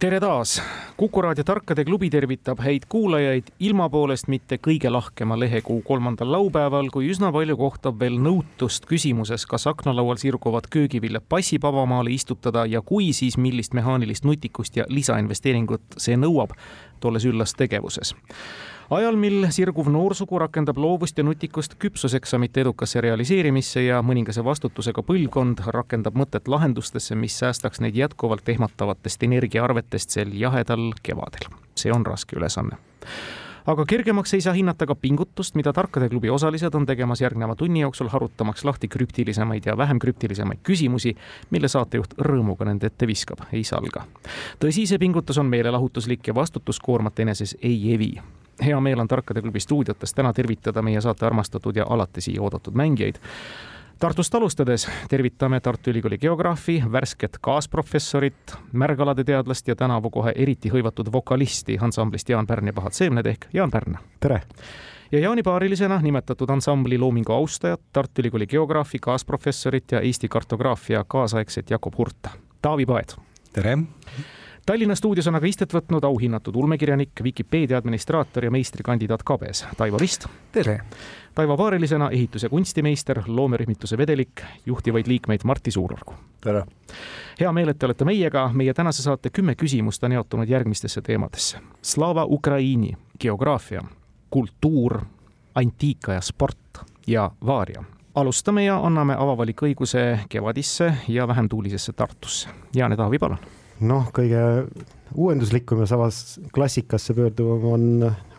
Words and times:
tere 0.00 0.20
taas, 0.20 0.62
Kuku 0.96 1.22
raadio 1.22 1.44
Tarkade 1.44 1.84
klubi 1.84 2.08
tervitab 2.10 2.60
häid 2.64 2.86
kuulajaid 2.88 3.50
ilma 3.60 3.88
poolest 3.92 4.30
mitte 4.32 4.56
kõige 4.56 4.88
lahkema 4.92 5.36
lehekuu 5.36 5.82
kolmandal 5.84 6.32
laupäeval, 6.32 6.88
kui 6.92 7.10
üsna 7.12 7.28
palju 7.32 7.56
kohtab 7.60 8.00
veel 8.00 8.16
nõutust 8.20 8.88
küsimuses, 8.88 9.44
kas 9.48 9.66
aknalaual 9.68 10.16
sirguvad 10.20 10.70
köögiviljad 10.72 11.26
passib 11.28 11.68
avamaale 11.68 12.14
istutada 12.16 12.64
ja 12.64 12.80
kui, 12.80 13.12
siis 13.12 13.36
millist 13.36 13.76
mehaanilist 13.76 14.24
nutikust 14.24 14.80
ja 14.80 14.88
lisainvesteeringut 14.88 16.00
see 16.00 16.16
nõuab 16.16 16.56
tolles 17.00 17.28
üllas 17.28 17.52
tegevuses 17.56 18.14
ajal, 18.90 19.16
mil 19.16 19.46
sirguv 19.54 19.88
noorsugu 19.92 20.38
rakendab 20.42 20.78
loovust 20.80 21.18
ja 21.18 21.24
nutikust 21.24 21.76
küpsuseksamite 21.82 22.64
edukasse 22.64 23.00
realiseerimisse 23.04 23.84
ja 23.86 24.00
mõningase 24.02 24.44
vastutusega 24.44 25.04
põlvkond 25.06 25.62
rakendab 25.76 26.18
mõtet 26.18 26.50
lahendustesse, 26.50 27.14
mis 27.14 27.38
säästaks 27.38 27.82
neid 27.84 27.98
jätkuvalt 27.98 28.48
ehmatavatest 28.48 29.22
energiaarvetest 29.28 30.18
sel 30.18 30.34
jahedal 30.34 30.90
kevadel. 31.02 31.46
see 31.74 31.92
on 31.92 32.06
raske 32.06 32.36
ülesanne 32.36 32.76
aga 33.66 33.84
kergemaks 33.86 34.34
ei 34.34 34.40
saa 34.40 34.54
hinnata 34.56 34.86
ka 34.86 34.94
pingutust, 34.94 35.54
mida 35.54 35.72
Tarkade 35.72 36.08
klubi 36.08 36.30
osalised 36.30 36.74
on 36.74 36.86
tegemas 36.86 37.20
järgneva 37.20 37.54
tunni 37.54 37.80
jooksul, 37.80 38.08
harutamaks 38.08 38.64
lahti 38.64 38.88
krüptilisemaid 38.88 39.66
ja 39.66 39.76
vähem 39.76 39.98
krüptilisemaid 39.98 40.64
küsimusi, 40.66 41.14
mille 41.50 41.68
saatejuht 41.68 42.18
rõõmuga 42.18 42.66
nende 42.66 42.90
ette 42.90 43.06
viskab, 43.06 43.46
ei 43.52 43.64
salga. 43.64 44.04
tõsi, 44.58 44.86
see 44.86 44.98
pingutus 44.98 45.38
on 45.38 45.46
meelelahutuslik 45.46 46.26
ja 46.26 46.34
vastutuskoormat 46.34 47.20
eneses 47.20 47.56
ei 47.62 47.94
evi 47.94 48.14
hea 48.64 48.80
meel 48.80 49.00
on 49.00 49.08
Tarkade 49.08 49.42
klubi 49.42 49.60
stuudiotes 49.60 50.14
täna 50.14 50.32
tervitada 50.32 50.82
meie 50.82 51.00
saate 51.00 51.26
armastatud 51.26 51.76
ja 51.76 51.86
alati 51.88 52.20
siia 52.20 52.42
oodatud 52.42 52.74
mängijaid. 52.74 53.20
Tartust 54.00 54.34
alustades 54.34 54.88
tervitame 55.08 55.60
Tartu 55.60 55.90
Ülikooli 55.90 56.18
geograafi, 56.18 56.82
värsket 56.92 57.36
kaasprofessorit, 57.40 58.54
märgalade 58.72 59.24
teadlast 59.24 59.68
ja 59.68 59.76
tänavu 59.76 60.10
kohe 60.10 60.32
eriti 60.36 60.72
hõivatud 60.72 61.12
vokalisti 61.12 61.76
ansamblist 61.80 62.28
Jaan 62.28 62.46
Pärn 62.46 62.66
ja 62.66 62.72
Pahad 62.72 62.96
seemned 62.96 63.26
ehk 63.26 63.46
Jaan 63.52 63.70
Pärn. 63.70 63.98
tere! 64.20 64.40
ja 65.12 65.20
jaanipaarilisena 65.20 66.00
nimetatud 66.00 66.50
ansambli 66.50 66.98
loomingu 66.98 67.32
austajat, 67.32 67.80
Tartu 67.92 68.22
Ülikooli 68.22 68.46
geograafi, 68.46 68.98
kaasprofessorit 68.98 69.92
ja 69.92 70.00
Eesti 70.00 70.28
kartograafia 70.28 71.04
kaasaegset 71.08 71.70
Jakob 71.70 71.98
Hurta. 71.98 72.30
Taavi 72.62 72.86
Paet. 72.86 73.16
tere! 73.52 73.78
Tallinna 74.70 74.94
stuudios 74.94 75.26
on 75.26 75.34
aga 75.34 75.48
istet 75.50 75.72
võtnud 75.74 76.04
auhinnatud 76.06 76.54
ulmekirjanik, 76.54 77.24
Vikipeedia 77.26 77.80
administraator 77.80 78.44
ja 78.46 78.52
meistrikandidaat 78.54 79.24
Kabes, 79.26 79.64
Taivo 79.76 79.98
Rist. 79.98 80.28
tere! 80.52 80.76
Taivo 81.34 81.56
Paarilisena 81.56 82.10
ehitus- 82.10 82.42
ja 82.42 82.48
kunstimeister, 82.48 83.22
loomerühmituse 83.26 83.98
vedelik, 83.98 84.44
juhtivaid 84.66 85.06
liikmeid 85.06 85.40
Martti 85.44 85.70
Suurorgu. 85.70 86.14
tere! 86.40 86.62
hea 87.40 87.52
meel, 87.52 87.68
et 87.68 87.78
te 87.78 87.86
olete 87.86 88.04
meiega, 88.04 88.50
meie 88.54 88.74
tänase 88.74 89.02
saate 89.02 89.30
kümme 89.30 89.54
küsimust 89.54 90.04
on 90.04 90.12
jaotunud 90.12 90.48
järgmistesse 90.48 91.02
teemadesse. 91.02 91.58
Slava 91.82 92.24
Ukraini, 92.24 92.92
geograafia, 93.20 93.82
kultuur, 94.30 95.00
antiika 95.54 96.12
ja 96.12 96.20
sport 96.20 96.84
ja 97.06 97.30
vaaria 97.46 97.84
alustame 98.14 98.64
ja 98.64 98.78
anname 98.86 99.16
avavaliku 99.18 99.66
õiguse 99.66 100.18
kevadisse 100.28 100.94
ja 101.08 101.28
vähem 101.28 101.48
tuulisesse 101.48 101.92
Tartusse. 101.92 102.48
Jaan 102.74 102.92
ja 102.92 102.96
Taavi, 102.96 103.18
palun 103.18 103.38
noh, 103.80 104.10
kõige 104.14 104.42
uuenduslikum 105.14 105.82
ja 105.82 105.88
samas 105.90 106.38
klassikasse 106.54 107.16
pöörduvam 107.16 107.66
on 107.74 107.86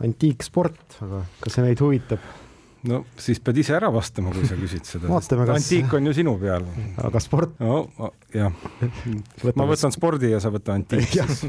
antiiksport, 0.03 1.00
aga 1.03 1.24
kas 1.41 1.57
see 1.57 1.66
meid 1.66 1.84
huvitab? 1.84 2.24
No 2.90 3.02
siis 3.22 3.40
pead 3.44 3.59
ise 3.62 3.75
ära 3.78 3.92
vastama, 3.94 4.34
kui 4.34 4.47
sa 4.50 4.58
küsid 4.59 4.88
seda 4.88 5.09
vaatame, 5.12 5.46
kas 5.50 5.62
antiik 5.62 5.94
on 5.97 6.09
ju 6.09 6.14
sinu 6.18 6.36
peal. 6.42 6.66
aga 7.03 7.22
sport? 7.24 7.58
no 7.62 8.12
jah, 8.34 8.53
ma 9.56 9.68
võtan 9.69 9.94
spordi 9.94 10.31
ja 10.31 10.42
sa 10.44 10.52
võta 10.53 10.75
antiik 10.78 11.09
siis 11.12 11.46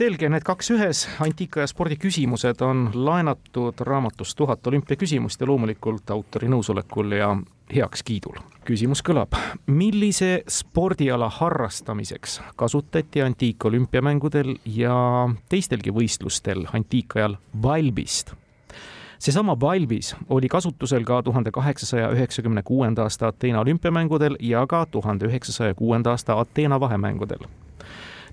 selge, 0.00 0.28
need 0.32 0.46
kaks 0.46 0.72
ühes, 0.76 1.04
antiika 1.24 1.64
ja 1.64 1.70
spordi 1.70 1.98
küsimused 2.00 2.64
on 2.66 2.88
laenatud 2.94 3.80
raamatust 3.86 4.36
Tuhat 4.38 4.66
olümpiaküsimust 4.70 5.40
ja 5.40 5.48
loomulikult 5.48 6.10
autori 6.14 6.50
nõusolekul 6.52 7.16
ja 7.16 7.32
heakskiidul. 7.74 8.38
küsimus 8.68 9.00
kõlab, 9.04 9.36
millise 9.66 10.42
spordiala 10.48 11.30
harrastamiseks 11.32 12.40
kasutati 12.60 13.22
antiikolümpiamängudel 13.24 14.58
ja 14.76 14.98
teistelgi 15.48 15.94
võistlustel 15.94 16.66
antiikajal 16.72 17.38
valbist? 17.62 18.36
Seesama 19.18 19.60
valbis 19.60 20.16
oli 20.28 20.48
kasutusel 20.48 21.04
ka 21.04 21.22
tuhande 21.22 21.50
kaheksasaja 21.50 22.10
üheksakümne 22.14 22.62
kuuenda 22.62 23.02
aasta 23.02 23.28
Ateena 23.28 23.60
olümpiamängudel 23.60 24.36
ja 24.40 24.66
ka 24.66 24.86
tuhande 24.86 25.26
üheksasaja 25.26 25.74
kuuenda 25.74 26.10
aasta 26.10 26.40
Ateena 26.40 26.80
vahemängudel. 26.80 27.48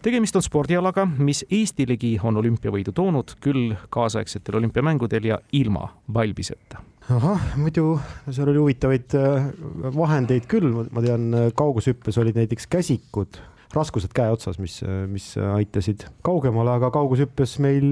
Tegemist 0.02 0.36
on 0.36 0.42
spordialaga, 0.42 1.08
mis 1.18 1.46
Eestilegi 1.52 2.20
on 2.24 2.38
olümpiavõidu 2.38 2.92
toonud, 2.94 3.38
küll 3.42 3.74
kaasaegsetel 3.90 4.60
olümpiamängudel 4.62 5.24
ja 5.24 5.40
ilma 5.52 5.88
valbiseta 6.14 6.84
ahah, 7.10 7.42
muidu 7.62 7.96
seal 8.34 8.50
oli 8.50 8.62
huvitavaid 8.62 9.14
äh, 9.18 9.50
vahendeid 9.96 10.48
küll, 10.50 10.72
ma 10.92 11.04
tean, 11.06 11.28
äh, 11.38 11.50
kaugushüppes 11.58 12.18
olid 12.22 12.38
näiteks 12.40 12.66
käsikud, 12.72 13.38
raskused 13.76 14.14
käe 14.16 14.32
otsas, 14.34 14.58
mis, 14.62 14.80
äh, 14.86 15.04
mis 15.10 15.34
aitasid 15.38 16.08
kaugemale, 16.26 16.74
aga 16.80 16.90
kaugushüppes 16.96 17.60
meil 17.64 17.86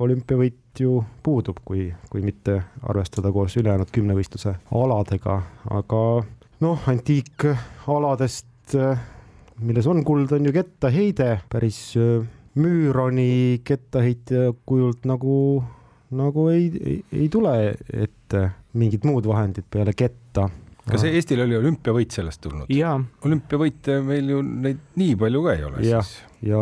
olümpiavõit 0.00 0.80
ju 0.80 1.00
puudub, 1.22 1.60
kui, 1.64 1.90
kui 2.10 2.22
mitte 2.24 2.56
arvestada 2.88 3.32
koos 3.32 3.56
ülejäänud 3.60 3.90
kümnevõistluse 3.92 4.54
aladega, 4.76 5.40
aga 5.70 6.02
noh, 6.64 6.86
antiikaladest, 6.88 8.76
milles 9.60 9.90
on 9.90 10.04
kuld, 10.06 10.32
on 10.32 10.48
ju 10.48 10.54
kettaheide, 10.56 11.34
päris 11.52 11.82
müüroni 12.60 13.60
kettaheitja 13.64 14.54
kujult 14.66 15.04
nagu 15.08 15.36
nagu 16.10 16.48
ei, 16.48 16.70
ei, 16.84 17.04
ei 17.12 17.28
tule 17.30 17.54
ette 17.92 18.48
mingid 18.78 19.06
muud 19.06 19.26
vahendid 19.30 19.66
peale 19.70 19.94
ketta. 19.96 20.48
Kas 20.92 21.04
Eestil 21.08 21.42
oli 21.44 21.56
olümpiavõit 21.58 22.16
sellest 22.16 22.42
tulnud? 22.44 22.70
olümpiavõite 23.26 24.00
meil 24.06 24.34
ju 24.34 24.42
neid 24.42 24.82
nii 25.00 25.14
palju 25.20 25.44
ka 25.46 25.54
ei 25.56 25.64
ole 25.68 25.84
ja, 25.86 26.02
siis. 26.02 26.26
ja 26.46 26.60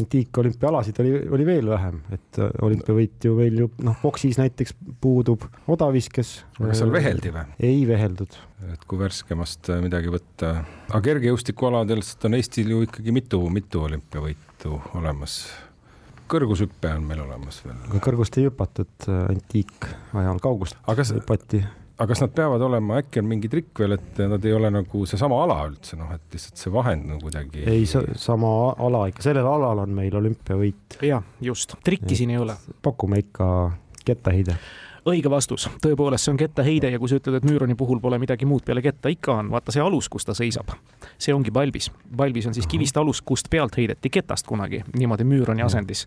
antiikolümpiaalasid 0.00 1.00
oli, 1.04 1.14
oli 1.38 1.48
veel 1.48 1.70
vähem, 1.72 2.00
et 2.14 2.40
äh, 2.40 2.54
olümpiavõit 2.66 3.28
ju 3.28 3.36
meil 3.38 3.60
ju 3.64 3.70
noh, 3.86 3.98
boksis 4.02 4.40
näiteks 4.40 4.76
puudub, 5.02 5.46
odaviskes. 5.70 6.36
aga 6.60 6.78
seal 6.78 6.94
veheldi 6.94 7.34
või? 7.34 7.44
ei 7.70 7.84
veheldud. 7.88 8.40
et 8.72 8.88
kui 8.88 9.00
värskemast 9.00 9.74
äh, 9.74 9.84
midagi 9.84 10.12
võtta, 10.14 10.56
aga 10.90 11.04
kergejõustikualadel 11.10 12.04
on 12.28 12.40
Eestil 12.40 12.74
ju 12.74 12.82
ikkagi 12.88 13.14
mitu, 13.14 13.44
mitu 13.52 13.86
olümpiavõitu 13.88 14.80
olemas 14.98 15.42
kõrgushüpe 16.30 16.90
on 16.96 17.06
meil 17.08 17.22
olemas 17.24 17.60
veel. 17.64 17.78
kõrgust 18.02 18.38
ei 18.40 18.48
hüpatud 18.48 19.08
äh, 19.08 19.24
antiikajal, 19.32 20.40
kaugust 20.42 20.78
aga 20.84 20.96
kas, 21.02 21.14
hüpati. 21.16 21.64
Aga 21.94 22.10
kas 22.10 22.24
nad 22.24 22.32
peavad 22.34 22.62
olema, 22.66 22.98
äkki 23.02 23.22
on 23.22 23.28
mingi 23.30 23.48
trikk 23.50 23.84
veel, 23.84 23.96
et 23.98 24.22
nad 24.26 24.44
ei 24.44 24.54
ole 24.56 24.70
nagu 24.74 25.04
seesama 25.06 25.38
ala 25.44 25.60
üldse 25.68 25.98
noh, 25.98 26.10
et 26.14 26.34
lihtsalt 26.34 26.58
see 26.60 26.72
vahend 26.74 27.06
nagu 27.12 27.22
kuidagi. 27.22 27.62
ei, 27.70 27.84
sama 27.86 28.48
ala 28.82 29.04
ikka, 29.10 29.22
sellel 29.26 29.46
alal 29.46 29.84
on 29.84 29.94
meil 29.94 30.16
olümpiavõit. 30.18 30.98
ja 31.06 31.22
just, 31.44 31.76
trikki 31.86 32.18
siin 32.18 32.34
ei 32.34 32.42
ole. 32.42 32.56
pakume 32.82 33.22
ikka 33.22 33.46
kettaheide 34.04 34.58
õige 35.04 35.30
vastus, 35.30 35.66
tõepoolest, 35.84 36.24
see 36.24 36.32
on 36.32 36.40
kettaheide 36.40 36.90
ja 36.94 36.98
kui 36.98 37.10
sa 37.12 37.18
ütled, 37.20 37.36
et 37.36 37.46
müüroni 37.46 37.76
puhul 37.76 38.00
pole 38.00 38.18
midagi 38.18 38.48
muud 38.48 38.64
peale 38.64 38.80
ketta, 38.84 39.12
ikka 39.12 39.34
on, 39.36 39.50
vaata 39.52 39.72
see 39.74 39.82
alus, 39.84 40.08
kus 40.08 40.24
ta 40.24 40.34
seisab. 40.36 40.72
see 41.18 41.34
ongi 41.34 41.52
palbis, 41.54 41.90
palbis 42.16 42.48
on 42.48 42.56
siis 42.56 42.66
kivist 42.66 42.96
alus, 42.96 43.20
kust 43.22 43.50
pealt 43.52 43.76
heideti 43.76 44.10
ketast 44.10 44.48
kunagi 44.48 44.82
niimoodi 44.96 45.28
müüroni 45.28 45.62
asendis 45.62 46.06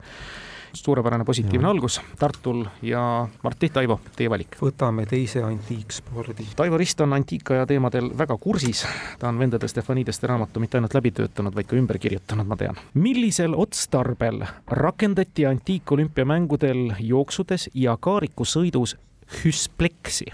suurepärane 0.74 1.26
positiivne 1.26 1.68
ja. 1.68 1.72
algus 1.72 2.02
Tartul 2.20 2.66
ja 2.82 3.28
Martti, 3.44 3.70
Taivo, 3.70 4.00
teie 4.16 4.30
valik. 4.30 4.58
võtame 4.62 5.06
teise 5.06 5.44
antiikspordi. 5.44 6.48
Taivo 6.56 6.78
Rist 6.78 7.02
on 7.02 7.14
antiikaja 7.14 7.66
teemadel 7.66 8.10
väga 8.18 8.38
kursis, 8.38 8.86
ta 9.20 9.30
on 9.30 9.40
vendade 9.40 9.68
Stefanideste 9.68 10.28
raamatu 10.28 10.60
mitte 10.60 10.78
ainult 10.78 10.94
läbi 10.94 11.12
töötanud, 11.12 11.56
vaid 11.56 11.70
ka 11.70 11.76
ümber 11.76 12.00
kirjutanud, 12.00 12.48
ma 12.48 12.58
tean. 12.58 12.80
millisel 12.94 13.56
otstarbel 13.58 14.44
rakendati 14.68 15.46
antiikolümpiamängudel 15.46 16.98
jooksudes 17.00 17.70
ja 17.74 17.98
kaarikusõidus 17.98 18.98
hüspleksi? 19.44 20.32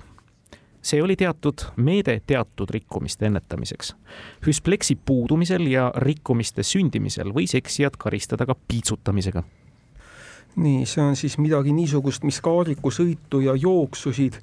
see 0.84 1.04
oli 1.04 1.16
teatud 1.16 1.62
meede 1.76 2.22
teatud 2.28 2.70
rikkumiste 2.70 3.26
ennetamiseks. 3.26 3.96
hüspleksi 4.48 4.98
puudumisel 5.06 5.68
ja 5.72 5.92
rikkumiste 5.96 6.64
sündimisel 6.64 7.32
võis 7.34 7.56
eksijat 7.56 7.98
karistada 7.98 8.46
ka 8.46 8.56
piitsutamisega 8.68 9.44
nii, 10.56 10.86
see 10.86 11.04
on 11.04 11.16
siis 11.18 11.38
midagi 11.42 11.74
niisugust, 11.74 12.24
mis 12.24 12.40
kaarikusõitu 12.44 13.42
ja 13.46 13.56
jooksusid 13.58 14.40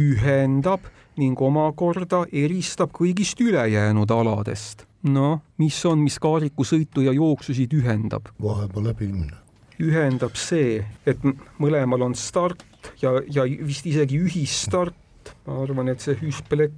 ühendab 0.00 0.88
ning 1.20 1.38
omakorda 1.40 2.24
eristab 2.32 2.92
kõigist 2.96 3.40
ülejäänud 3.40 4.10
aladest. 4.10 4.86
noh, 5.02 5.40
mis 5.58 5.84
on, 5.84 5.98
mis 5.98 6.18
kaarikusõitu 6.18 7.02
ja 7.06 7.12
jooksusid 7.12 7.72
ühendab? 7.74 8.32
vahepeal 8.42 8.88
läbimine. 8.90 9.36
ühendab 9.82 10.36
see, 10.36 10.84
et 11.06 11.18
mõlemal 11.58 12.08
on 12.08 12.14
start 12.14 12.64
ja, 13.02 13.20
ja 13.28 13.44
vist 13.44 13.86
isegi 13.86 14.18
ühisstart. 14.18 14.94
ma 15.46 15.62
arvan, 15.62 15.88
et 15.88 16.00
see 16.00 16.16
hüsplek 16.22 16.72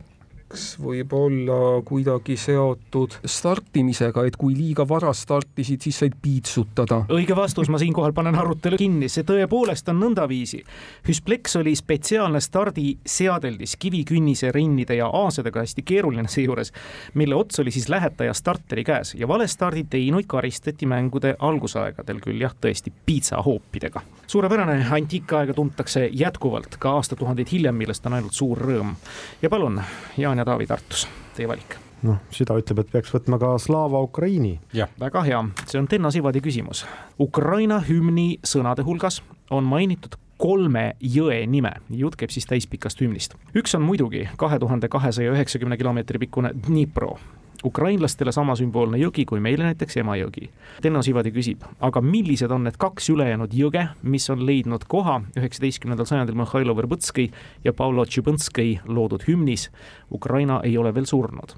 kaks 0.45 0.77
võib 0.79 1.13
olla 1.17 1.83
kuidagi 1.85 2.37
seotud 2.39 3.17
startimisega, 3.27 4.25
et 4.29 4.37
kui 4.39 4.55
liiga 4.55 4.85
vara 4.89 5.13
startisid, 5.17 5.81
siis 5.83 5.99
said 5.99 6.15
piitsutada. 6.23 7.05
õige 7.11 7.37
vastus, 7.37 7.69
ma 7.69 7.79
siinkohal 7.79 8.13
panen 8.13 8.37
arutelu 8.39 8.77
kinni, 8.79 9.09
see 9.09 9.25
tõepoolest 9.27 9.89
on 9.91 9.99
nõndaviisi. 10.03 10.63
Hüspleks 11.09 11.57
oli 11.59 11.75
spetsiaalne 11.75 12.41
stardiseadeldis 12.41 13.77
kivikünnise 13.81 14.53
rinnide 14.53 14.99
ja 15.01 15.09
aasedega 15.09 15.65
hästi 15.65 15.83
keeruline 15.83 16.29
seejuures, 16.29 16.73
mille 17.15 17.35
ots 17.35 17.61
oli 17.61 17.75
siis 17.75 17.89
lähetaja 17.89 18.35
starteri 18.35 18.85
käes 18.85 19.15
ja 19.19 19.29
valestardi 19.29 19.87
teinuid 19.91 20.29
karistati 20.29 20.87
mängude 20.87 21.35
algusaegadel 21.39 22.21
küll 22.23 22.41
jah, 22.47 22.55
tõesti 22.55 22.93
piitsahoopidega. 23.07 24.01
suurepärane 24.27 24.87
antiikaega 24.91 25.55
tuntakse 25.55 26.09
jätkuvalt 26.13 26.77
ka 26.79 26.95
aastatuhandeid 27.01 27.49
hiljem, 27.53 27.75
millest 27.75 28.07
on 28.07 28.13
ainult 28.13 28.33
suur 28.33 28.59
rõõm. 28.59 28.95
ja 29.43 29.51
palun, 29.51 29.83
Jaan 30.17 30.34
ja 30.39 30.45
ja 30.45 30.51
Taavi 30.53 30.67
Tartus, 30.67 31.09
teie 31.37 31.49
valik 31.49 31.79
noh, 32.05 32.19
süda 32.35 32.57
ütleb, 32.61 32.83
et 32.83 32.91
peaks 32.93 33.13
võtma 33.15 33.39
ka 33.41 33.55
Slava 33.59 34.01
Ukraini. 34.05 34.59
väga 35.01 35.23
hea, 35.25 35.41
see 35.65 35.81
on 35.81 35.89
Tenno 35.89 36.11
Sivadi 36.13 36.43
küsimus. 36.45 36.85
Ukraina 37.21 37.81
hümni 37.89 38.39
sõnade 38.45 38.85
hulgas 38.85 39.23
on 39.51 39.65
mainitud 39.65 40.19
kolme 40.37 40.97
jõe 41.01 41.45
nime, 41.47 41.73
jutt 41.89 42.19
käib 42.21 42.35
siis 42.35 42.47
täispikast 42.51 43.01
hümnist. 43.01 43.39
üks 43.55 43.75
on 43.79 43.83
muidugi 43.87 44.29
kahe 44.37 44.59
tuhande 44.59 44.89
kahesaja 44.89 45.33
üheksakümne 45.33 45.77
kilomeetri 45.81 46.19
pikkune 46.19 46.53
Dnipro, 46.67 47.17
ukrainlastele 47.65 48.33
sama 48.33 48.57
sümboolne 48.59 48.99
jõgi 49.01 49.25
kui 49.29 49.41
meile 49.41 49.65
näiteks 49.69 49.97
Emajõgi. 50.03 50.49
Tenno 50.85 51.03
Sivadi 51.03 51.33
küsib, 51.35 51.65
aga 51.81 52.03
millised 52.05 52.53
on 52.53 52.67
need 52.69 52.77
kaks 52.81 53.09
ülejäänud 53.15 53.55
jõge, 53.57 53.87
mis 54.03 54.29
on 54.33 54.45
leidnud 54.47 54.85
koha 54.89 55.21
üheksateistkümnendal 55.39 56.09
sajandil 56.09 56.37
Mihhailo 56.39 56.77
Verbõtskõi 56.77 57.31
ja 57.65 57.73
Paulo 57.73 58.05
Tšibõnskõi 58.05 58.79
loodud 58.87 59.25
hümnis 59.29 59.71
Ukraina 60.13 60.61
ei 60.65 60.79
ole 60.79 60.95
veel 60.95 61.09
surnud. 61.09 61.57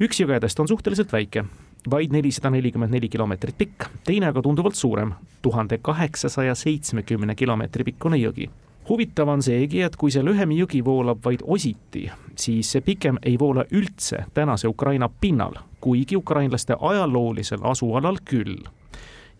üks 0.00 0.20
jõgedest 0.20 0.60
on 0.60 0.68
suhteliselt 0.68 1.12
väike, 1.12 1.44
vaid 1.90 2.12
nelisada 2.12 2.50
nelikümmend 2.50 2.92
neli 2.92 3.08
kilomeetrit 3.08 3.56
pikk, 3.58 3.88
teine 4.04 4.26
aga 4.32 4.42
tunduvalt 4.42 4.74
suurem, 4.74 5.14
tuhande 5.42 5.78
kaheksasaja 5.78 6.54
seitsmekümne 6.54 7.34
kilomeetri 7.34 7.84
pikkune 7.84 8.16
jõgi 8.16 8.50
huvitav 8.88 9.28
on 9.28 9.42
seegi, 9.42 9.82
et 9.82 9.96
kui 9.96 10.12
see 10.12 10.24
lühem 10.24 10.52
jõgi 10.54 10.82
voolab 10.84 11.22
vaid 11.24 11.44
ositi, 11.44 12.06
siis 12.36 12.72
see 12.74 12.84
pikem 12.84 13.18
ei 13.22 13.38
voola 13.40 13.64
üldse 13.72 14.24
tänase 14.34 14.68
Ukraina 14.68 15.08
pinnal, 15.08 15.56
kuigi 15.80 16.16
ukrainlaste 16.16 16.76
ajaloolisel 16.80 17.64
asualal 17.64 18.20
küll. 18.24 18.58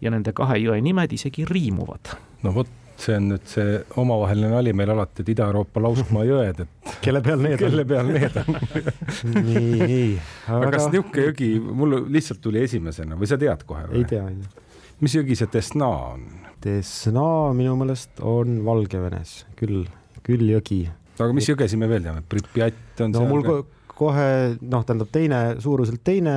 ja 0.01 0.11
nende 0.11 0.33
kahe 0.37 0.59
jõe 0.59 0.81
nimed 0.83 1.13
isegi 1.13 1.45
riimuvad. 1.49 2.17
no 2.43 2.55
vot, 2.55 2.69
see 3.01 3.17
on 3.17 3.29
nüüd 3.33 3.47
see 3.49 3.79
omavaheline 3.97 4.51
nali 4.53 4.73
meil 4.77 4.91
alati, 4.91 5.23
et 5.23 5.31
Ida-Euroopa 5.35 5.83
lauskmaa 5.83 6.25
jõed, 6.33 6.65
et 6.65 6.99
kelle 7.05 7.23
peal 7.23 7.41
need 7.41 7.57
on? 7.57 7.65
kelle 7.69 7.85
peal 7.89 8.11
need 8.11 8.37
on 8.43 8.59
nii, 9.47 9.79
nii. 9.81 10.11
aga 10.57 10.75
kas 10.77 10.91
niisugune 10.91 11.31
jõgi, 11.31 11.51
mul 11.83 11.97
lihtsalt 12.13 12.43
tuli 12.45 12.65
esimesena 12.65 13.19
või 13.21 13.31
sa 13.31 13.41
tead 13.41 13.65
kohe 13.69 13.87
või? 13.89 14.03
ei 14.03 14.11
tea, 14.13 14.29
ei 14.29 14.43
tea. 14.43 14.64
Mis 15.03 15.15
jõgi 15.17 15.37
see 15.39 15.51
Desna 15.53 15.89
on? 16.15 16.27
Desna 16.65 17.29
minu 17.57 17.75
meelest 17.81 18.23
on 18.25 18.61
Valgevenes, 18.67 19.43
küll, 19.59 19.85
küll 20.25 20.47
jõgi. 20.49 20.85
aga 21.19 21.33
mis 21.37 21.49
jõgesid 21.51 21.81
me 21.81 21.89
veel 21.91 22.07
teame, 22.07 22.25
Pripjat 22.29 23.03
on 23.05 23.15
no 23.15 23.23
seal 23.23 23.33
mul 23.33 23.47
ka? 23.47 23.57
kohe 23.95 24.29
noh, 24.59 24.83
tähendab 24.83 25.11
teine 25.15 25.41
suuruselt 25.63 26.03
teine 26.07 26.35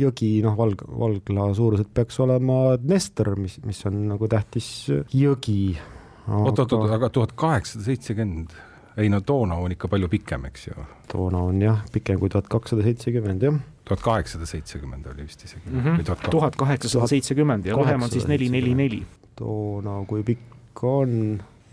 jõgi, 0.00 0.38
noh, 0.44 0.54
Valg-, 0.56 0.86
Valgla 0.88 1.50
suuruselt 1.56 1.90
peaks 1.94 2.16
olema 2.24 2.76
Dnester, 2.80 3.34
mis, 3.36 3.58
mis 3.66 3.82
on 3.88 3.98
nagu 4.14 4.30
tähtis 4.32 4.70
jõgi 5.12 5.74
aga.... 5.76 6.40
oot-oot-oot, 6.46 6.88
aga 6.96 7.12
tuhat 7.12 7.34
kaheksasada 7.36 7.90
seitsekümmend, 7.90 8.54
ei 9.00 9.12
no 9.12 9.20
Donau 9.26 9.66
on 9.66 9.76
ikka 9.76 9.90
palju 9.92 10.08
pikem, 10.12 10.48
eks 10.48 10.70
ju. 10.70 10.88
Donau 11.12 11.50
on 11.52 11.60
jah, 11.60 11.84
pikem 11.92 12.20
kui 12.22 12.32
tuhat 12.32 12.48
kakssada 12.52 12.86
seitsekümmend, 12.86 13.44
jah 13.44 13.60
tuhat 13.90 14.04
kaheksasada 14.06 14.46
seitsekümmend 14.46 15.06
oli 15.10 15.26
vist 15.26 15.44
isegi 15.44 15.70
mm. 15.70 15.80
-hmm. 15.80 16.28
tuhat 16.30 16.56
kaheksasada 16.56 17.06
seitsekümmend 17.10 17.66
ja 17.66 17.78
lühem 17.78 18.02
on 18.02 18.10
siis 18.10 18.28
neli, 18.30 18.48
neli, 18.48 18.74
neli 18.74 19.00
toona, 19.40 20.00
kui 20.08 20.22
pikk 20.26 20.84
on, 20.86 21.14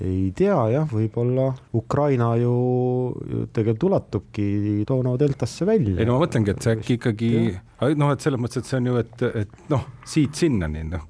ei 0.03 0.31
tea 0.37 0.57
jah, 0.71 0.87
võib-olla 0.91 1.49
Ukraina 1.77 2.31
ju, 2.39 2.53
ju 3.31 3.45
tegelikult 3.53 3.87
ulatubki 3.89 4.47
Donau 4.87 5.17
deltasse 5.19 5.67
välja. 5.67 5.97
ei 5.97 6.07
no 6.07 6.17
ma 6.17 6.25
mõtlengi, 6.25 6.53
et 6.53 6.63
see 6.63 6.77
äkki 6.77 6.97
ikkagi, 6.99 7.31
noh, 7.99 8.13
et 8.13 8.25
selles 8.25 8.41
mõttes, 8.41 8.63
et 8.63 8.71
see 8.71 8.79
on 8.81 8.91
ju, 8.91 8.97
et, 9.03 9.27
et 9.43 9.69
noh, 9.73 9.85
siit-sinnani, 10.15 10.85
noh, 10.93 11.05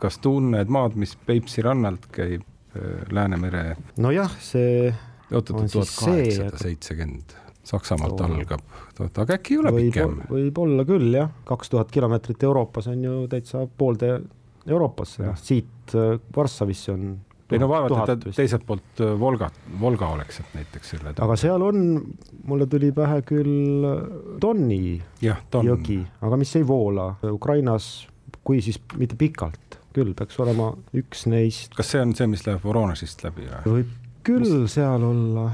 kas 0.00 0.20
tunned 0.24 0.72
maad, 0.72 0.96
mis 1.00 1.16
Peipsi 1.26 1.64
rannalt 1.66 2.08
käib 2.14 2.44
äh, 2.76 3.04
Läänemere? 3.12 3.76
nojah, 4.00 4.36
see 4.44 4.90
oot-oot, 5.30 5.68
tuhat 5.72 5.94
kaheksasada 5.98 6.64
seitsekümmend 6.64 7.38
Saksamaalt 7.70 8.20
algab, 8.26 8.62
aga 9.06 9.36
äkki 9.36 9.54
ei 9.54 9.62
ole 9.62 9.72
võib, 9.76 9.90
pikem? 9.92 10.20
võib-olla 10.30 10.84
küll 10.88 11.14
jah, 11.14 11.30
kaks 11.46 11.70
tuhat 11.70 11.90
kilomeetrit 11.94 12.42
Euroopas 12.48 12.90
on 12.90 13.04
ju 13.06 13.16
täitsa 13.30 13.66
pooltee 13.78 14.18
Euroopasse, 14.68 15.24
noh 15.24 15.38
siit 15.40 15.94
äh, 15.96 16.16
Varssavisse 16.36 16.92
on 16.92 17.12
ei 17.50 17.58
no 17.58 17.66
vaevalt, 17.70 18.12
et 18.12 18.26
teiselt 18.36 18.64
poolt 18.66 19.02
äh, 19.02 19.14
Volgat, 19.18 19.56
Volga 19.80 20.10
oleks, 20.14 20.40
et 20.42 20.54
näiteks 20.58 20.92
selle. 20.94 21.14
aga 21.16 21.36
seal 21.40 21.62
on, 21.66 21.80
mulle 22.46 22.66
tuli 22.70 22.92
pähe 22.96 23.20
küll 23.26 23.86
Donni 24.42 25.00
ton. 25.50 25.66
jõgi, 25.66 26.00
aga 26.26 26.38
mis 26.40 26.54
ei 26.60 26.66
voola 26.66 27.12
Ukrainas, 27.30 27.90
kui 28.46 28.62
siis 28.64 28.78
mitte 29.00 29.18
pikalt, 29.20 29.80
küll 29.96 30.14
peaks 30.18 30.38
olema 30.42 30.70
üks 30.96 31.26
neist. 31.30 31.74
kas 31.78 31.94
see 31.94 32.04
on 32.04 32.14
see, 32.18 32.28
mis 32.30 32.46
läheb 32.46 32.64
Voronežist 32.66 33.24
läbi 33.26 33.48
või? 33.48 33.80
võib 33.80 33.96
küll 34.26 34.46
mis... 34.62 34.76
seal 34.76 35.06
olla, 35.06 35.48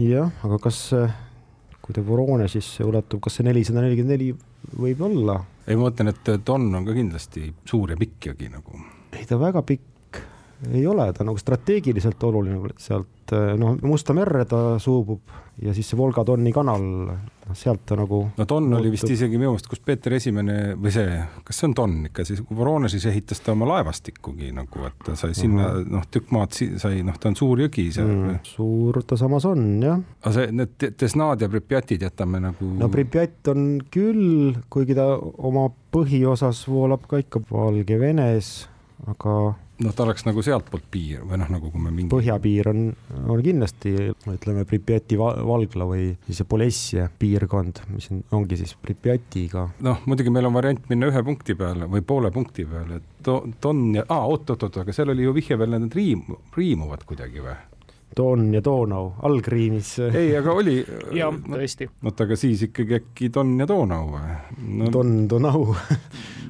jah, 0.00 0.32
aga 0.44 0.60
kas, 0.66 0.80
kui 1.84 1.96
ta 1.96 2.04
Voronežisse 2.04 2.84
ulatub, 2.86 3.20
kas 3.24 3.38
see 3.38 3.44
nelisada 3.44 3.82
nelikümmend 3.84 4.16
neli 4.16 4.30
võib 4.80 5.02
olla 5.04 5.40
ei, 5.66 5.76
ma 5.76 5.88
mõtlen, 5.88 6.12
et 6.12 6.30
Don 6.46 6.68
on 6.74 6.86
ka 6.86 6.94
kindlasti 6.96 7.48
suur 7.68 7.94
ja 7.94 7.98
pikk 8.00 8.30
jõgi 8.30 8.50
nagu. 8.52 8.80
ei, 9.12 9.24
ta 9.28 9.38
väga 9.40 9.62
pikk 9.66 9.93
ei 10.72 10.86
ole, 10.86 11.10
ta 11.12 11.26
nagu 11.26 11.38
strateegiliselt 11.40 12.22
oluline 12.24 12.74
sealt, 12.78 13.34
noh, 13.58 13.76
Musta 13.82 14.14
merre 14.16 14.44
ta 14.48 14.78
suubub 14.78 15.32
ja 15.62 15.74
siis 15.74 15.88
see 15.90 15.98
Volga-Donni 15.98 16.52
kanal, 16.54 16.84
noh 17.08 17.32
sealt 17.52 17.84
ta 17.86 17.96
nagu. 17.96 18.20
no 18.36 18.44
Don 18.48 18.72
oli 18.74 18.90
vist 18.92 19.08
isegi 19.10 19.36
minu 19.38 19.52
meelest, 19.52 19.68
kus 19.68 19.82
Peeter 19.84 20.14
Esimene 20.16 20.74
või 20.80 20.92
see, 20.94 21.18
kas 21.44 21.60
see 21.60 21.68
on 21.68 21.74
Don 21.76 21.96
ikka 22.08 22.24
siis, 22.24 22.40
Voronežis 22.48 23.04
ehitas 23.10 23.42
ta 23.44 23.52
oma 23.52 23.68
laevastikugi 23.68 24.52
nagu, 24.56 24.86
et 24.88 25.04
ta 25.04 25.16
sai 25.18 25.34
sinna 25.36 25.66
uh 25.66 25.74
-huh. 25.76 25.90
noh, 25.96 26.06
tükk 26.10 26.32
maad 26.34 26.56
sai, 26.56 27.02
noh, 27.06 27.18
ta 27.20 27.28
on 27.28 27.36
suur 27.36 27.60
jõgi 27.66 27.90
seal 27.92 28.08
mm,. 28.08 28.38
suur 28.48 29.02
ta 29.02 29.16
samas 29.20 29.44
on 29.44 29.82
jah. 29.82 30.00
aga 30.22 30.32
see, 30.32 30.52
need 30.52 30.86
Desnad 31.00 31.40
ja 31.40 31.48
Pripjatid 31.48 32.02
jätame 32.02 32.40
nagu. 32.40 32.70
no 32.78 32.88
Pripjat 32.88 33.48
on 33.52 33.80
küll, 33.90 34.54
kuigi 34.70 34.94
ta 34.94 35.18
oma 35.18 35.68
põhiosas 35.92 36.64
voolab 36.68 37.06
ka 37.06 37.20
ikka 37.20 37.40
Valgevenes, 37.50 38.68
aga 39.06 39.54
noh, 39.82 39.94
ta 39.94 40.04
oleks 40.04 40.24
nagu 40.26 40.42
sealtpoolt 40.44 40.86
piir 40.92 41.24
või 41.26 41.38
noh, 41.40 41.50
nagu 41.50 41.70
kui 41.72 41.82
me 41.82 41.90
mingi. 41.94 42.10
põhjapiir 42.12 42.70
on, 42.70 42.84
on 43.26 43.42
kindlasti 43.42 43.94
ütleme 44.30 44.64
Pripjati 44.68 45.18
valgla 45.18 45.88
või 45.88 46.06
siis 46.28 46.44
Polessia 46.48 47.08
piirkond, 47.18 47.82
mis 47.94 48.10
on, 48.14 48.22
ongi 48.38 48.58
siis 48.60 48.76
Pripjatiga. 48.80 49.68
noh, 49.86 50.02
muidugi 50.06 50.32
meil 50.34 50.50
on 50.50 50.56
variant 50.56 50.88
minna 50.92 51.10
ühe 51.10 51.24
punkti 51.26 51.58
peale 51.58 51.90
või 51.90 52.04
poole 52.06 52.30
punkti 52.34 52.66
peale, 52.68 53.00
et 53.00 53.10
Don 53.24 53.86
ja 53.96 54.02
ah,, 54.12 54.26
oot-oot-oot, 54.28 54.82
aga 54.82 54.92
seal 54.92 55.08
oli 55.14 55.24
ju 55.24 55.32
vihje 55.32 55.56
veel, 55.56 55.78
need 55.78 55.94
riim, 55.96 56.26
riimuvad 56.56 57.06
kuidagi 57.08 57.40
või? 57.40 57.56
Don 58.16 58.46
ja 58.54 58.60
Donau, 58.64 59.12
algriimis. 59.22 59.98
ei, 60.06 60.36
aga 60.38 60.52
oli. 60.54 60.78
jah, 61.16 61.34
tõesti. 61.48 61.88
oota, 62.04 62.26
aga 62.28 62.38
siis 62.38 62.66
ikkagi 62.68 62.98
äkki 63.00 63.30
Don 63.34 63.54
ja 63.60 63.66
Donau 63.68 64.10
või 64.14 64.36
no,? 64.80 64.90
Don, 64.94 65.14
Donau 65.30 65.74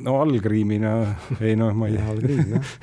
no 0.05 0.19
algriimina, 0.23 0.95
ei 1.41 1.57
noh, 1.57 1.75
ma 1.77 1.89
ei 1.89 1.97
tea. 1.99 2.09
algriim 2.13 2.55
jah. 2.57 2.75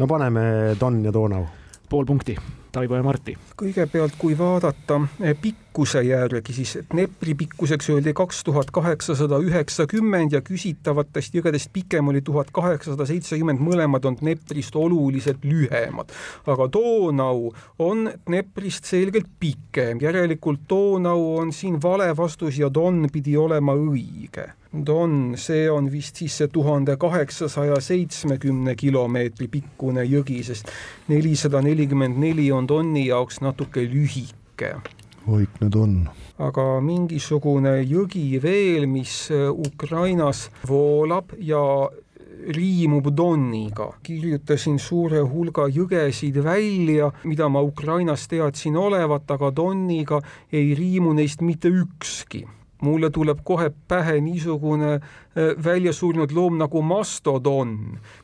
no 0.00 0.10
paneme 0.10 0.46
Don 0.80 1.02
ja 1.04 1.12
Donau. 1.14 1.46
pool 1.88 2.06
punkti, 2.08 2.36
Taivo 2.74 2.98
ja 2.98 3.06
Martti. 3.06 3.36
kõigepealt, 3.56 4.18
kui 4.18 4.38
vaadata 4.38 5.00
eh, 5.20 5.36
pikk 5.40 5.63
pikkuse 5.74 6.02
järgi, 6.06 6.52
siis 6.54 6.78
Dnepri 6.92 7.34
pikkuseks 7.34 7.88
öeldi 7.90 8.12
kaks 8.14 8.44
tuhat 8.46 8.70
kaheksasada 8.70 9.40
üheksakümmend 9.42 10.32
ja 10.32 10.38
küsitavatest 10.40 11.34
jõgedest 11.34 11.72
pikem 11.74 12.12
oli 12.12 12.20
tuhat 12.22 12.52
kaheksasada 12.54 13.02
seitsekümmend, 13.10 13.58
mõlemad 13.58 14.06
on 14.06 14.14
Dneprist 14.20 14.76
oluliselt 14.78 15.42
lühemad. 15.42 16.14
aga 16.46 16.68
Donau 16.72 17.50
on 17.78 18.06
Dneprist 18.26 18.84
selgelt 18.84 19.26
pikem, 19.40 19.98
järelikult 19.98 20.60
Donau 20.70 21.40
on 21.40 21.52
siin 21.52 21.82
vale 21.82 22.16
vastus 22.16 22.58
ja 22.58 22.70
Don 22.70 23.08
pidi 23.10 23.36
olema 23.36 23.74
õige 23.74 24.52
Don, 24.86 25.34
see 25.36 25.70
on 25.70 25.90
vist 25.90 26.22
siis 26.22 26.36
see 26.38 26.48
tuhande 26.48 26.96
kaheksasaja 26.96 27.80
seitsmekümne 27.80 28.76
kilomeetri 28.78 29.48
pikkune 29.48 30.06
jõgi, 30.06 30.42
sest 30.46 30.70
nelisada 31.08 31.60
nelikümmend 31.62 32.18
neli 32.18 32.52
on 32.52 32.68
Doni 32.68 33.08
jaoks 33.08 33.40
natuke 33.40 33.82
lühike. 33.90 34.76
Vaikne 35.26 35.70
Don. 35.72 36.08
aga 36.38 36.64
mingisugune 36.84 37.78
jõgi 37.82 38.40
veel, 38.42 38.86
mis 38.90 39.30
äh, 39.32 39.50
Ukrainas 39.50 40.48
voolab 40.68 41.32
ja 41.38 41.60
riimub 42.48 43.08
Doniga. 43.16 43.92
kirjutasin 44.02 44.78
suure 44.78 45.20
hulga 45.20 45.68
jõgesid 45.68 46.42
välja, 46.44 47.10
mida 47.24 47.48
ma 47.48 47.62
Ukrainas 47.62 48.28
teadsin 48.28 48.76
olevat, 48.76 49.30
aga 49.30 49.50
Doniga 49.50 50.20
ei 50.52 50.74
riimu 50.74 51.14
neist 51.14 51.40
mitte 51.40 51.68
ükski 51.68 52.44
mulle 52.84 53.08
tuleb 53.10 53.38
kohe 53.44 53.70
pähe 53.88 54.18
niisugune 54.20 54.90
äh, 54.94 55.54
väljasurnud 55.64 56.32
loom 56.36 56.58
nagu 56.60 56.82
mastodon, 56.82 57.78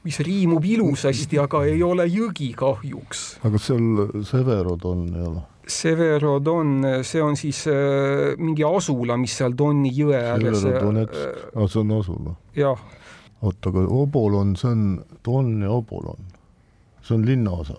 mis 0.04 0.20
riimub 0.20 0.64
ilusasti, 0.64 1.38
aga 1.40 1.64
ei 1.64 1.82
ole 1.82 2.04
jõgi 2.10 2.52
kahjuks. 2.56 3.40
aga 3.44 3.62
seal 3.62 4.22
Severodon 4.26 5.08
ei 5.14 5.24
ole? 5.30 5.46
Severodon, 5.70 6.72
see 7.06 7.22
on 7.22 7.36
siis 7.38 7.64
äh, 7.70 8.32
mingi 8.38 8.64
asula, 8.66 9.16
mis 9.20 9.36
seal 9.40 9.54
Donni 9.58 9.92
jõe 9.94 10.18
ääres. 10.18 10.62
Severodonetsk 10.64 11.20
äh,, 11.20 11.52
ah, 11.54 11.68
see 11.70 11.82
on 11.84 11.94
asula? 11.98 12.34
jah. 12.58 12.82
oota, 13.42 13.72
aga 13.72 13.86
Obolon, 14.00 14.56
see 14.60 14.72
on 14.72 14.88
Don 15.24 15.54
ja 15.62 15.70
Obolon, 15.76 16.34
see 17.02 17.16
on 17.18 17.26
linnaosa 17.28 17.78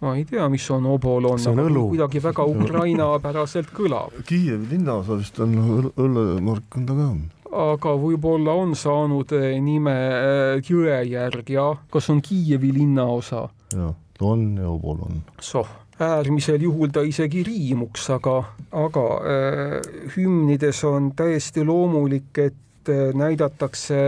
ma 0.00 0.14
ei 0.16 0.24
tea, 0.24 0.46
mis 0.48 0.64
on 0.72 0.86
obolon, 0.88 1.36
aga 1.36 1.64
õlu. 1.68 1.82
kuidagi 1.92 2.22
väga 2.24 2.46
ukrainapäraselt 2.48 3.68
kõlab. 3.76 4.14
Kiievi 4.24 4.70
linnaosa 4.70 5.18
vist 5.20 5.36
on 5.44 5.58
õllemark 5.92 6.78
on 6.80 6.86
ta 6.88 6.96
ka 6.96 7.10
aga 7.50 7.94
võib-olla 7.98 8.54
on 8.62 8.74
saanud 8.78 9.32
eh, 9.36 9.56
nime 9.62 9.94
eh, 9.94 10.62
jõe 10.66 11.00
järgi, 11.10 11.56
jah. 11.58 11.82
kas 11.90 12.10
on 12.12 12.22
Kiievi 12.22 12.72
linnaosa? 12.74 13.48
jah, 13.74 13.94
on 14.20 14.46
ja 14.58 14.68
Obolon. 14.70 15.22
soh, 15.40 15.68
äärmisel 16.00 16.62
juhul 16.62 16.90
ta 16.92 17.04
isegi 17.06 17.42
riimuks, 17.46 18.08
aga, 18.16 18.36
aga 18.72 19.06
äh, 19.20 19.76
hümnides 20.16 20.84
on 20.88 21.12
täiesti 21.16 21.64
loomulik, 21.64 22.32
et 22.38 22.88
äh, 22.88 23.14
näidatakse 23.14 24.00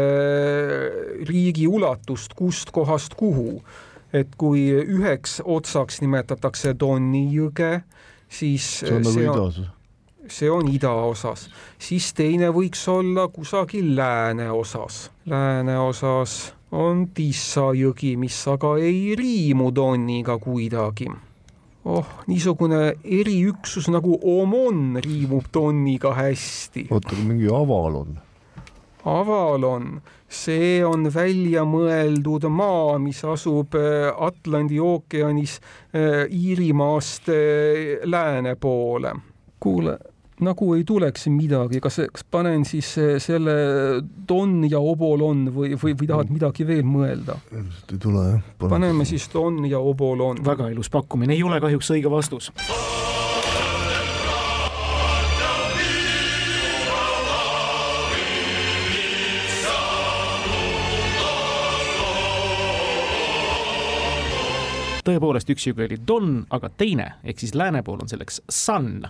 riigi 1.29 1.69
ulatust, 1.69 2.35
kust 2.39 2.73
kohast 2.73 3.15
kuhu 3.15 3.61
et 4.13 4.35
kui 4.37 4.67
üheks 4.71 5.41
otsaks 5.45 6.03
nimetatakse 6.05 6.75
Doni 6.79 7.27
jõge, 7.33 7.81
siis 8.29 8.67
see 8.83 8.93
on 8.93 9.07
nagu 9.07 9.23
idaosas? 9.25 9.71
see 10.33 10.51
on 10.53 10.69
idaosas, 10.71 11.49
siis 11.83 12.13
teine 12.15 12.53
võiks 12.55 12.85
olla 12.89 13.27
kusagil 13.29 13.91
lääneosas. 13.97 15.11
lääneosas 15.27 16.55
on 16.73 17.09
Tissa 17.15 17.73
jõgi, 17.77 18.15
mis 18.17 18.39
aga 18.49 18.77
ei 18.79 19.17
riimu 19.19 19.73
Doniga 19.75 20.39
kuidagi 20.39 21.11
oh, 21.85 22.07
niisugune 22.27 22.95
eriüksus 23.05 23.89
nagu 23.93 24.19
Omon 24.23 24.99
riimub 25.05 25.51
Doniga 25.55 26.15
hästi. 26.15 26.87
oota, 26.91 27.15
aga 27.15 27.29
mingi 27.29 27.49
Avalon? 27.51 28.19
Avalon 29.05 30.01
see 30.33 30.81
on 30.87 31.07
välja 31.13 31.65
mõeldud 31.69 32.47
maa, 32.51 32.97
mis 33.03 33.21
asub 33.29 33.77
äh, 33.79 34.09
Atlandi 34.13 34.81
ookeanis 34.81 35.59
äh, 35.93 36.25
Iirimaast 36.31 37.29
äh, 37.33 38.01
lääne 38.05 38.57
poole. 38.57 39.15
kuule, 39.63 39.99
nagu 40.45 40.73
ei 40.77 40.85
tuleks 40.89 41.29
midagi, 41.33 41.81
kas, 41.83 42.01
kas 42.13 42.27
panen 42.31 42.67
siis 42.69 42.91
selle 43.23 43.57
Don 44.29 44.61
ja 44.69 44.81
Obolon 44.81 45.47
või, 45.55 45.77
või, 45.77 45.97
või 45.99 46.11
tahad 46.11 46.33
midagi 46.33 46.67
veel 46.69 46.85
mõelda? 46.87 47.39
ilmselt 47.53 47.97
ei 47.97 48.03
tule 48.03 48.27
jah. 48.29 48.43
paneme 48.69 49.07
siis 49.09 49.29
Don 49.33 49.63
ja 49.69 49.81
Obolon. 49.81 50.43
väga 50.45 50.71
ilus 50.73 50.91
pakkumine, 50.93 51.35
ei 51.37 51.43
ole 51.47 51.61
kahjuks 51.63 51.95
õige 51.97 52.11
vastus 52.13 52.53
tõepoolest 65.07 65.51
üks 65.53 65.67
jõgi 65.67 65.87
oli 65.87 65.99
Don, 66.07 66.35
aga 66.55 66.71
teine 66.79 67.07
ehk 67.25 67.41
siis 67.43 67.55
lääne 67.59 67.83
pool 67.87 68.01
on 68.03 68.11
selleks 68.11 68.41
San, 68.51 69.03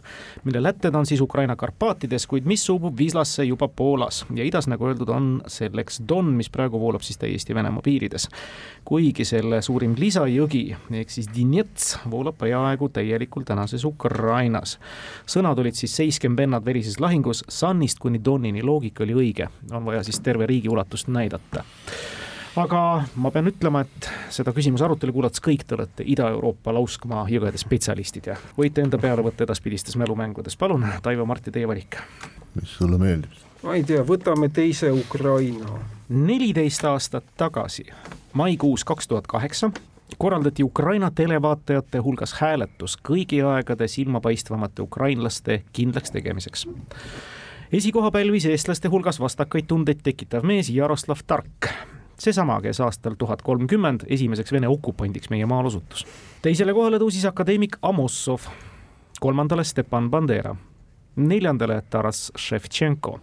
mille 0.44 0.62
lätted 0.62 0.94
on 0.96 1.06
siis 1.08 1.20
Ukraina 1.20 1.56
Karpaatides, 1.56 2.26
kuid 2.30 2.48
mis 2.48 2.64
suubub 2.66 2.96
Vislasse 2.98 3.44
juba 3.44 3.68
Poolas 3.68 4.22
ja 4.34 4.44
idas, 4.44 4.68
nagu 4.70 4.88
öeldud, 4.88 5.12
on 5.12 5.28
selleks 5.50 6.02
Don, 6.08 6.32
mis 6.38 6.50
praegu 6.52 6.80
voolab 6.80 7.04
siis 7.04 7.20
täiesti 7.20 7.54
Venemaa 7.54 7.82
piirides. 7.84 8.28
kuigi 8.84 9.24
selle 9.24 9.62
suurim 9.62 9.94
lisajõgi 9.98 10.64
ehk 11.02 11.10
siis 11.10 11.28
Dinets 11.34 11.98
voolab 12.10 12.38
peaaegu 12.38 12.88
täielikult 12.88 13.46
tänases 13.46 13.84
Ukrainas. 13.84 14.78
sõnad 15.26 15.58
olid 15.58 15.74
siis 15.74 15.96
seiskem 15.96 16.36
vennad 16.36 16.64
verises 16.64 17.00
lahingus, 17.00 17.44
Sannist 17.48 17.98
kuni 17.98 18.20
Donini, 18.24 18.62
loogika 18.62 19.04
oli 19.04 19.14
õige, 19.14 19.48
on 19.72 19.84
vaja 19.84 20.02
siis 20.02 20.20
terve 20.20 20.46
riigi 20.46 20.68
ulatust 20.68 21.08
näidata 21.08 21.64
aga 22.56 22.80
ma 23.16 23.30
pean 23.32 23.48
ütlema, 23.48 23.84
et 23.86 24.08
seda 24.32 24.52
küsimuse 24.54 24.84
arutelu 24.84 25.14
kuulates 25.14 25.42
kõik 25.44 25.64
te 25.66 25.76
olete 25.76 26.04
Ida-Euroopa 26.14 26.74
lauskmaa 26.76 27.24
jõgede 27.32 27.60
spetsialistid 27.60 28.28
ja 28.32 28.36
võite 28.58 28.84
enda 28.84 29.00
peale 29.00 29.24
võtta 29.24 29.46
edaspidistes 29.46 29.96
mälumängudes. 30.00 30.56
palun, 30.56 30.86
Taivo 31.02 31.26
Marti, 31.26 31.50
teie 31.50 31.68
valik. 31.68 31.96
mis 32.54 32.76
sulle 32.78 32.98
meeldib? 32.98 33.30
ma 33.62 33.76
ei 33.78 33.84
tea, 33.84 34.02
võtame 34.04 34.50
teise 34.52 34.90
Ukraina. 34.90 35.78
neliteist 36.08 36.84
aastat 36.84 37.24
tagasi, 37.36 37.86
maikuus 38.32 38.84
kaks 38.84 39.08
tuhat 39.08 39.26
kaheksa 39.26 39.70
korraldati 40.18 40.62
Ukraina 40.62 41.10
televaatajate 41.10 41.98
hulgas 41.98 42.34
hääletus 42.40 42.98
kõigi 43.08 43.40
aegade 43.40 43.88
silmapaistvamate 43.88 44.82
ukrainlaste 44.82 45.62
kindlaks 45.72 46.10
tegemiseks 46.10 46.66
esikoha 47.72 48.10
pälvis 48.10 48.44
eestlaste 48.46 48.88
hulgas 48.92 49.20
vastakaid 49.20 49.64
tundeid 49.66 50.04
tekitav 50.04 50.44
mees 50.44 50.68
Jaroslav 50.70 51.24
Tark 51.26 51.72
seesama, 52.22 52.60
kes 52.62 52.80
aastal 52.80 53.16
tuhat 53.18 53.42
kolmkümmend 53.42 54.06
esimeseks 54.06 54.52
Vene 54.52 54.68
okupandiks 54.68 55.30
meie 55.30 55.46
maal 55.46 55.66
osutus. 55.66 56.06
teisele 56.42 56.74
kohale 56.74 57.00
tõusis 57.02 57.26
akadeemik 57.28 57.76
Amossov, 57.82 58.46
kolmandale 59.20 59.64
Stepan 59.64 60.10
Bandera, 60.10 60.54
neljandale 61.16 61.82
Taras 61.90 62.30
Ševtšenko, 62.38 63.18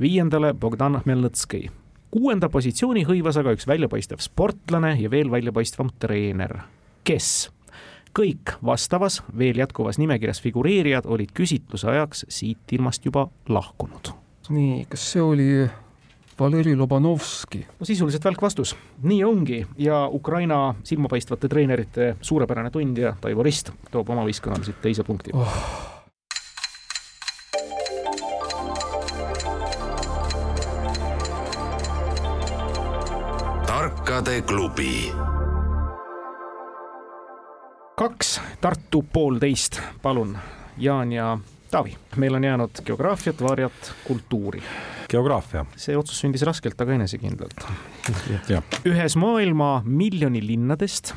viiendale 0.00 0.54
Bogdan 0.54 1.00
Hmelnõtskõi. 1.04 1.70
kuuenda 2.10 2.48
positsiooni 2.48 3.04
hõivas 3.04 3.36
aga 3.36 3.52
üks 3.52 3.66
väljapaistev 3.66 4.20
sportlane 4.20 4.96
ja 5.00 5.10
veel 5.10 5.30
väljapaistvam 5.30 5.90
treener, 5.98 6.58
kes 7.04 7.50
kõik 8.18 8.56
vastavas 8.64 9.22
veel 9.38 9.58
jätkuvas 9.58 9.98
nimekirjas 9.98 10.40
figureerijad 10.40 11.06
olid 11.06 11.32
küsitluse 11.32 11.88
ajaks 11.88 12.24
siit 12.28 12.72
ilmast 12.72 13.04
juba 13.04 13.28
lahkunud. 13.48 14.12
nii, 14.48 14.84
kas 14.88 15.12
see 15.12 15.22
oli 15.22 15.68
Valeri 16.38 16.76
Lobanovski. 16.76 17.66
no 17.80 17.86
sisuliselt 17.86 18.24
välk 18.24 18.42
vastus, 18.42 18.76
nii 19.02 19.24
ongi. 19.24 19.66
Ja 19.78 20.06
Ukraina 20.12 20.74
silmapaistvate 20.84 21.48
treenerite 21.48 22.16
suurepärane 22.20 22.70
tundja 22.70 23.16
Taivo 23.20 23.42
Rist 23.42 23.72
toob 23.90 24.10
oma 24.10 24.24
võistkonnale 24.24 24.64
siit 24.64 24.82
teise 24.82 25.04
punkti. 25.04 25.34
Oh.. 25.34 25.88
tarkade 33.66 34.42
klubi. 34.42 35.12
kaks 37.96 38.40
Tartu 38.60 39.04
poolteist, 39.12 39.80
palun, 40.02 40.38
Jaan 40.78 41.12
ja 41.12 41.38
Taavi, 41.70 41.96
meil 42.16 42.34
on 42.34 42.44
jäänud 42.44 42.70
geograafiat, 42.84 43.42
varjat, 43.42 43.92
kultuuri. 44.04 44.62
geograafia. 45.10 45.66
see 45.76 45.96
otsus 45.96 46.20
sündis 46.20 46.42
raskelt, 46.42 46.80
aga 46.80 46.94
enesekindlalt. 46.96 47.66
ühes 48.90 49.16
maailma 49.16 49.82
miljoni 49.84 50.40
linnadest 50.46 51.12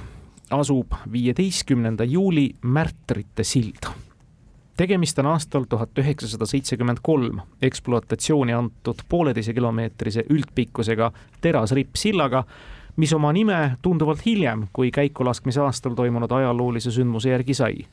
asub 0.51 0.91
viieteistkümnenda 1.12 2.03
juuli 2.03 2.50
Märtrite 2.62 3.43
sild. 3.43 3.88
tegemist 4.77 5.20
on 5.20 5.25
aastal 5.25 5.63
tuhat 5.70 5.98
üheksasada 5.98 6.46
seitsekümmend 6.46 7.00
kolm 7.01 7.39
ekspluatatsiooni 7.62 8.53
antud 8.53 9.08
pooleteise 9.10 9.53
kilomeetrise 9.53 10.25
üldpikkusega 10.29 11.12
terasrippsillaga, 11.41 12.43
mis 12.96 13.13
oma 13.13 13.31
nime 13.31 13.77
tunduvalt 13.81 14.25
hiljem 14.25 14.67
kui 14.74 14.91
käikulaskmise 14.91 15.62
aastal 15.62 15.96
toimunud 15.96 16.31
ajaloolise 16.31 16.91
sündmuse 16.91 17.29
järgi 17.29 17.53
sai 17.53 17.86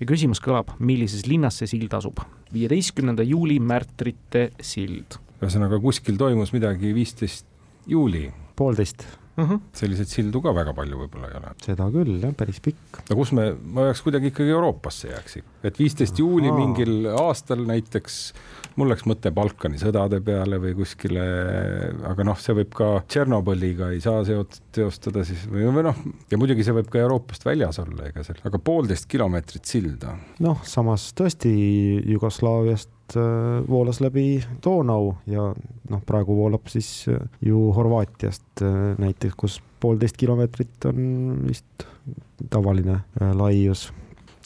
ja 0.00 0.06
küsimus 0.08 0.42
kõlab, 0.42 0.74
millises 0.78 1.26
linnas 1.30 1.60
see 1.60 1.70
sild 1.70 1.94
asub? 1.94 2.22
viieteistkümnenda 2.54 3.24
juuli 3.26 3.58
märtrite 3.60 4.48
sild. 4.62 5.18
ühesõnaga 5.40 5.80
kuskil 5.82 6.18
toimus 6.20 6.54
midagi 6.54 6.94
viisteist 6.94 7.46
juuli. 7.86 8.30
poolteist 8.56 9.06
uh. 9.36 9.50
-huh. 9.50 9.60
selliseid 9.72 10.10
sildu 10.10 10.42
ka 10.44 10.54
väga 10.56 10.74
palju 10.76 11.00
võib-olla 11.04 11.30
ei 11.30 11.38
ole. 11.40 11.54
seda 11.64 11.88
küll 11.94 12.18
jah, 12.22 12.34
päris 12.36 12.60
pikk. 12.64 13.02
no 13.10 13.16
kus 13.18 13.32
me, 13.36 13.50
ma 13.54 13.88
jääks 13.90 14.04
kuidagi 14.06 14.32
ikkagi 14.32 14.54
Euroopasse 14.54 15.10
jääks, 15.12 15.38
et 15.64 15.78
viisteist 15.78 16.18
juuli 16.18 16.52
mingil 16.52 17.10
aastal 17.14 17.64
näiteks 17.66 18.20
mul 18.80 18.90
läks 18.90 19.04
mõte 19.08 19.30
Balkani 19.34 19.78
sõdade 19.80 20.20
peale 20.24 20.58
või 20.62 20.74
kuskile, 20.78 21.24
aga 22.10 22.26
noh, 22.26 22.38
see 22.40 22.56
võib 22.58 22.72
ka 22.76 22.90
Tšernobõliga 23.06 23.92
ei 23.94 24.00
saa 24.04 24.24
seot-, 24.26 24.60
teostada 24.74 25.24
siis 25.26 25.46
või, 25.50 25.66
või 25.68 25.86
noh, 25.86 26.00
ja 26.30 26.40
muidugi 26.40 26.66
see 26.66 26.74
võib 26.76 26.90
ka 26.92 27.02
Euroopast 27.04 27.46
väljas 27.46 27.80
olla, 27.82 28.08
ega 28.10 28.24
seal, 28.26 28.40
aga 28.46 28.60
poolteist 28.62 29.08
kilomeetrit 29.10 29.70
silda. 29.70 30.16
noh, 30.44 30.62
samas 30.68 31.10
tõesti 31.16 31.54
Jugoslaaviast 32.14 32.90
äh, 33.16 33.68
voolas 33.68 34.00
läbi 34.00 34.42
Donau 34.64 35.14
ja 35.26 35.48
noh, 35.90 36.02
praegu 36.06 36.36
voolab 36.36 36.70
siis 36.72 37.06
äh, 37.08 37.20
ju 37.44 37.70
Horvaatiast 37.76 38.62
äh, 38.62 38.94
näiteks, 38.98 39.34
kus 39.36 39.60
poolteist 39.80 40.16
kilomeetrit 40.16 40.88
on 40.90 41.44
vist 41.48 41.86
tavaline 42.50 43.00
laius 43.36 43.88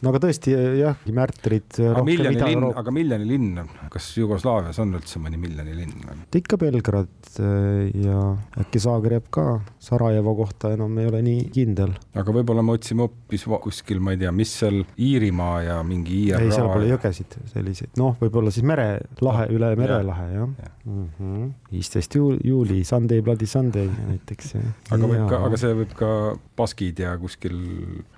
no 0.03 0.13
aga 0.13 0.21
tõesti 0.27 0.55
jah, 0.79 0.99
märtrid. 1.15 1.81
aga 1.91 2.05
miljoni 2.07 2.43
linn, 2.43 2.69
aga 2.83 2.95
miljoni 2.95 3.29
linn, 3.29 3.63
kas 3.93 4.11
Jugoslaavias 4.19 4.79
on 4.83 4.95
üldse 4.99 5.23
mõni 5.23 5.41
miljoni 5.41 5.75
linn 5.77 6.27
ikka 6.39 6.59
Belgrad 6.61 7.31
äh, 7.43 7.89
ja 8.05 8.23
äkki 8.61 8.81
Zagreb 8.83 9.29
ka, 9.35 9.61
Sarajevo 9.83 10.35
kohta 10.39 10.73
enam 10.75 10.97
ei 11.01 11.09
ole 11.11 11.23
nii 11.27 11.49
kindel. 11.55 11.95
aga 12.19 12.35
võib-olla 12.35 12.65
me 12.65 12.77
otsime 12.79 13.07
hoopis 13.07 13.47
kuskil, 13.65 14.01
ma 14.05 14.15
ei 14.15 14.23
tea, 14.23 14.33
mis 14.35 14.53
seal 14.61 14.83
Iirimaa 14.95 15.63
ja 15.67 15.79
mingi 15.87 16.23
IRA. 16.29 16.43
ei, 16.45 16.53
seal 16.55 16.71
pole 16.71 16.91
jõgesid 16.93 17.39
selliseid, 17.53 17.95
noh, 18.01 18.17
võib-olla 18.21 18.53
siis 18.55 18.67
merelahe 18.69 19.49
no,, 19.49 19.57
üle 19.57 19.73
merelahe 19.79 20.29
jah 20.35 20.53
ja. 20.63 20.69
ja.. 20.69 21.49
viisteist 21.73 22.15
juuli, 22.19 22.41
juuli, 22.49 22.83
Sunday 22.89 23.25
Bloody 23.25 23.49
Sunday 23.51 23.89
näiteks. 23.89 24.55
aga 24.95 25.03
võib 25.03 25.27
ka, 25.31 25.43
aga 25.49 25.61
see 25.61 25.75
võib 25.83 25.97
ka 25.99 26.13
Baskid 26.59 27.03
ja 27.05 27.13
kuskil, 27.21 27.57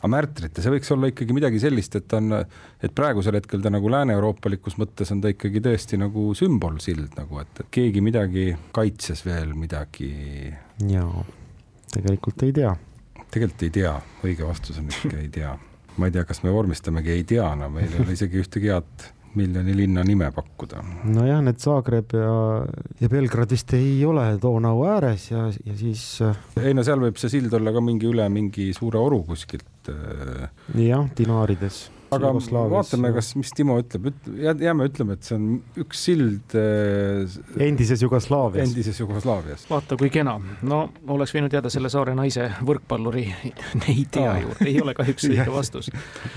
aga 0.00 0.12
märtrite, 0.14 0.62
see 0.64 0.72
võiks 0.72 0.90
olla 0.94 1.10
ikkagi 1.10 1.34
midagi 1.36 1.60
sellist, 1.60 1.69
sellist, 1.70 1.96
et 1.96 2.08
ta 2.10 2.20
on, 2.20 2.36
et 2.82 2.94
praegusel 2.94 3.38
hetkel 3.38 3.62
ta 3.64 3.72
nagu 3.72 3.90
lääne-euroopalikus 3.92 4.76
mõttes 4.80 5.12
on 5.14 5.22
ta 5.22 5.32
ikkagi 5.32 5.62
tõesti 5.64 6.00
nagu 6.00 6.30
sümbolsild 6.36 7.16
nagu, 7.18 7.40
et, 7.42 7.64
keegi 7.72 8.02
midagi 8.04 8.50
kaitses 8.76 9.24
veel 9.26 9.54
midagi. 9.58 10.10
jaa, 10.90 11.24
tegelikult 11.94 12.46
ei 12.46 12.54
tea. 12.60 12.74
tegelikult 13.30 13.66
ei 13.68 13.74
tea, 13.80 13.94
õige 14.26 14.46
vastus 14.48 14.82
on 14.82 14.90
ikka 14.90 15.16
ei 15.20 15.30
tea. 15.40 15.56
ma 15.96 16.08
ei 16.08 16.14
tea, 16.14 16.26
kas 16.28 16.42
me 16.44 16.52
vormistamegi 16.54 17.14
ei 17.14 17.24
teana, 17.24 17.68
meil 17.72 17.90
ei 17.92 18.04
ole 18.04 18.18
isegi 18.18 18.40
ühtegi 18.40 18.70
head 18.72 19.08
miljoni 19.38 19.74
linna 19.76 20.04
nime 20.06 20.30
pakkuda. 20.34 20.82
nojah, 21.04 21.42
need 21.46 21.60
Zagreb 21.62 22.14
ja, 22.16 22.34
ja 23.00 23.12
Belgrad 23.12 23.52
vist 23.54 23.74
ei 23.78 24.00
ole 24.06 24.26
Donau 24.42 24.82
ääres 24.88 25.30
ja, 25.30 25.46
ja 25.66 25.76
siis. 25.76 26.04
ei 26.60 26.74
no 26.74 26.86
seal 26.86 27.02
võib 27.02 27.20
see 27.20 27.32
sild 27.38 27.54
olla 27.54 27.74
ka 27.74 27.84
mingi 27.84 28.10
üle 28.10 28.26
mingi 28.32 28.70
suure 28.76 28.98
oru 28.98 29.22
kuskilt. 29.28 29.92
jah, 30.74 31.08
dinaarides 31.16 31.86
aga 32.14 32.32
vaatame, 32.72 33.12
kas, 33.14 33.30
mis 33.38 33.52
Timo 33.56 33.76
ütleb, 33.80 34.10
jääme 34.36 34.86
ütlema, 34.90 35.16
et 35.16 35.26
see 35.26 35.36
on 35.36 35.46
üks 35.80 36.04
sild 36.08 36.56
äh,. 36.58 37.38
endises 37.66 38.02
Jugoslaavias. 38.04 38.68
endises 38.68 39.00
Jugoslaavias. 39.00 39.66
vaata, 39.70 39.98
kui 40.00 40.10
kena. 40.12 40.36
no 40.66 40.82
oleks 41.14 41.34
võinud 41.36 41.54
jääda 41.54 41.72
selle 41.72 41.92
saare 41.92 42.14
naise 42.18 42.50
võrkpalluri 42.66 43.26
ei 43.92 44.04
tea 44.10 44.36
juurde, 44.44 44.68
ei 44.68 44.80
ole 44.82 44.94
kahjuks 44.98 45.28
õige 45.30 45.48
vastus, 45.58 45.90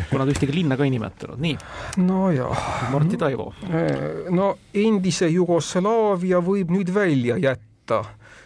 kuna 0.10 0.26
ta 0.26 0.36
ühtegi 0.36 0.56
linna 0.56 0.78
ka 0.80 0.88
ei 0.88 0.94
nimetanud, 0.94 1.42
nii. 1.44 1.58
nojah. 2.04 2.68
Martti 2.94 3.20
Taivo. 3.20 3.52
no 4.34 4.54
endise 4.74 5.30
Jugoslaavia 5.34 6.42
võib 6.44 6.74
nüüd 6.74 6.94
välja 6.94 7.40
jätta 7.42 8.04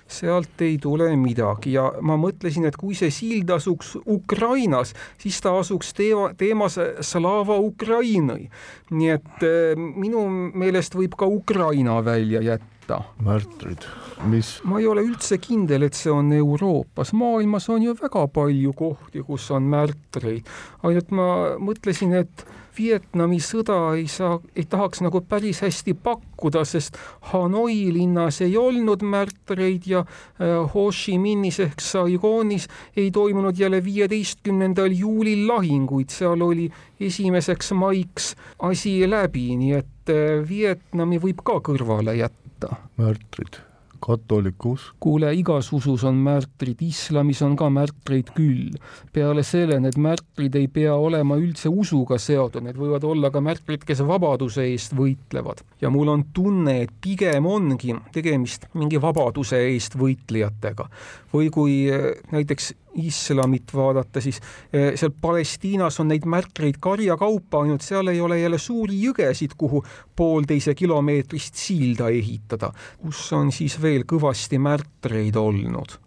sealt 0.08 0.62
ei 0.66 0.78
tule 0.82 1.10
midagi 1.20 1.76
ja 1.76 1.88
ma 2.02 2.18
mõtlesin, 2.20 2.68
et 2.68 2.78
kui 2.80 2.96
see 2.98 3.12
sild 3.14 3.52
asuks 3.54 3.96
Ukrainas, 4.06 4.94
siis 5.22 5.40
ta 5.44 5.54
asuks 5.60 5.94
teema, 5.98 6.32
teemas 6.38 6.80
Slava 7.02 7.60
Ukraini. 7.60 8.50
nii 8.92 9.10
et 9.12 9.44
eh, 9.44 9.76
minu 9.76 10.26
meelest 10.30 10.96
võib 10.96 11.18
ka 11.18 11.28
Ukraina 11.28 12.00
välja 12.06 12.42
jätta. 12.42 13.02
märtrid, 13.20 13.84
mis? 14.32 14.62
ma 14.64 14.80
ei 14.80 14.88
ole 14.88 15.04
üldse 15.04 15.38
kindel, 15.44 15.84
et 15.84 15.98
see 15.98 16.12
on 16.12 16.32
Euroopas, 16.32 17.12
maailmas 17.14 17.68
on 17.70 17.84
ju 17.84 17.96
väga 18.00 18.28
palju 18.32 18.72
kohti, 18.74 19.24
kus 19.28 19.50
on 19.52 19.68
märtreid, 19.68 20.48
ainult 20.88 21.12
ma 21.12 21.28
mõtlesin, 21.60 22.16
et 22.16 22.48
Vietnami 22.78 23.40
sõda 23.44 23.78
ei 23.98 24.08
saa, 24.12 24.38
ei 24.56 24.66
tahaks 24.70 25.02
nagu 25.06 25.22
päris 25.28 25.62
hästi 25.66 25.96
pakkuda, 26.04 26.64
sest 26.68 26.98
Hanoi 27.32 27.92
linnas 27.96 28.42
ei 28.46 28.58
olnud 28.58 29.04
märtreid 29.04 29.88
ja 29.90 30.04
äh, 30.04 30.58
Ho 30.74 30.88
Chi 30.92 31.18
Minhis 31.22 31.60
ehk 31.64 31.84
Saigonis 31.84 32.68
ei 32.96 33.12
toimunud 33.12 33.60
jälle 33.60 33.84
viieteistkümnendal 33.84 34.96
juulil 34.96 35.48
lahinguid, 35.48 36.14
seal 36.14 36.42
oli 36.42 36.70
esimeseks 37.00 37.74
maiks 37.78 38.34
asi 38.60 39.00
läbi, 39.10 39.50
nii 39.60 39.78
et 39.78 40.14
äh, 40.14 40.42
Vietnami 40.50 41.22
võib 41.22 41.46
ka 41.46 41.62
kõrvale 41.72 42.18
jätta. 42.20 42.76
märtrid 42.98 43.67
katolik 44.00 44.66
usk. 44.66 44.96
kuule, 45.00 45.32
igas 45.36 45.72
usus 45.74 46.04
on 46.08 46.20
märtrid, 46.24 46.82
islamis 46.86 47.42
on 47.46 47.56
ka 47.60 47.70
märtreid 47.70 48.32
küll. 48.36 48.76
peale 49.14 49.44
selle 49.44 49.80
need 49.84 49.98
märtrid 49.98 50.56
ei 50.56 50.68
pea 50.68 50.96
olema 50.96 51.38
üldse 51.40 51.70
usuga 51.70 52.18
seotud, 52.22 52.64
need 52.64 52.80
võivad 52.80 53.06
olla 53.08 53.32
ka 53.34 53.42
märtrid, 53.42 53.86
kes 53.88 54.04
vabaduse 54.08 54.66
eest 54.72 54.96
võitlevad. 54.98 55.64
ja 55.82 55.90
mul 55.94 56.14
on 56.14 56.26
tunne, 56.34 56.82
et 56.84 56.92
pigem 57.02 57.46
ongi 57.46 57.96
tegemist 58.14 58.68
mingi 58.74 59.02
vabaduse 59.02 59.62
eest 59.70 59.98
võitlejatega. 60.00 60.90
või 61.34 61.50
kui 61.54 61.80
eh, 61.92 62.14
näiteks 62.32 62.74
islamit 62.98 63.74
vaadata, 63.76 64.22
siis 64.22 64.40
eh, 64.74 64.94
seal 64.96 65.14
Palestiinas 65.22 66.00
on 66.02 66.12
neid 66.12 66.26
märtreid 66.30 66.80
karjakaupa, 66.82 67.62
ainult 67.64 67.86
seal 67.86 68.12
ei 68.12 68.22
ole 68.22 68.40
jälle 68.40 68.60
suuri 68.62 69.00
jõgesid, 69.02 69.56
kuhu 69.58 69.84
poolteise 70.16 70.76
kilomeetrist 70.76 71.56
silda 71.56 72.10
ehitada, 72.14 72.72
kus 73.02 73.22
on 73.38 73.52
siis 73.56 73.78
veel 73.82 74.08
kõvasti 74.10 74.60
märtreid 74.60 75.36
olnud. 75.36 75.98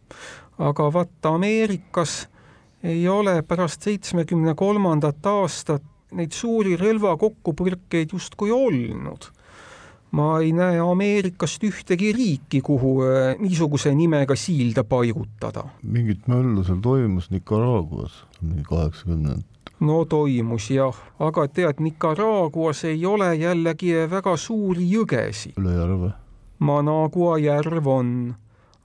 aga 0.59 0.93
vaata, 0.93 1.35
Ameerikas 1.35 2.29
ei 2.83 3.09
ole 3.09 3.43
pärast 3.43 3.83
seitsmekümne 3.83 4.55
kolmandat 4.55 5.27
aastat 5.27 5.83
neid 6.13 6.33
suuri 6.33 6.77
relvakokkupõrkeid 6.77 8.13
justkui 8.13 8.51
olnud 8.51 9.31
ma 10.11 10.41
ei 10.41 10.53
näe 10.53 10.81
Ameerikast 10.81 11.65
ühtegi 11.65 12.13
riiki, 12.17 12.61
kuhu 12.61 12.95
äh, 13.05 13.39
niisuguse 13.39 13.95
nimega 13.95 14.37
siilde 14.37 14.85
paigutada. 14.85 15.65
mingit 15.83 16.29
möllu 16.29 16.65
seal 16.65 16.81
toimus 16.83 17.31
Nicaraguas, 17.31 18.25
mingi 18.41 18.63
kaheksakümnendad. 18.69 19.45
no 19.81 20.05
toimus 20.05 20.71
jah, 20.71 20.97
aga 21.19 21.49
tead, 21.49 21.81
Nicaraguas 21.81 22.85
ei 22.85 23.07
ole 23.07 23.35
jällegi 23.37 23.95
väga 24.11 24.37
suuri 24.37 24.91
jõgesid. 24.91 25.59
üle 25.59 25.77
järve? 25.79 26.13
Managua 26.59 27.39
järv 27.39 27.87
on 27.87 28.35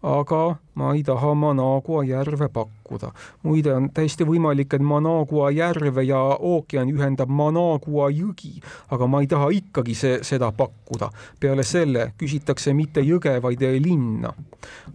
aga 0.06 0.58
ma 0.78 0.92
ei 0.94 1.04
taha 1.04 1.34
Managua 1.36 2.04
järve 2.06 2.48
pakkuda. 2.54 3.12
muide, 3.44 3.74
on 3.74 3.90
täiesti 3.90 4.26
võimalik, 4.28 4.74
et 4.74 4.82
Managua 4.82 5.50
järve 5.52 6.04
ja 6.06 6.20
ookeani 6.40 6.94
ühendab 6.94 7.30
Managua 7.30 8.12
jõgi, 8.14 8.62
aga 8.94 9.08
ma 9.08 9.22
ei 9.24 9.28
taha 9.32 9.50
ikkagi 9.56 9.96
see, 9.96 10.20
seda 10.22 10.52
pakkuda. 10.52 11.10
peale 11.40 11.64
selle 11.64 12.12
küsitakse 12.18 12.74
mitte 12.74 13.02
jõge, 13.02 13.40
vaid 13.42 13.66
linna. 13.82 14.34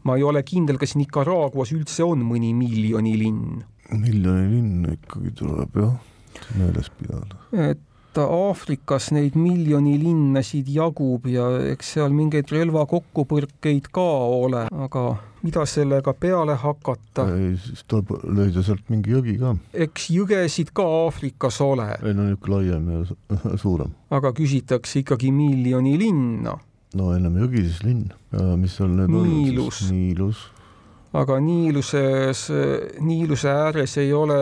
ma 0.04 0.16
ei 0.16 0.22
ole 0.22 0.42
kindel, 0.42 0.78
kas 0.78 0.94
Nicaraguas 0.96 1.72
üldse 1.72 2.04
on 2.04 2.22
mõni 2.22 2.54
miljoni 2.54 3.18
linn. 3.18 3.64
miljoni 3.90 4.48
linn 4.54 4.90
ikkagi 4.94 5.34
tuleb 5.34 5.76
jah, 5.82 5.94
meeles 6.54 6.90
pidada. 6.90 7.42
et 7.52 7.89
Aafrikas 8.18 9.10
neid 9.14 9.36
miljoni 9.38 9.96
linnasid 10.02 10.68
jagub 10.74 11.26
ja 11.30 11.46
eks 11.70 11.94
seal 11.94 12.14
mingeid 12.14 12.50
relvakokkupõrkeid 12.50 13.90
ka 13.94 14.06
ole, 14.40 14.66
aga 14.70 15.04
mida 15.44 15.64
sellega 15.66 16.14
peale 16.18 16.56
hakata? 16.58 17.26
siis 17.64 17.84
tuleb 17.88 18.10
leida 18.26 18.64
sealt 18.66 18.90
mingi 18.90 19.14
jõgi 19.14 19.36
ka. 19.40 19.54
eks 19.86 20.10
jõgesid 20.10 20.74
ka 20.74 20.86
Aafrikas 21.04 21.60
ole. 21.64 21.90
ei 22.02 22.14
no 22.14 22.26
niisugune 22.26 22.56
laiem 22.56 22.90
ja 22.94 23.56
suurem. 23.64 23.94
aga 24.10 24.32
küsitakse 24.36 25.04
ikkagi 25.04 25.30
miljoni 25.32 25.96
linna. 26.00 26.56
no 26.94 27.12
ennem 27.14 27.38
jõgi, 27.44 27.66
siis 27.68 27.84
linn. 27.86 28.08
mis 28.58 28.74
seal 28.76 28.96
Niilus. 29.06 29.84
on? 29.84 29.94
Niilus 29.94 30.48
aga 31.12 31.40
Niiluses, 31.40 32.44
Niiluse 33.00 33.50
ääres 33.50 33.96
ei 33.98 34.12
ole 34.12 34.38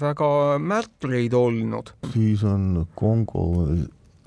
väga 0.00 0.58
märtreid 0.58 1.34
olnud. 1.34 1.94
siis 2.12 2.44
on 2.44 2.86
Kongo, 2.94 3.66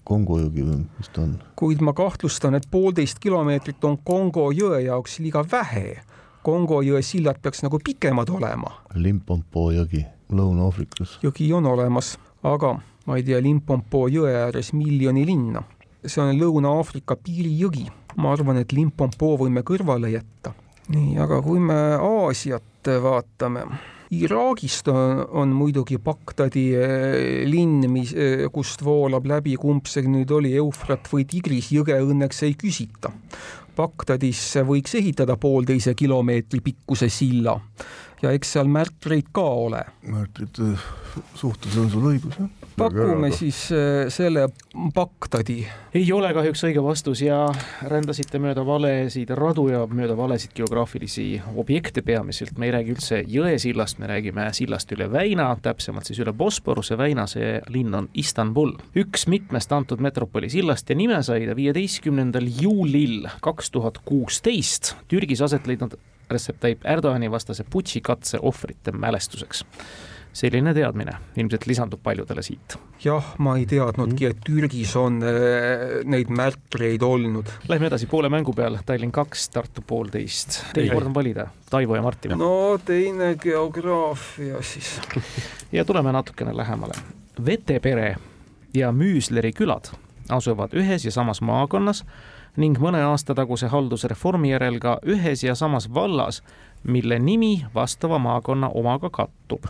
Kongo 0.03 0.39
jõgi 0.39 0.65
või 0.65 0.81
mis 0.97 1.09
ta 1.13 1.23
on? 1.23 1.37
kuid 1.55 1.81
ma 1.81 1.93
kahtlustan, 1.93 2.55
et 2.55 2.67
poolteist 2.71 3.19
kilomeetrit 3.23 3.83
on 3.83 3.97
Kongo 4.03 4.51
jõe 4.51 4.83
jaoks 4.85 5.19
liiga 5.19 5.45
vähe. 5.51 6.01
Kongo 6.45 6.81
jõe 6.85 7.01
sillad 7.01 7.39
peaks 7.41 7.63
nagu 7.65 7.79
pikemad 7.81 8.29
olema. 8.29 8.69
Limpopo 8.93 9.71
jõgi 9.73 10.03
Lõuna-Aafrikas. 10.29 11.17
jõgi 11.23 11.47
on 11.53 11.65
olemas, 11.65 12.17
aga 12.43 12.75
ma 13.05 13.17
ei 13.17 13.23
tea, 13.23 13.39
Limpopo 13.41 14.05
jõe 14.09 14.35
ääres 14.43 14.73
miljoni 14.73 15.25
linna. 15.25 15.63
see 16.05 16.21
on 16.21 16.35
Lõuna-Aafrika 16.37 17.15
piirijõgi. 17.15 17.87
ma 18.17 18.31
arvan, 18.33 18.57
et 18.57 18.71
Limpopo 18.71 19.37
võime 19.37 19.63
kõrvale 19.63 20.11
jätta. 20.11 20.53
Nii, 20.93 21.17
aga 21.21 21.41
kui 21.41 21.59
me 21.59 21.77
Aasiat 21.97 22.89
vaatame 23.01 23.65
Iraagist 24.13 24.87
on, 24.87 25.23
on 25.33 25.53
muidugi 25.57 25.97
Bagdadi 25.97 26.65
eh, 26.77 27.43
linn, 27.49 27.87
mis, 27.89 28.13
eh, 28.13 28.45
kust 28.53 28.83
voolab 28.85 29.25
läbi, 29.25 29.55
kumb 29.57 29.89
see 29.89 30.05
nüüd 30.05 30.31
oli, 30.35 30.53
Eufrat 30.59 31.09
või 31.11 31.25
Tigris, 31.29 31.71
jõge 31.73 31.97
õnneks 32.03 32.43
ei 32.45 32.53
küsita. 32.59 33.11
Bagdadisse 33.75 34.63
võiks 34.63 34.93
ehitada 34.95 35.35
poolteise 35.41 35.95
kilomeetri 35.97 36.61
pikkuse 36.63 37.09
silla 37.11 37.57
ja 38.21 38.31
eks 38.35 38.55
seal 38.55 38.69
märtreid 38.71 39.31
ka 39.35 39.43
ole. 39.65 39.83
märtrite 40.07 40.75
suhtes 41.35 41.75
on 41.79 41.89
sul 41.91 42.07
õigus, 42.09 42.35
jah. 42.39 42.49
pakume 42.75 43.29
siis 43.35 43.59
äh, 43.75 44.07
selle 44.13 44.47
Bagdadi. 44.95 45.61
ei 45.95 46.05
ole 46.13 46.31
kahjuks 46.35 46.63
õige 46.67 46.83
vastus 46.83 47.21
ja 47.23 47.39
rändasite 47.87 48.39
mööda 48.43 48.65
valesid 48.67 49.31
radu 49.37 49.67
ja 49.71 49.83
mööda 49.87 50.17
valesid 50.17 50.55
geograafilisi 50.57 51.27
objekte 51.55 52.03
peamiselt. 52.05 52.57
me 52.57 52.69
ei 52.69 52.75
räägi 52.75 52.95
üldse 52.95 53.21
Jõesillast, 53.35 53.99
me 53.99 54.09
räägime 54.11 54.47
sillast 54.55 54.91
üle 54.95 55.09
väina, 55.11 55.49
täpsemalt 55.61 56.09
siis 56.09 56.19
üle 56.23 56.33
Bosporuse 56.33 56.97
väina, 56.99 57.27
see 57.31 57.59
linn 57.71 57.95
on 57.95 58.09
Istanbul. 58.13 58.75
üks 58.95 59.27
mitmest 59.31 59.71
antud 59.71 60.03
metropoli 60.03 60.49
sillast 60.51 60.89
ja 60.89 60.99
nime 60.99 61.21
sai 61.23 61.47
ta 61.47 61.55
viieteistkümnendal 61.57 62.49
juulil 62.61 63.29
kaks 63.45 63.71
tuhat 63.71 64.01
kuusteist 64.05 64.95
Türgis 65.11 65.41
aset 65.45 65.67
leidnud 65.67 65.95
Recep 66.31 66.59
Tayyip 66.59 66.85
Erdogani 66.85 67.31
vastase 67.31 67.63
putši 67.69 68.01
katse 68.01 68.39
ohvrite 68.41 68.91
mälestuseks. 68.91 69.65
selline 70.35 70.73
teadmine 70.75 71.13
ilmselt 71.39 71.65
lisandub 71.65 72.01
paljudele 72.03 72.41
siit. 72.43 72.75
jah, 73.03 73.23
ma 73.37 73.53
ei 73.57 73.65
teadnudki, 73.65 74.25
et 74.25 74.41
Türgis 74.43 74.95
on 74.99 75.21
äh, 75.23 76.03
neid 76.03 76.27
märtreid 76.27 77.01
olnud. 77.01 77.47
Lähme 77.69 77.87
edasi 77.87 78.07
poole 78.11 78.29
mängu 78.29 78.53
peal, 78.53 78.75
Tallinn 78.85 79.11
kaks, 79.15 79.49
Tartu 79.49 79.81
poolteist. 79.87 80.59
Teil 80.73 80.91
kord 80.91 81.07
on 81.07 81.13
valida, 81.15 81.47
Taivo 81.69 81.95
ja 81.95 82.01
Martin. 82.01 82.35
no 82.37 82.77
teine 82.85 83.35
geograafia 83.35 84.61
siis 84.61 84.99
ja 85.71 85.85
tuleme 85.85 86.11
natukene 86.11 86.57
lähemale. 86.57 86.93
Vetepere 87.45 88.15
ja 88.73 88.91
Müüsleri 88.91 89.53
külad 89.53 89.93
asuvad 90.29 90.73
ühes 90.73 91.05
ja 91.05 91.11
samas 91.11 91.41
maakonnas 91.41 92.03
ning 92.57 92.79
mõne 92.79 93.01
aasta 93.03 93.35
taguse 93.35 93.67
haldusreformi 93.71 94.51
järel 94.53 94.79
ka 94.79 94.97
ühes 95.03 95.43
ja 95.43 95.55
samas 95.55 95.89
vallas, 95.93 96.41
mille 96.83 97.19
nimi 97.19 97.65
vastava 97.75 98.19
maakonna 98.21 98.69
omaga 98.69 99.09
kattub. 99.09 99.67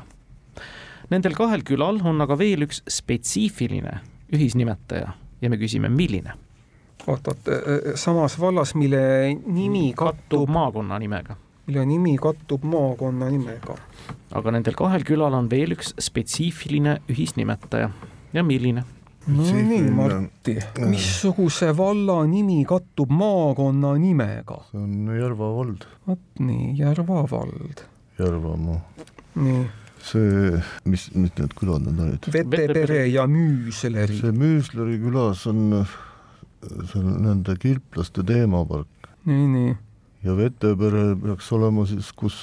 Nendel 1.10 1.36
kahel 1.38 1.62
külal 1.66 2.02
on 2.06 2.22
aga 2.22 2.38
veel 2.38 2.66
üks 2.66 2.82
spetsiifiline 2.90 4.00
ühisnimetaja 4.34 5.14
ja 5.42 5.50
me 5.50 5.58
küsime, 5.62 5.90
milline? 5.90 6.34
oot, 7.08 7.28
oot, 7.28 7.48
äh, 7.48 7.54
äh, 7.54 7.96
samas 7.96 8.40
vallas, 8.40 8.76
mille 8.76 9.00
nimi 9.46 9.94
kattub, 9.94 10.22
kattub 10.22 10.50
maakonna 10.50 11.00
nimega. 11.00 11.36
mille 11.68 11.86
nimi 11.86 12.18
kattub 12.18 12.64
maakonna 12.64 13.30
nimega. 13.30 13.78
aga 14.32 14.52
nendel 14.52 14.74
kahel 14.78 15.06
külal 15.06 15.34
on 15.34 15.50
veel 15.50 15.76
üks 15.78 15.94
spetsiifiline 16.02 17.00
ühisnimetaja 17.10 17.90
ja 18.34 18.44
milline? 18.44 18.86
No 19.28 19.44
nii, 19.44 19.90
Martti, 19.96 20.56
missuguse 20.86 21.72
valla 21.78 22.20
nimi 22.30 22.64
kattub 22.68 23.12
maakonna 23.12 23.96
nimega? 24.02 24.60
see 24.72 24.82
on 24.82 25.16
Järva 25.18 25.50
vald. 25.56 25.88
vot 26.08 26.20
nii, 26.40 26.74
Järva 26.80 27.24
vald. 27.32 27.86
Järvamaa. 28.20 28.82
nii. 29.36 29.64
see, 30.06 30.60
mis, 30.86 31.08
mis 31.16 31.34
need 31.40 31.56
külad 31.58 31.88
need 31.88 32.04
olid? 32.08 32.30
Vetepere 32.34 33.06
ja 33.10 33.26
Müüsleri. 33.28 34.20
see 34.20 34.32
Müüsleri 34.36 35.00
külas 35.02 35.48
on, 35.50 35.88
see 36.62 37.02
on 37.02 37.18
nende 37.26 37.58
kilplaste 37.62 38.24
teemapark. 38.26 39.10
nii, 39.26 39.48
nii 39.58 39.74
ja 40.26 40.36
Vetepere 40.38 41.04
peaks 41.22 41.52
olema 41.54 41.86
siis, 41.86 42.12
kus 42.18 42.42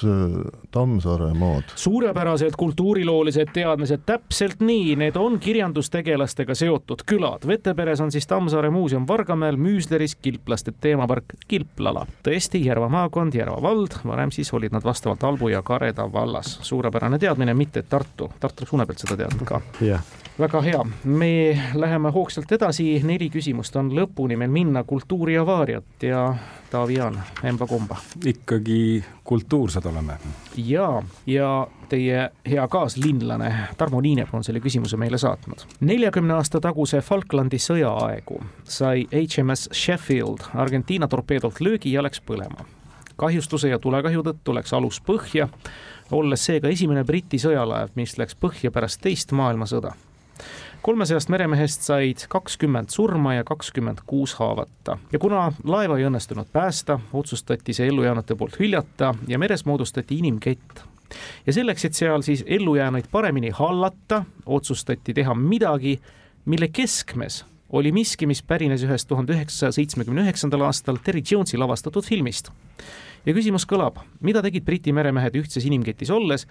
Tammsaare 0.71 1.33
maad. 1.37 1.73
suurepärased 1.75 2.55
kultuuriloolised 2.57 3.51
teadmised, 3.53 4.05
täpselt 4.05 4.63
nii, 4.63 4.95
need 4.99 5.19
on 5.19 5.39
kirjandustegelastega 5.39 6.55
seotud 6.55 7.03
külad. 7.05 7.47
Veteperes 7.47 8.01
on 8.01 8.11
siis 8.11 8.27
Tammsaare 8.27 8.69
muuseum 8.73 9.07
Vargamäel, 9.07 9.57
Müüsleris 9.57 10.15
kilplaste 10.15 10.73
teemapark 10.79 11.35
Kilplala. 11.47 12.05
tõesti, 12.23 12.63
Järva 12.65 12.89
maakond, 12.89 13.35
Järva 13.35 13.61
vald, 13.61 13.99
varem 14.05 14.31
siis 14.31 14.53
olid 14.53 14.73
nad 14.73 14.83
vastavalt 14.83 15.23
Albu 15.23 15.51
ja 15.53 15.61
Kareda 15.61 16.07
vallas. 16.13 16.59
suurepärane 16.61 17.19
teadmine, 17.19 17.53
mitte 17.53 17.83
Tartu, 17.83 18.31
Tartu 18.39 18.65
suune 18.65 18.85
pealt 18.85 18.99
seda 18.99 19.17
teadnud 19.17 19.47
ka. 19.47 19.61
jah 19.81 20.22
väga 20.39 20.61
hea, 20.61 20.85
me 21.03 21.61
läheme 21.73 22.11
hoogsalt 22.11 22.51
edasi, 22.51 22.85
neli 23.05 23.29
küsimust 23.29 23.75
on 23.77 23.91
lõpuni 23.93 24.37
meil 24.37 24.49
minna, 24.51 24.83
kultuuriavaariat 24.83 26.03
ja 26.03 26.23
Taavi-Jaan, 26.71 27.19
emba-kumba. 27.43 27.97
ikkagi 28.25 29.03
kultuursed 29.23 29.85
oleme. 29.85 30.17
ja, 30.57 31.03
ja 31.25 31.67
teie 31.89 32.31
hea 32.49 32.67
kaaslinlane 32.67 33.53
Tarmo 33.77 34.01
Niinep 34.01 34.33
on 34.33 34.43
selle 34.43 34.59
küsimuse 34.59 34.97
meile 34.97 35.17
saatnud. 35.17 35.65
neljakümne 35.79 36.33
aasta 36.33 36.61
taguse 36.61 37.01
Falklandi 37.01 37.59
sõja 37.61 37.91
aegu 38.07 38.41
sai 38.63 39.05
HMS 39.11 39.69
Sheffield 39.73 40.49
Argentiina 40.53 41.07
torpeedolt 41.07 41.61
löögi 41.61 41.91
ja 41.93 42.03
läks 42.03 42.21
põlema. 42.21 42.65
kahjustuse 43.15 43.69
ja 43.69 43.79
tulekahju 43.79 44.23
tõttu 44.23 44.55
läks 44.55 44.73
alus 44.73 45.01
põhja, 45.01 45.47
olles 46.11 46.45
seega 46.45 46.67
esimene 46.67 47.03
Briti 47.03 47.37
sõjalaev, 47.37 47.93
mis 47.95 48.17
läks 48.17 48.35
põhja 48.35 48.71
pärast 48.71 49.01
teist 49.01 49.31
maailmasõda 49.31 49.93
kolmesajast 50.83 51.29
meremehest 51.31 51.85
said 51.87 52.25
kakskümmend 52.29 52.91
surma 52.91 53.33
ja 53.37 53.43
kakskümmend 53.47 54.01
kuus 54.05 54.33
haavata 54.35 54.97
ja 55.11 55.19
kuna 55.19 55.45
laeva 55.63 55.95
ei 55.97 56.03
õnnestunud 56.09 56.49
päästa, 56.51 56.97
otsustati 57.13 57.71
see 57.73 57.87
ellujäänute 57.87 58.35
poolt 58.35 58.57
hüljata 58.59 59.13
ja 59.27 59.39
meres 59.39 59.63
moodustati 59.65 60.17
inimkett. 60.19 60.81
ja 61.47 61.53
selleks, 61.53 61.85
et 61.85 61.95
seal 61.95 62.21
siis 62.21 62.43
ellujäänuid 62.47 63.05
paremini 63.11 63.49
hallata, 63.55 64.25
otsustati 64.45 65.13
teha 65.13 65.35
midagi, 65.35 66.01
mille 66.45 66.67
keskmes 66.67 67.45
oli 67.69 67.91
miski, 67.91 68.27
mis 68.27 68.43
pärines 68.43 68.83
ühest 68.83 69.07
tuhande 69.07 69.33
üheksasaja 69.33 69.71
seitsmekümne 69.71 70.25
üheksandal 70.27 70.65
aastal 70.67 70.99
Terry 71.03 71.23
Jonesi 71.31 71.57
lavastatud 71.57 72.03
filmist. 72.03 72.51
ja 73.25 73.33
küsimus 73.33 73.63
kõlab, 73.63 74.01
mida 74.19 74.41
tegid 74.41 74.65
Briti 74.67 74.91
meremehed 74.91 75.39
ühtses 75.39 75.63
inimketis 75.63 76.11
olles 76.11 76.43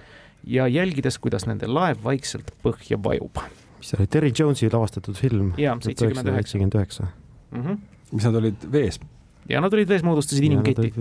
ja 0.45 0.68
jälgides, 0.68 1.18
kuidas 1.18 1.45
nende 1.47 1.68
laev 1.68 2.01
vaikselt 2.05 2.55
põhja 2.64 2.97
vajub 3.05 3.45
mis 3.83 3.90
see 3.90 3.99
oli, 3.99 4.11
Terry 4.14 4.31
Jonesi 4.38 4.71
lavastatud 4.71 5.18
film? 5.18 5.53
jaa, 5.59 5.75
seitsekümmend 5.83 6.79
üheksa. 6.79 7.11
Mhm. 7.51 7.81
mis 8.12 8.29
nad 8.29 8.38
olid 8.38 8.68
vees? 8.73 9.01
ja 9.51 9.61
nad 9.62 9.75
olid 9.75 9.90
vees, 9.90 10.05
moodustasid 10.07 10.45
inimketi. 10.47 10.92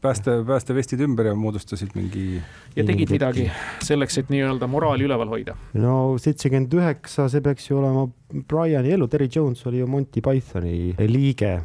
pääste, 0.00 0.38
päästevestid 0.46 1.02
ümber 1.04 1.30
ja 1.30 1.34
moodustasid 1.36 1.92
mingi. 1.94 2.40
ja 2.76 2.84
tegid 2.86 3.12
midagi 3.12 3.50
selleks, 3.84 4.18
et 4.22 4.32
nii-öelda 4.32 4.68
moraali 4.70 5.04
üleval 5.08 5.28
hoida. 5.34 5.56
no 5.74 6.16
seitsekümmend 6.18 6.72
üheksa, 6.80 7.28
see 7.28 7.44
peaks 7.44 7.68
ju 7.70 7.80
olema 7.82 8.08
Briani 8.48 8.96
elu, 8.96 9.08
Terry 9.10 9.28
Jones 9.34 9.66
oli 9.66 9.82
ju 9.82 9.90
Monty 9.90 10.24
Pythoni 10.24 10.94
liige 11.10 11.58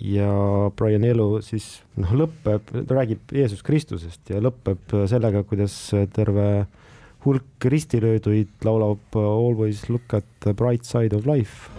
ja 0.00 0.30
Brian 0.76 1.04
elu 1.04 1.28
siis 1.44 1.66
noh, 1.98 2.12
lõpeb, 2.24 2.70
ta 2.72 2.96
räägib 2.96 3.34
Jeesus 3.34 3.62
Kristusest 3.66 4.30
ja 4.30 4.40
lõpeb 4.42 4.94
sellega, 5.10 5.42
kuidas 5.48 5.76
terve 6.14 6.48
hulk 7.24 7.68
ristilööduid 7.72 8.52
laulab 8.64 9.16
Always 9.18 9.88
look 9.88 10.14
at 10.14 10.26
the 10.40 10.54
bright 10.54 10.84
side 10.84 11.16
of 11.16 11.26
life. 11.26 11.70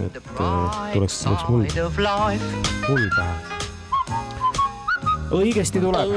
et 0.00 0.22
tuleks, 0.92 1.22
tuleks 1.22 1.48
muld, 1.48 1.78
muld 2.88 3.14
pähe 3.16 3.56
õigesti 5.34 5.80
tuleb. 5.82 6.12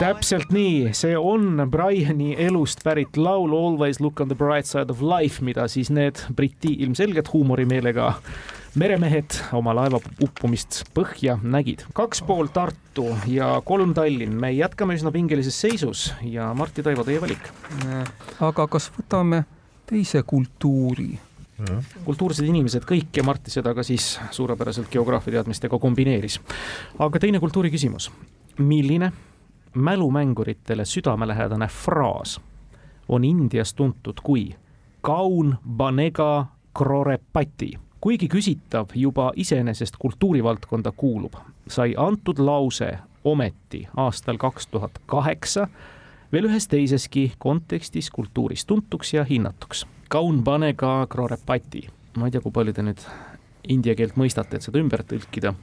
täpselt 0.00 0.50
nii, 0.54 0.92
see 0.96 1.14
on 1.16 1.62
Briani 1.70 2.34
elust 2.46 2.82
pärit 2.84 3.16
laul 3.16 3.54
Always 3.54 4.00
look 4.00 4.20
on 4.20 4.28
the 4.28 4.38
bright 4.38 4.66
side 4.66 4.90
of 4.90 5.02
life, 5.02 5.44
mida 5.44 5.68
siis 5.70 5.90
need 5.90 6.22
Briti 6.34 6.74
ilmselgelt 6.82 7.32
huumorimeelega 7.32 8.14
meremehed 8.76 9.38
oma 9.56 9.72
laeva 9.76 9.98
uppumist 10.22 10.82
põhja 10.94 11.38
nägid. 11.42 11.86
kaks 11.96 12.20
pool 12.26 12.50
Tartu 12.52 13.08
ja 13.30 13.54
kolm 13.64 13.94
Tallinn, 13.96 14.36
me 14.40 14.50
jätkame 14.52 14.96
üsna 14.98 15.12
pingelises 15.12 15.56
seisus 15.60 16.10
ja 16.22 16.50
Martti 16.54 16.84
Taivo, 16.84 17.04
teie 17.04 17.20
valik. 17.20 17.48
aga 18.40 18.66
kas 18.68 18.90
võtame 18.98 19.44
teise 19.88 20.22
kultuuri? 20.22 21.14
kultuursed 22.04 22.44
inimesed 22.44 22.84
kõik 22.84 23.16
ja 23.16 23.24
Martti 23.24 23.50
seda 23.50 23.72
ka 23.74 23.84
siis 23.86 24.18
suurepäraselt 24.30 24.90
geograafia 24.92 25.38
teadmistega 25.38 25.78
kombineeris. 25.78 26.40
aga 26.98 27.18
teine 27.18 27.40
kultuuri 27.40 27.70
küsimus. 27.72 28.10
milline 28.58 29.12
mälumänguritele 29.74 30.84
südamelähedane 30.84 31.68
fraas 31.68 32.40
on 33.08 33.24
Indias 33.24 33.74
tuntud 33.74 34.20
kui 34.22 34.50
kaun 35.00 35.56
banega 35.64 36.46
krorepati 36.76 37.85
kuigi 38.06 38.28
küsitav 38.30 38.92
juba 38.94 39.32
iseenesest 39.36 39.96
kultuurivaldkonda 39.98 40.92
kuulub, 40.96 41.32
sai 41.68 41.94
antud 41.98 42.38
lause 42.38 42.92
ometi 43.24 43.80
aastal 43.98 44.36
kaks 44.38 44.68
tuhat 44.70 45.00
kaheksa 45.10 45.64
veel 46.32 46.46
ühes 46.46 46.68
teiseski 46.70 47.32
kontekstis 47.42 48.10
kultuuris 48.14 48.62
tuntuks 48.66 49.10
ja 49.14 49.24
hinnatuks. 49.24 49.86
kaun 50.08 50.44
panega 50.44 51.06
krorepati. 51.10 51.88
ma 52.16 52.28
ei 52.28 52.30
tea, 52.30 52.40
kui 52.40 52.52
palju 52.52 52.76
te 52.76 52.84
nüüd 52.86 53.02
india 53.68 53.98
keelt 53.98 54.14
mõistate, 54.14 54.60
et 54.60 54.62
seda 54.62 54.78
ümber 54.78 55.02
tõlkida. 55.02 55.54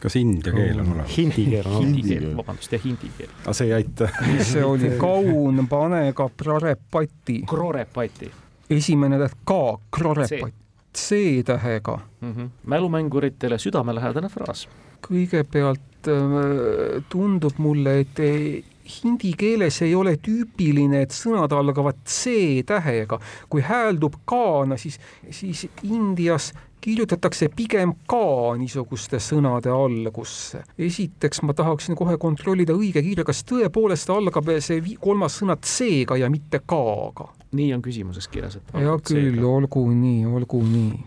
kas 0.00 0.16
india 0.22 0.54
keel 0.54 0.78
on 0.78 0.92
olemas? 0.94 1.18
Hindi 1.18 1.48
keel 1.50 1.66
on 1.66 1.82
Hindi 1.82 2.04
olemas. 2.04 2.12
keel, 2.12 2.36
vabandust, 2.36 2.72
jah, 2.78 2.86
hindi 2.86 3.10
keel. 3.18 3.34
aga 3.42 3.58
see 3.58 3.66
ei 3.66 3.74
aita. 3.80 4.12
mis 4.28 4.52
see 4.52 4.64
oli, 4.64 4.94
kaun 5.02 5.66
panega 5.66 6.30
prarepati, 6.36 7.42
krorepati 7.50 8.30
esimene 8.70 9.18
täht 9.18 9.40
ka, 9.44 9.78
krorepati, 9.90 10.54
C-tähega. 10.94 11.98
mm. 12.20 12.32
-hmm. 12.32 12.48
mälumänguritele 12.66 13.58
südamelähedane 13.58 14.28
fraas. 14.28 14.68
kõigepealt 15.00 16.08
äh, 16.08 17.04
tundub 17.08 17.58
mulle, 17.58 18.00
et 18.00 18.18
eh, 18.18 18.64
hindi 19.04 19.32
keeles 19.38 19.82
ei 19.82 19.94
ole 19.94 20.16
tüüpiline, 20.16 21.02
et 21.02 21.12
sõnad 21.14 21.52
algavad 21.52 21.96
C-tähega. 22.06 23.18
kui 23.48 23.62
hääldub 23.62 24.14
kaana, 24.24 24.76
siis, 24.76 25.00
siis 25.30 25.68
Indias 25.82 26.52
kirjutatakse 26.80 27.48
pigem 27.56 27.92
ka 28.08 28.56
niisuguste 28.58 29.20
sõnade 29.20 29.72
algusse. 29.72 30.62
esiteks 30.78 31.42
ma 31.42 31.54
tahaksin 31.54 31.96
kohe 31.96 32.16
kontrollida 32.18 32.72
õige 32.72 33.02
kirja, 33.02 33.24
kas 33.24 33.44
tõepoolest 33.44 34.10
algab 34.12 34.48
see 34.60 34.96
kolmas 35.00 35.40
sõna 35.40 35.56
C-ga 35.56 36.16
ja 36.16 36.30
mitte 36.30 36.62
K-ga. 36.66 37.28
Nii 37.52 37.74
on 37.74 37.82
küsimuses 37.82 38.28
kirjas, 38.28 38.56
et. 38.60 38.74
hea 38.74 38.96
küll, 39.06 39.40
olgu 39.46 39.84
nii, 39.90 40.26
olgu 40.26 40.62
nii. 40.66 41.00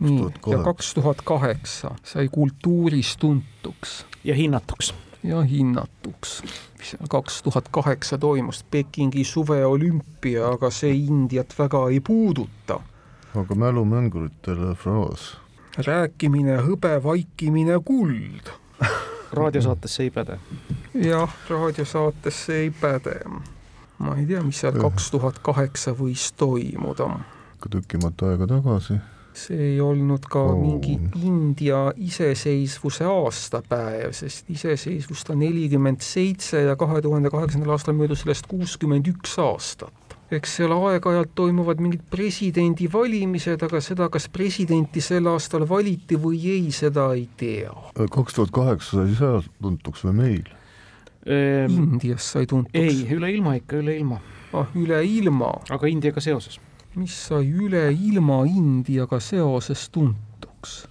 nii, 0.00 0.28
ja 0.52 0.60
kaks 0.64 0.94
tuhat 0.94 1.22
kaheksa 1.26 1.94
sai 2.06 2.28
kultuuris 2.32 3.16
tuntuks 3.20 4.04
ja 4.24 4.34
hinnatuks. 4.34 4.94
ja 5.22 5.42
hinnatuks. 5.42 6.42
mis 6.78 6.90
seal 6.90 7.10
kaks 7.10 7.42
tuhat 7.42 7.68
kaheksa 7.68 8.18
toimus, 8.18 8.64
Pekingi 8.70 9.24
suveolümpia, 9.24 10.48
aga 10.48 10.70
see 10.70 10.94
Indiat 10.94 11.54
väga 11.58 11.88
ei 11.88 12.00
puuduta. 12.00 12.80
aga 13.36 13.54
mälumänguritele 13.54 14.74
fraas. 14.74 15.36
rääkimine 15.86 16.56
hõbe, 16.64 16.96
vaikimine 17.04 17.80
kuld. 17.84 18.52
raadiosaatesse 19.32 20.02
ei 20.02 20.10
päde. 20.10 20.40
jah, 20.94 21.36
raadiosaates 21.50 22.46
see 22.46 22.66
ei 22.66 22.70
päde. 22.70 23.20
Ma 24.00 24.16
ei 24.16 24.26
tea, 24.26 24.42
mis 24.42 24.60
seal 24.62 24.76
kaks 24.80 25.10
tuhat 25.14 25.40
kaheksa 25.44 25.92
võis 25.96 26.30
toimuda. 26.40 27.08
ka 27.60 27.68
tükimat 27.68 28.22
aega 28.24 28.46
tagasi. 28.48 28.98
see 29.40 29.58
ei 29.74 29.80
olnud 29.80 30.24
ka 30.26 30.40
Oh. 30.42 30.56
mingi 30.58 30.96
India 31.22 31.92
iseseisvuse 31.96 33.04
aastapäev, 33.06 34.12
sest 34.12 34.48
iseseisvust 34.50 35.30
on 35.30 35.38
nelikümmend 35.38 36.00
seitse 36.02 36.64
ja 36.66 36.76
kahe 36.76 37.00
tuhande 37.02 37.30
kaheksandal 37.30 37.76
aastal 37.76 37.94
möödus 37.94 38.24
sellest 38.24 38.48
kuuskümmend 38.50 39.06
üks 39.06 39.38
aastat. 39.38 39.92
eks 40.30 40.56
seal 40.56 40.72
aeg-ajalt 40.72 41.30
toimuvad 41.34 41.80
mingid 41.82 42.02
presidendivalimised, 42.10 43.62
aga 43.62 43.80
seda, 43.82 44.08
kas 44.08 44.28
presidenti 44.28 45.00
sel 45.02 45.26
aastal 45.26 45.68
valiti 45.68 46.16
või 46.16 46.38
ei, 46.56 46.70
seda 46.72 47.12
ei 47.14 47.28
tea. 47.36 47.74
kaks 48.10 48.34
tuhat 48.34 48.50
kaheksa 48.50 49.04
sai 49.04 49.14
seal 49.18 49.42
tuntuks 49.62 50.04
või 50.08 50.12
meil? 50.24 50.48
Indias 51.26 52.30
sai 52.32 52.46
tuntuks. 52.46 52.74
Ehm, 52.74 52.88
ei, 52.88 53.06
üle 53.16 53.32
ilma 53.32 53.54
ikka, 53.58 53.80
üle 53.82 53.96
ilma, 53.98 54.20
ah, 54.52 54.70
üle 54.74 55.02
ilma, 55.04 55.52
aga 55.68 55.88
Indiaga 55.88 56.20
seoses. 56.20 56.60
mis 56.94 57.14
sai 57.28 57.46
üle 57.46 57.90
ilma 57.92 58.44
Indiaga 58.46 59.20
seoses 59.20 59.88
tuntuks? 59.92 60.86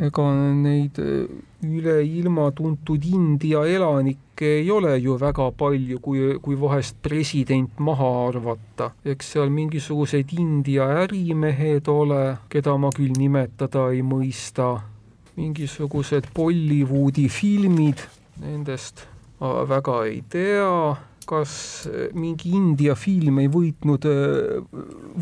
ega 0.00 0.24
neid 0.56 0.98
eh, 1.02 1.26
üle 1.62 1.98
ilma 2.06 2.48
tuntud 2.56 3.04
India 3.04 3.60
elanikke 3.68 4.48
ei 4.62 4.70
ole 4.72 4.96
ju 4.98 5.18
väga 5.20 5.50
palju, 5.58 5.98
kui, 6.00 6.22
kui 6.42 6.56
vahest 6.58 6.96
president 7.02 7.78
maha 7.78 8.08
arvata. 8.28 8.90
eks 9.04 9.34
seal 9.34 9.52
mingisugused 9.52 10.32
India 10.38 10.88
ärimehed 11.04 11.88
ole, 11.88 12.38
keda 12.48 12.76
ma 12.78 12.90
küll 12.96 13.12
nimetada 13.18 13.90
ei 13.92 14.02
mõista, 14.02 14.80
mingisugused 15.36 16.32
Bollywoodi 16.34 17.28
filmid, 17.28 18.00
nendest 18.40 19.06
väga 19.68 20.02
ei 20.06 20.22
tea 20.30 20.74
kas 21.26 21.52
mingi 22.18 22.50
India 22.56 22.96
film 22.98 23.38
ei 23.42 23.50
võitnud 23.50 24.06
eh, 24.10 24.56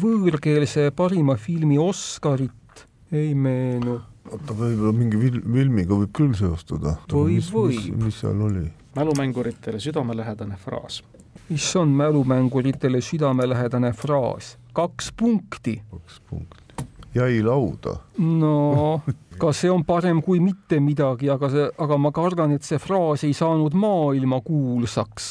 võõrkeelse 0.01 0.89
parima 0.97 1.37
filmi 1.37 1.77
Oscarit, 1.81 2.87
ei 3.13 3.35
meenu 3.37 3.99
oota, 4.31 4.55
võib-olla 4.57 4.93
mingi 4.97 5.21
filmiga 5.21 5.97
võib 5.97 6.13
küll 6.17 6.35
seostada. 6.39 6.97
Võib, 7.11 7.37
mis, 7.37 7.49
mis, 7.51 7.55
võib. 7.55 8.05
mis 8.05 8.21
seal 8.23 8.45
oli? 8.49 8.67
mälumänguritele 8.97 9.79
südamelähedane 9.81 10.57
fraas. 10.59 11.03
mis 11.49 11.77
on 11.77 11.93
mälumänguritele 11.99 13.01
südamelähedane 13.01 13.93
fraas. 13.93 14.57
kaks 14.73 15.13
punkti. 15.13 15.81
kaks 15.91 16.21
punkti. 16.31 16.70
Jäi 17.15 17.43
lauda. 17.43 17.97
no 18.19 19.03
ka 19.41 19.53
see 19.57 19.71
on 19.73 19.85
parem 19.89 20.21
kui 20.23 20.41
mitte 20.43 20.81
midagi, 20.85 21.31
aga 21.33 21.49
see, 21.53 21.69
aga 21.81 21.97
ma 21.99 22.13
kardan, 22.15 22.53
et 22.57 22.67
see 22.67 22.81
fraas 22.83 23.25
ei 23.25 23.33
saanud 23.37 23.77
maailmakuulsaks. 23.85 25.31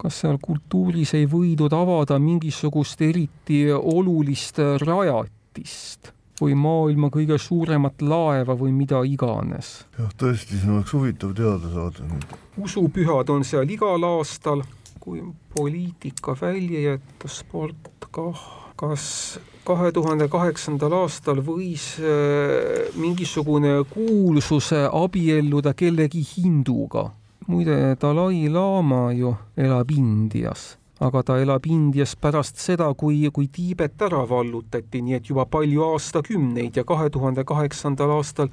kas 0.00 0.18
seal 0.24 0.40
kultuuris 0.42 1.14
ei 1.14 1.28
võidud 1.30 1.72
avada 1.72 2.18
mingisugust 2.18 3.00
eriti 3.06 3.62
olulist 3.72 4.58
rajatist 4.82 6.10
või 6.40 6.56
maailma 6.58 7.08
kõige 7.14 7.38
suuremat 7.38 8.02
laeva 8.02 8.56
või 8.58 8.74
mida 8.74 9.04
iganes? 9.06 9.84
jah, 9.98 10.10
tõesti, 10.18 10.58
siin 10.58 10.74
oleks 10.76 10.92
huvitav 10.96 11.34
teada 11.38 11.70
saada. 11.72 12.10
usupühad 12.58 13.30
on 13.30 13.46
seal 13.46 13.70
igal 13.70 14.02
aastal, 14.16 14.64
kui 15.00 15.22
poliitika 15.54 16.34
välja 16.40 16.90
jätta, 16.90 17.30
sport 17.30 18.10
kah, 18.10 18.46
kas 18.76 19.38
kahe 19.64 19.92
tuhande 19.92 20.28
kaheksandal 20.28 20.92
aastal 21.02 21.40
võis 21.44 21.94
äh, 22.00 22.92
mingisugune 23.00 23.80
kuulsuse 23.90 24.86
abielluda 24.92 25.74
kellegi 25.74 26.24
hinduga? 26.34 27.10
muide, 27.46 27.96
Dalai-laama 28.00 29.12
ju 29.12 29.34
elab 29.56 29.90
Indias 29.92 30.74
aga 31.00 31.22
ta 31.22 31.36
elab 31.42 31.66
Indias 31.66 32.14
pärast 32.16 32.60
seda, 32.62 32.86
kui, 32.94 33.24
kui 33.32 33.48
Tiibet 33.52 34.00
ära 34.06 34.22
vallutati, 34.28 35.02
nii 35.02 35.18
et 35.18 35.28
juba 35.28 35.44
palju 35.50 35.82
aastakümneid 35.90 36.78
ja 36.78 36.84
kahe 36.88 37.10
tuhande 37.12 37.44
kaheksandal 37.44 38.14
aastal 38.16 38.48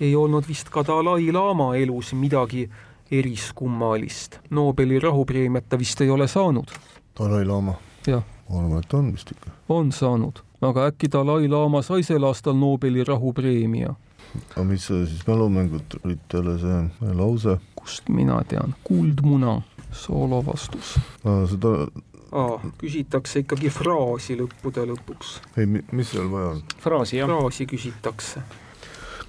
ei 0.00 0.14
olnud 0.16 0.46
vist 0.48 0.70
ka 0.72 0.84
Dalai-laama 0.86 1.74
elus 1.76 2.12
midagi 2.18 2.68
eriskummalist. 3.12 4.38
Nobeli 4.50 4.98
rahupreemiat 5.02 5.68
ta 5.68 5.78
vist 5.78 6.00
ei 6.00 6.10
ole 6.10 6.28
saanud. 6.28 6.72
Dalai-laama? 7.18 7.74
jah, 8.06 8.22
ma 8.52 8.60
arvan, 8.60 8.78
et 8.84 8.94
on 8.94 9.12
vist 9.12 9.32
ikka. 9.32 9.50
on 9.68 9.92
saanud, 9.92 10.42
aga 10.60 10.86
äkki 10.92 11.08
Dalai-laama 11.12 11.82
sai 11.82 12.02
sel 12.06 12.24
aastal 12.28 12.56
Nobeli 12.58 13.04
rahupreemia? 13.04 13.94
aga 14.50 14.64
mis 14.64 14.86
see 14.86 15.06
siis 15.06 15.26
mälumänguritele 15.26 16.56
see 16.60 17.12
lause? 17.18 17.58
kust 17.76 18.08
mina 18.08 18.42
tean, 18.48 18.74
kuldmuna, 18.84 19.60
soolo 19.92 20.42
vastus. 20.46 20.94
seda, 21.50 21.72
aa, 22.32 22.58
küsitakse 22.80 23.44
ikkagi 23.44 23.70
fraasi 23.72 24.36
lõppude 24.40 24.86
lõpuks. 24.92 25.36
ei, 25.56 25.66
mis 25.66 26.12
seal 26.14 26.30
vaja 26.32 26.54
on? 26.56 26.62
fraasi 26.84 27.20
jah, 27.20 27.30
fraasi 27.30 27.66
küsitakse. 27.70 28.44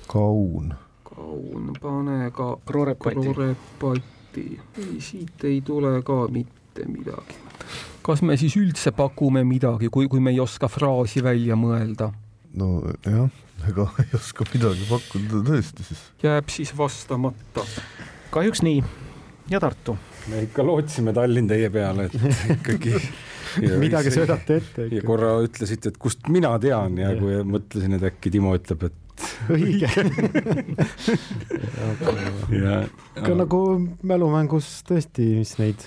kaun. 0.07 0.73
kaun, 1.07 1.71
pane 1.81 2.31
ka 2.31 2.55
Krorepati. 2.65 3.15
krorepati. 3.19 4.45
ei, 4.77 4.99
siit 4.99 5.43
ei 5.49 5.61
tule 5.61 6.01
ka 6.03 6.25
mitte 6.31 6.87
midagi. 6.87 7.41
Kas 8.03 8.23
me 8.25 8.35
siis 8.39 8.55
üldse 8.59 8.91
pakume 8.95 9.43
midagi, 9.47 9.89
kui, 9.93 10.09
kui 10.11 10.21
me 10.23 10.33
ei 10.33 10.41
oska 10.43 10.69
fraasi 10.71 11.23
välja 11.23 11.57
mõelda? 11.59 12.11
no 12.59 12.69
jah, 13.05 13.29
ega 13.69 13.87
ei 14.03 14.17
oska 14.17 14.47
midagi 14.53 14.87
pakkuda 14.89 15.43
tõesti 15.49 15.85
siis. 15.87 16.01
jääb 16.23 16.49
siis 16.53 16.73
vastamata. 16.77 17.65
kahjuks 18.33 18.63
nii. 18.65 18.81
ja 19.51 19.61
Tartu. 19.63 19.97
me 20.31 20.43
ikka 20.47 20.65
lootsime 20.65 21.13
Tallinn 21.15 21.49
teie 21.49 21.69
peale, 21.73 22.09
et 22.09 22.15
ikkagi 22.57 22.97
midagi 23.79 24.13
söödate 24.13 24.59
ette 24.61 24.89
ja 24.91 25.05
korra 25.05 25.35
ütlesite, 25.45 25.93
et 25.93 26.01
kust 26.01 26.27
mina 26.33 26.51
tean 26.61 26.97
ja 27.01 27.13
kui 27.17 27.39
mõtlesin, 27.47 27.97
et 27.97 28.03
äkki 28.11 28.33
Timo 28.33 28.53
ütleb, 28.57 28.89
et 28.89 28.99
õige. 29.53 29.89
ja 32.63 32.79
aga 33.19 33.35
nagu 33.37 33.59
mälumängus 34.01 34.67
tõesti, 34.87 35.27
mis 35.41 35.53
neid 35.61 35.85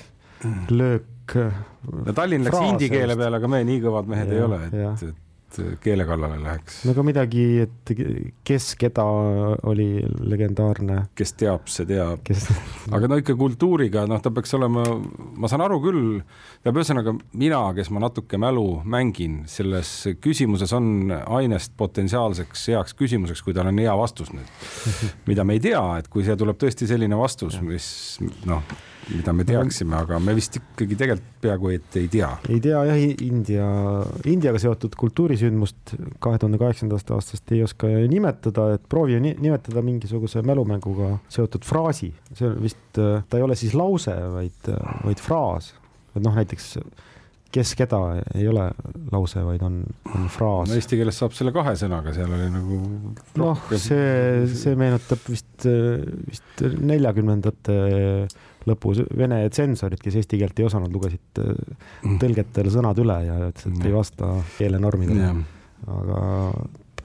löök. 1.34 1.54
no 2.06 2.12
Tallinn 2.12 2.44
läks 2.44 2.58
hindi 2.58 2.90
keele 2.90 3.16
peale, 3.16 3.36
aga 3.36 3.48
me 3.48 3.62
nii 3.66 3.84
kõvad 3.84 4.10
mehed 4.10 4.32
ei 4.32 4.40
Jah, 4.40 4.48
ole, 4.48 4.60
et, 4.66 5.02
et 5.06 5.22
keele 5.80 6.04
kallale 6.04 6.36
läheks. 6.42 6.80
no 6.84 6.92
aga 6.92 7.04
midagi, 7.06 7.44
et 7.64 7.92
kes 8.46 8.74
keda 8.78 9.04
oli 9.70 10.02
legendaarne, 10.26 10.98
kes 11.16 11.32
teab, 11.38 11.68
see 11.70 11.86
teab. 11.88 12.22
kes. 12.26 12.48
aga 12.96 13.08
no 13.10 13.18
ikka 13.22 13.36
kultuuriga, 13.38 14.06
noh, 14.10 14.20
ta 14.22 14.32
peaks 14.34 14.56
olema, 14.58 14.84
ma 15.36 15.50
saan 15.50 15.64
aru 15.64 15.78
küll, 15.84 16.02
tähendab, 16.60 16.82
ühesõnaga 16.82 17.14
mina, 17.38 17.62
kes 17.78 17.92
ma 17.94 18.02
natuke 18.06 18.40
mälu 18.42 18.66
mängin, 18.84 19.44
selles 19.50 19.92
küsimuses 20.22 20.74
on 20.76 21.14
ainest 21.14 21.76
potentsiaalseks 21.78 22.68
heaks 22.74 22.98
küsimuseks, 22.98 23.44
kui 23.46 23.56
tal 23.56 23.70
on 23.70 23.80
hea 23.82 23.94
vastus 23.96 24.34
nüüd, 24.34 24.50
mida 25.30 25.46
me 25.46 25.56
ei 25.56 25.64
tea, 25.70 25.86
et 26.02 26.10
kui 26.12 26.26
see 26.26 26.36
tuleb 26.36 26.58
tõesti 26.60 26.90
selline 26.90 27.16
vastus, 27.18 27.60
mis 27.64 27.88
noh, 28.50 28.66
mida 29.12 29.32
me 29.36 29.46
teaksime, 29.46 29.96
aga 29.98 30.18
me 30.22 30.34
vist 30.36 30.58
ikkagi 30.58 30.98
tegelikult 30.98 31.40
peaaegu 31.44 31.72
et 31.74 31.98
ei 32.00 32.08
tea. 32.10 32.30
ei 32.50 32.60
tea 32.64 32.82
jah, 32.88 33.00
India, 33.26 33.66
Indiaga 34.26 34.60
seotud 34.62 34.96
kultuurisündmust 34.98 35.94
kahe 36.22 36.40
tuhande 36.42 36.60
kaheksandast 36.60 37.10
aastast 37.14 37.54
ei 37.54 37.62
oska 37.66 37.90
nimetada, 38.10 38.72
et 38.76 38.86
proovi 38.90 39.20
nimetada 39.22 39.84
mingisuguse 39.86 40.42
mälumänguga 40.46 41.16
seotud 41.32 41.66
fraasi, 41.66 42.12
see 42.36 42.54
vist, 42.62 42.80
ta 42.96 43.38
ei 43.38 43.46
ole 43.46 43.58
siis 43.58 43.76
lause, 43.78 44.14
vaid, 44.36 44.72
vaid 45.04 45.22
fraas, 45.22 45.74
et 46.14 46.24
noh, 46.24 46.34
näiteks 46.36 46.74
kes 47.56 47.72
keda 47.78 48.00
ei 48.36 48.48
ole 48.50 48.66
lause, 49.12 49.40
vaid 49.46 49.62
on, 49.64 49.78
on 50.14 50.26
fraas 50.32 50.70
no,. 50.70 50.76
Eesti 50.76 50.98
keeles 50.98 51.16
saab 51.20 51.36
selle 51.36 51.52
kahe 51.54 51.76
sõnaga, 51.78 52.12
seal 52.16 52.32
oli 52.36 52.48
nagu. 52.52 52.80
noh, 53.40 53.62
see, 53.72 54.44
see 54.52 54.74
meenutab 54.78 55.22
vist, 55.30 55.68
vist 56.26 56.66
neljakümnendate 56.90 57.78
lõpus 58.66 59.02
Vene 59.16 59.42
tsensorid, 59.50 60.00
kes 60.02 60.20
eesti 60.22 60.40
keelt 60.40 60.58
ei 60.58 60.66
osanud, 60.66 60.92
lugesid 60.92 61.42
mm. 61.42 62.16
tõlgetele 62.22 62.72
sõnad 62.72 62.98
üle 63.02 63.20
ja 63.26 63.38
ütlesid, 63.50 63.78
et 63.78 63.86
ei 63.90 63.94
vasta 63.94 64.32
keelenormidele. 64.58 65.30
aga 65.86 66.20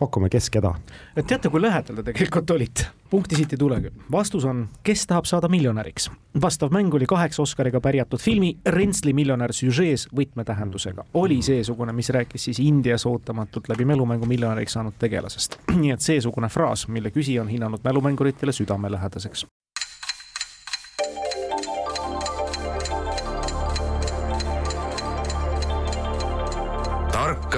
pakume, 0.01 0.29
kes 0.29 0.49
keda. 0.49 0.73
et 1.15 1.27
teate, 1.27 1.49
kui 1.53 1.61
lähedal 1.61 1.99
te 1.99 2.05
tegelikult 2.09 2.51
olite? 2.55 2.87
punkti 3.11 3.37
siit 3.37 3.53
ei 3.53 3.59
tule 3.59 3.77
küll. 3.83 4.03
vastus 4.11 4.45
on, 4.49 4.63
kes 4.87 5.05
tahab 5.09 5.27
saada 5.29 5.49
miljonäriks. 5.51 6.09
vastav 6.41 6.73
mäng 6.73 6.93
oli 6.97 7.05
kaheksa 7.09 7.43
Oscariga 7.45 7.81
pärjatud 7.83 8.21
filmi 8.23 8.55
Rentsli 8.65 9.13
miljonär 9.13 9.53
süžees 9.53 10.07
võtmetähendusega. 10.17 11.05
oli 11.13 11.41
seesugune, 11.45 11.93
mis 11.93 12.09
rääkis 12.09 12.49
siis 12.49 12.59
Indias 12.59 13.05
ootamatult 13.05 13.69
läbi 13.69 13.85
mälumängu 13.85 14.25
miljonäriks 14.25 14.77
saanud 14.79 14.97
tegelasest. 14.99 15.59
nii 15.81 15.93
et 15.97 16.01
seesugune 16.01 16.49
fraas, 16.49 16.87
mille 16.87 17.13
küsija 17.13 17.45
on 17.45 17.51
hinnanud 17.53 17.83
mälumänguritele 17.83 18.51
südamelähedaseks. 18.51 19.45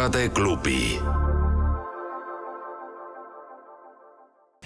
Tarkade 0.04 0.30
klubi 0.30 1.00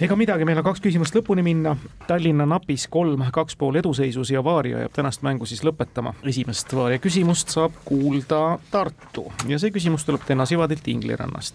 ega 0.00 0.16
midagi, 0.16 0.44
meil 0.46 0.58
on 0.58 0.64
kaks 0.66 0.82
küsimust 0.82 1.14
lõpuni 1.14 1.42
minna. 1.42 1.72
Tallinna 2.06 2.46
napis 2.46 2.86
kolm, 2.90 3.22
kaks 3.34 3.56
pool 3.58 3.78
eduseisus 3.78 4.30
ja 4.30 4.42
Vaaria 4.44 4.82
jääb 4.84 4.94
tänast 4.94 5.22
mängu 5.22 5.46
siis 5.46 5.62
lõpetama. 5.66 6.14
esimest 6.22 6.74
Vaaria 6.74 6.98
küsimust 6.98 7.54
saab 7.54 7.74
kuulda 7.84 8.58
Tartu 8.70 9.28
ja 9.48 9.58
see 9.58 9.70
küsimus 9.74 10.06
tuleb 10.06 10.26
täna 10.26 10.46
Sivadilt 10.46 10.88
Inglirannast. 10.88 11.54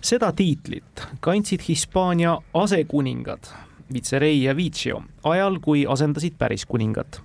seda 0.00 0.32
tiitlit 0.32 1.08
kandsid 1.20 1.60
Hispaania 1.68 2.38
asekuningad 2.54 3.52
Vicerei 3.92 4.42
ja 4.42 4.56
Vicio 4.56 5.02
ajal, 5.24 5.58
kui 5.60 5.86
asendasid 5.88 6.38
päris 6.38 6.66
kuningat 6.66 7.22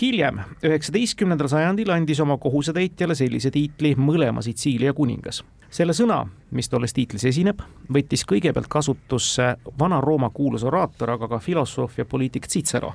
hiljem, 0.00 0.40
üheksateistkümnendal 0.64 1.50
sajandil 1.52 1.90
andis 1.92 2.20
oma 2.20 2.38
kohusetäitjale 2.40 3.14
sellise 3.14 3.50
tiitli 3.50 3.94
mõlema 3.98 4.42
Sitsiilia 4.42 4.92
kuningas 4.96 5.42
selle 5.72 5.94
sõna, 5.96 6.18
mis 6.52 6.68
tolles 6.68 6.92
tiitlis 6.92 7.24
esineb, 7.30 7.62
võttis 7.92 8.26
kõigepealt 8.28 8.68
kasutusse 8.72 9.54
Vana-Rooma 9.80 10.28
kuulus 10.34 10.66
oraator, 10.68 11.14
aga 11.14 11.28
ka 11.30 11.38
filosoof 11.40 11.96
ja 11.98 12.04
poliitik 12.04 12.46
Cicero, 12.50 12.92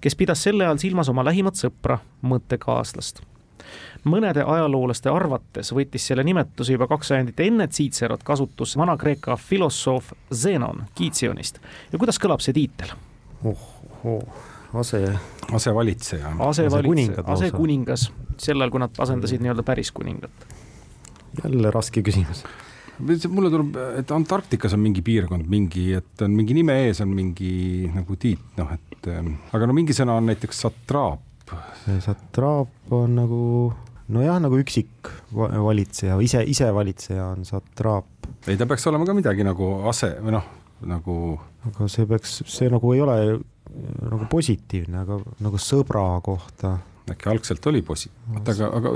kes 0.00 0.16
pidas 0.16 0.42
sel 0.44 0.60
ajal 0.60 0.80
silmas 0.82 1.08
oma 1.08 1.24
lähimat 1.24 1.56
sõpra, 1.56 1.98
mõttekaaslast. 2.22 3.22
mõnede 4.04 4.44
ajaloolaste 4.46 5.10
arvates 5.10 5.72
võttis 5.72 6.06
selle 6.06 6.24
nimetuse 6.24 6.72
juba 6.72 6.86
kaks 6.86 7.08
sajandit 7.08 7.40
enne 7.40 7.66
Cicerot 7.68 8.22
kasutusse 8.22 8.78
Vana-Kreeka 8.78 9.36
filosoof 9.36 10.12
Zenon 10.34 10.84
Kitsionist. 10.94 11.58
ja 11.92 11.98
kuidas 11.98 12.20
kõlab 12.20 12.40
see 12.40 12.52
tiitel? 12.52 12.92
oh, 13.44 13.66
oh, 14.04 14.57
ase 14.74 15.02
asevalitseja. 15.52 16.34
asevalitseja, 16.44 17.24
asekuningas, 17.34 18.10
sel 18.36 18.60
ajal, 18.60 18.72
kui 18.74 18.82
nad 18.84 19.04
asendasid 19.06 19.44
nii-öelda 19.44 19.64
päris 19.66 19.92
kuningat 19.96 20.48
jälle 21.44 21.70
raske 21.70 22.02
küsimus 22.02 22.44
mulle 23.30 23.50
tuleb, 23.52 23.76
et 24.00 24.10
Antarktikas 24.10 24.74
on 24.74 24.82
mingi 24.82 25.02
piirkond, 25.06 25.46
mingi, 25.50 25.92
et 25.98 26.22
on 26.24 26.32
mingi 26.34 26.56
nime 26.56 26.74
ees 26.88 26.98
on 27.04 27.12
mingi 27.14 27.86
nagu 27.94 28.16
tiit, 28.18 28.42
noh, 28.58 28.72
et 28.74 29.10
ähm, 29.12 29.36
aga 29.54 29.68
no 29.68 29.76
mingi 29.76 29.94
sõna 29.96 30.16
on 30.18 30.26
näiteks 30.26 30.64
satraap. 30.66 31.22
see 31.84 32.00
satraap 32.04 32.92
on 32.92 33.14
nagu 33.20 33.42
nojah, 34.12 34.40
nagu 34.42 34.58
üksik 34.58 35.12
valitseja, 35.32 36.18
ise, 36.24 36.42
isevalitseja 36.42 37.30
on 37.36 37.46
satraap. 37.48 38.08
ei, 38.46 38.58
ta 38.58 38.66
peaks 38.66 38.86
olema 38.90 39.06
ka 39.06 39.14
midagi 39.16 39.46
nagu 39.46 39.70
ase 39.88 40.16
või 40.18 40.34
noh, 40.34 40.50
nagu. 40.86 41.38
aga 41.68 41.88
see 41.90 42.06
peaks, 42.08 42.42
see 42.46 42.70
nagu 42.72 42.92
ei 42.94 43.02
ole 43.04 43.16
nagu 44.02 44.28
positiivne, 44.30 45.02
aga 45.04 45.18
nagu 45.44 45.60
sõbra 45.60 46.04
kohta 46.24 46.78
äkki 47.08 47.28
algselt 47.32 47.66
oli 47.70 47.80
positiivne, 47.86 48.42
aga, 48.42 48.66
aga 48.78 48.90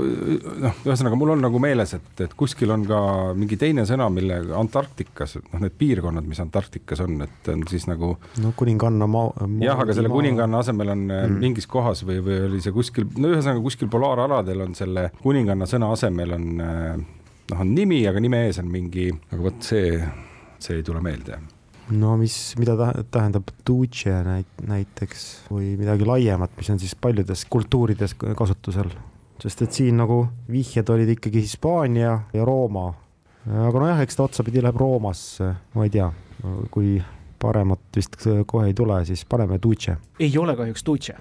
noh, 0.67 0.81
ühesõnaga 0.85 1.17
mul 1.17 1.31
on 1.33 1.39
nagu 1.41 1.61
meeles, 1.61 1.95
et, 1.97 2.11
et 2.21 2.35
kuskil 2.37 2.69
on 2.73 2.83
ka 2.85 2.99
mingi 3.37 3.57
teine 3.57 3.87
sõna, 3.89 4.05
mille 4.13 4.37
Antarktikas, 4.57 5.39
noh, 5.39 5.63
need 5.63 5.73
piirkonnad, 5.79 6.27
mis 6.29 6.41
Antarktikas 6.43 7.01
on, 7.05 7.23
et 7.25 7.49
on 7.53 7.63
siis 7.69 7.87
nagu. 7.89 8.11
no 8.43 8.53
kuninganna 8.59 9.07
maa. 9.09 9.47
jah, 9.63 9.81
aga 9.81 9.97
selle 9.97 10.13
kuninganna 10.13 10.61
asemel 10.61 10.93
on 10.93 11.03
mm. 11.07 11.39
mingis 11.41 11.69
kohas 11.69 12.05
või, 12.05 12.19
või 12.25 12.39
oli 12.51 12.61
see 12.65 12.75
kuskil, 12.75 13.09
no 13.17 13.33
ühesõnaga 13.33 13.65
kuskil 13.65 13.89
polaaraladel 13.93 14.67
on 14.67 14.77
selle 14.77 15.09
kuninganna 15.23 15.69
sõna 15.69 15.89
asemel 15.95 16.37
on 16.37 16.47
noh, 16.61 17.57
on 17.57 17.73
nimi, 17.73 18.03
aga 18.09 18.21
nime 18.23 18.45
ees 18.47 18.61
on 18.61 18.69
mingi, 18.71 19.09
aga 19.31 19.41
vot 19.41 19.65
see, 19.65 19.97
see 20.61 20.79
ei 20.79 20.85
tule 20.85 21.01
meelde 21.03 21.41
no 21.91 22.15
mis, 22.17 22.35
mida 22.59 22.75
tähendab 23.11 23.49
duce 23.67 24.13
näit-, 24.25 24.61
näiteks 24.67 25.25
või 25.51 25.73
midagi 25.79 26.07
laiemat, 26.07 26.53
mis 26.57 26.71
on 26.73 26.79
siis 26.81 26.95
paljudes 26.95 27.45
kultuurides 27.51 28.15
kasutusel, 28.19 28.91
sest 29.41 29.65
et 29.65 29.79
siin 29.79 29.99
nagu 29.99 30.23
vihjed 30.51 30.89
olid 30.93 31.13
ikkagi 31.17 31.43
Hispaania 31.43 32.13
ja 32.33 32.45
Rooma. 32.45 32.93
aga 33.47 33.83
nojah, 33.83 34.03
eks 34.05 34.15
ta 34.15 34.27
otsapidi 34.27 34.63
läheb 34.63 34.79
Roomasse, 34.79 35.51
ma 35.75 35.87
ei 35.87 35.91
tea, 35.93 36.07
kui 36.71 36.95
paremat 37.43 37.83
vist 37.95 38.15
kohe 38.47 38.69
ei 38.69 38.73
tule, 38.77 39.03
siis 39.05 39.25
paneme 39.25 39.59
duce. 39.63 39.97
ei 40.19 40.37
ole 40.37 40.55
kahjuks 40.55 40.85
duce. 40.85 41.17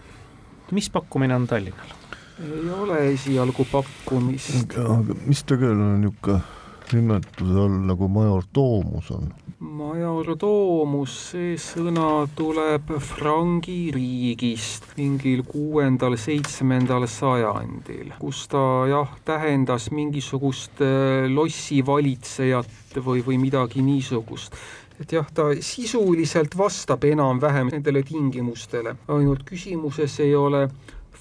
mis 0.70 0.90
pakkumine 0.90 1.35
on 1.35 1.46
Tallinnal? 1.46 1.98
ei 2.42 2.70
ole 2.70 3.07
esialgu 3.12 3.66
pakkumist. 3.72 4.79
aga 4.79 5.18
mis 5.27 5.42
tegelikult 5.44 5.88
on 5.88 6.01
niisugune 6.07 6.62
nimetuse 6.96 7.59
all 7.64 7.81
nagu 7.88 8.09
major 8.09 8.44
Toomus 8.52 9.11
on? 9.14 9.31
major 9.62 10.35
Toomus, 10.38 11.14
see 11.31 11.55
sõna 11.61 12.26
tuleb 12.37 12.90
Frangi 13.02 13.92
riigist 13.94 14.88
mingil 14.98 15.44
kuuendal-seitsmendal 15.46 17.07
sajandil, 17.11 18.12
kus 18.18 18.44
ta 18.50 18.62
jah, 18.90 19.16
tähendas 19.26 19.90
mingisugust 19.94 20.83
äh, 20.83 21.28
lossivalitsejat 21.31 22.98
või, 23.00 23.22
või 23.26 23.38
midagi 23.42 23.85
niisugust 23.87 24.59
et 25.02 25.12
jah, 25.16 25.26
ta 25.35 25.48
sisuliselt 25.64 26.55
vastab 26.59 27.05
enam-vähem 27.09 27.72
nendele 27.72 28.02
tingimustele, 28.07 28.96
ainult 29.11 29.42
küsimuses 29.48 30.18
ei 30.22 30.35
ole 30.38 30.66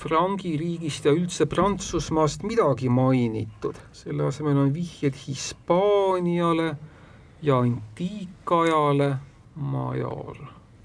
Frangi 0.02 0.56
riigist 0.58 1.06
ja 1.06 1.12
üldse 1.14 1.46
Prantsusmaast 1.46 2.42
midagi 2.48 2.90
mainitud, 2.90 3.78
selle 3.94 4.26
asemel 4.32 4.58
on 4.58 4.72
vihjed 4.74 5.14
Hispaaniale 5.28 6.72
ja 7.46 7.60
antiikajale 7.62 9.12
major. 9.56 10.40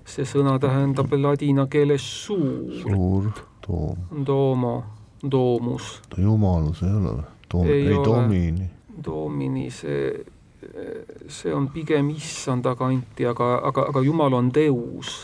see 0.06 0.22
sõna 0.22 0.52
tähendab 0.62 1.10
ladina 1.18 1.64
keeles 1.66 2.04
suur. 2.26 2.76
suur, 2.82 3.30
toom. 3.64 4.04
Domo, 4.26 4.74
domus. 5.22 6.02
jumalus 6.16 6.82
ei 6.82 6.92
ole 6.92 7.14
või? 7.16 7.70
ei, 7.72 7.86
ei 7.88 8.02
domini. 8.04 8.68
Domini, 9.04 9.70
see, 9.70 10.12
see 11.28 11.54
on 11.54 11.70
pigem 11.72 12.12
issand 12.12 12.68
aganti, 12.68 13.26
aga, 13.26 13.48
aga, 13.70 13.88
aga 13.90 14.04
jumal 14.04 14.36
on 14.36 14.52
deus 14.52 15.16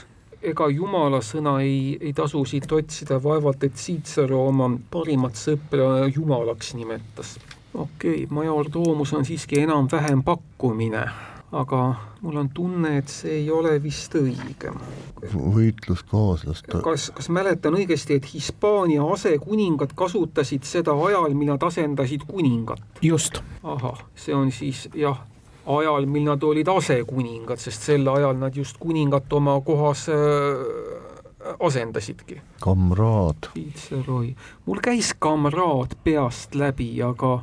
ega 0.42 0.68
jumala 0.68 1.22
sõna 1.22 1.58
ei, 1.62 1.96
ei 2.00 2.12
tasu 2.12 2.44
siit 2.48 2.70
otsida, 2.72 3.18
vaevalt 3.22 3.64
et 3.64 3.74
Cicero 3.78 4.46
oma 4.48 4.70
parimat 4.90 5.38
sõpra 5.38 6.08
jumalaks 6.08 6.74
nimetas. 6.74 7.36
okei 7.74 8.24
okay,, 8.24 8.26
major 8.30 8.70
Toomus 8.70 9.12
on 9.12 9.24
siiski 9.24 9.62
enam-vähem 9.62 10.22
pakkumine 10.22 11.06
aga 11.52 11.94
mul 12.20 12.36
on 12.40 12.48
tunne, 12.54 12.96
et 12.98 13.10
see 13.12 13.42
ei 13.42 13.50
ole 13.52 13.74
vist 13.82 14.14
õige. 14.16 14.72
võitluskaaslaste. 15.32 16.80
kas, 16.84 17.10
kas 17.14 17.28
mäletan 17.28 17.76
õigesti, 17.76 18.16
et 18.16 18.28
Hispaania 18.32 19.04
asekuningad 19.12 19.92
kasutasid 19.96 20.64
seda 20.68 20.96
ajal, 21.08 21.36
mil 21.36 21.52
nad 21.52 21.62
asendasid 21.68 22.24
kuningat? 22.28 22.80
just. 23.04 23.42
ahah, 23.62 24.00
see 24.16 24.34
on 24.34 24.52
siis 24.52 24.88
jah, 24.96 25.20
ajal, 25.66 26.06
mil 26.06 26.26
nad 26.26 26.42
olid 26.44 26.68
asekuningad, 26.68 27.60
sest 27.60 27.88
sel 27.88 28.08
ajal 28.08 28.36
nad 28.38 28.56
just 28.56 28.78
kuningat 28.82 29.32
oma 29.32 29.60
kohas 29.60 30.08
äh, 30.08 30.16
asendasidki. 31.60 32.40
kamraad. 32.60 33.50
mul 34.66 34.80
käis 34.82 35.14
kamraad 35.18 35.96
peast 36.04 36.54
läbi, 36.54 37.02
aga 37.02 37.42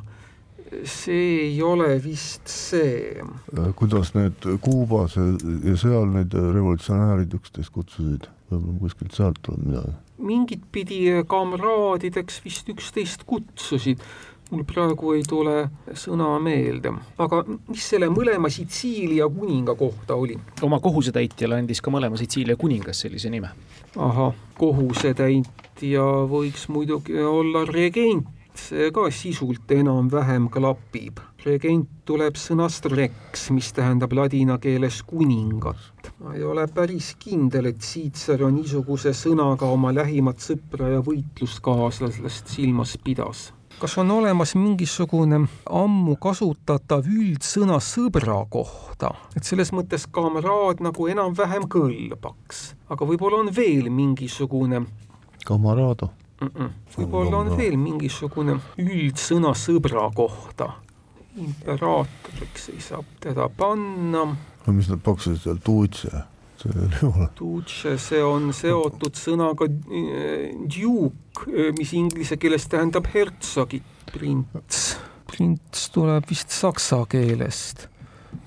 see 0.84 1.46
ei 1.46 1.62
ole 1.62 1.98
vist 2.04 2.48
see. 2.48 3.16
Äh, 3.58 3.72
kuidas 3.76 4.14
need 4.14 4.46
Kuubas 4.60 5.16
ja 5.16 5.76
seal 5.76 6.12
need 6.14 6.34
revolutsionäärid 6.34 7.34
üksteist 7.40 7.74
kutsusid, 7.74 8.30
võib-olla 8.50 8.78
kuskilt 8.84 9.16
sealt 9.16 9.42
tuleb 9.42 9.66
midagi? 9.66 9.98
mingit 10.20 10.64
pidi 10.72 11.00
kamraadideks 11.28 12.42
vist 12.44 12.68
üksteist 12.68 13.24
kutsusid 13.28 14.02
mul 14.50 14.64
praegu 14.66 15.14
ei 15.14 15.22
tule 15.26 15.54
sõna 15.94 16.32
meelde, 16.42 16.92
aga 17.22 17.42
mis 17.70 17.86
selle 17.92 18.10
mõlema 18.10 18.50
Sitsiilia 18.50 19.28
kuninga 19.30 19.76
kohta 19.78 20.18
oli? 20.18 20.36
oma 20.66 20.80
kohusetäitjale 20.82 21.60
andis 21.60 21.82
ka 21.84 21.92
mõlema 21.94 22.18
Sitsiilia 22.18 22.58
kuningas 22.58 23.04
sellise 23.06 23.30
nime. 23.30 23.52
ahah, 23.96 24.34
kohusetäitja 24.58 26.06
võiks 26.30 26.66
muidugi 26.68 27.18
olla 27.22 27.64
regent, 27.68 28.26
see 28.58 28.90
ka 28.94 29.06
sisult 29.14 29.70
enam-vähem 29.70 30.50
klapib. 30.50 31.22
regent 31.44 31.86
tuleb 32.04 32.34
sõnast 32.36 32.90
rex, 32.90 33.46
mis 33.54 33.70
tähendab 33.72 34.12
ladina 34.18 34.58
keeles 34.58 35.02
kuningat. 35.06 36.10
ma 36.18 36.34
ei 36.34 36.42
ole 36.42 36.66
päris 36.74 37.14
kindel, 37.22 37.70
et 37.70 37.78
Cicer 37.86 38.42
niisuguse 38.50 39.14
sõnaga 39.14 39.70
oma 39.70 39.94
lähimat 39.94 40.42
sõpra 40.42 40.90
ja 40.96 41.06
võitluskaaslast 41.06 42.50
silmas 42.58 42.98
pidas 42.98 43.52
kas 43.80 43.98
on 43.98 44.10
olemas 44.10 44.54
mingisugune 44.54 45.40
ammu 45.66 46.16
kasutatav 46.20 47.06
üldsõna 47.08 47.78
sõbra 47.80 48.42
kohta, 48.52 49.14
et 49.36 49.46
selles 49.48 49.72
mõttes 49.72 50.04
kamraad 50.12 50.82
nagu 50.84 51.08
enam-vähem 51.08 51.64
kõlbaks, 51.72 52.74
aga 52.92 53.08
võib-olla 53.08 53.40
on 53.44 53.52
veel 53.56 53.88
mingisugune 53.90 54.84
Camarado 55.46 56.10
mm 56.40 56.50
-mm. 56.54 56.70
võib-olla 56.98 57.36
on 57.36 57.56
veel 57.56 57.76
mingisugune 57.76 58.58
üldsõna 58.78 59.54
sõbra 59.54 60.10
kohta. 60.14 60.72
imperaatoriks 61.36 62.68
ei 62.68 62.80
saa 62.80 63.04
teda 63.20 63.48
panna. 63.48 64.36
no 64.66 64.72
mis 64.72 64.88
nad 64.88 65.00
pakkusid 65.00 65.36
seal, 65.36 65.56
tuutse? 65.64 66.10
Ei 66.68 67.08
ole. 67.08 67.28
Duce, 67.38 67.96
see 68.00 68.20
on 68.24 68.50
seotud 68.56 69.16
sõnaga 69.16 69.68
eh, 69.68 70.50
duke, 70.70 71.46
eh, 71.50 71.70
mis 71.76 71.92
inglise 71.96 72.38
keeles 72.40 72.66
tähendab 72.70 73.08
hertsogit, 73.14 73.86
prints. 74.12 74.96
prints 75.30 75.88
tuleb 75.94 76.28
vist 76.30 76.52
saksa 76.54 77.04
keelest. 77.10 77.88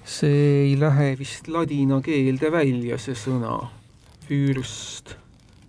see 0.03 0.67
ei 0.67 0.75
lähe 0.79 1.13
vist 1.19 1.47
ladina 1.47 2.01
keelde 2.03 2.51
välja, 2.51 2.97
see 2.97 3.15
sõna. 3.15 3.57
fürst, 4.27 5.15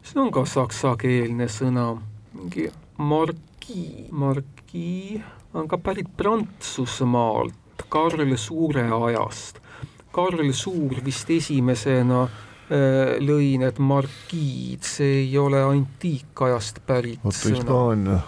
see 0.02 0.20
on 0.20 0.30
ka 0.34 0.44
saksakeelne 0.46 1.48
sõna, 1.50 1.88
mingi 2.34 2.68
markii, 2.98 4.08
markii 4.10 5.22
on 5.54 5.68
ka 5.70 5.78
pärit 5.78 6.10
Prantsusmaalt, 6.16 7.86
Karl 7.88 8.36
Suure 8.38 8.88
ajast 8.90 9.63
Karl 10.14 10.52
Suur 10.54 11.00
vist 11.04 11.30
esimesena 11.34 12.22
äh, 12.24 13.16
lõi 13.18 13.56
need 13.58 13.80
markiid, 13.82 14.86
see 14.86 15.24
ei 15.24 15.36
ole 15.40 15.62
antiikajast 15.66 16.82
pärit 16.86 17.24
oota, 17.24 17.36
sõna. 17.40 17.58
Hispaania, 17.58 18.18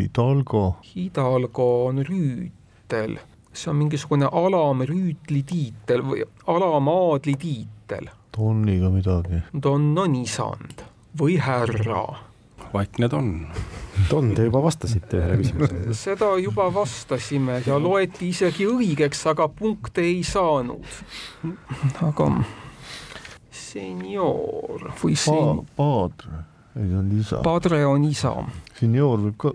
Hidalgo. 0.00 0.64
Hidalgo 0.90 1.68
on 1.86 2.02
rüütel, 2.08 3.18
see 3.52 3.70
on 3.70 3.78
mingisugune 3.84 4.26
alamrüütli 4.26 5.44
tiitel 5.46 6.02
või 6.10 6.26
alamaadli 6.50 7.36
tiitel. 7.38 8.10
Donniga 8.34 8.90
midagi. 8.90 9.44
Don 9.54 9.92
on 9.98 10.18
isand 10.18 10.82
või 11.18 11.38
härra 11.42 12.27
vaikne 12.72 13.08
Don. 13.10 13.32
Don, 14.10 14.30
te 14.34 14.44
juba 14.46 14.62
vastasite 14.62 15.18
ühele 15.18 15.38
küsimusele. 15.40 15.94
seda 15.96 16.30
juba 16.38 16.68
vastasime 16.74 17.62
ja 17.66 17.78
loeti 17.82 18.28
isegi 18.30 18.68
õigeks, 18.70 19.24
aga 19.30 19.48
punkte 19.48 20.04
ei 20.06 20.22
saanud. 20.26 20.86
aga 22.06 22.30
senior 23.50 24.88
või 25.02 25.18
sen-. 25.18 25.64
Padre, 25.76 26.44
ei 26.78 26.86
see 26.86 26.98
on 27.02 27.12
isa. 27.18 27.42
Padre 27.44 27.82
on 27.86 28.06
isa. 28.08 28.34
Senior 28.78 29.18
võib 29.26 29.38
ka, 29.40 29.54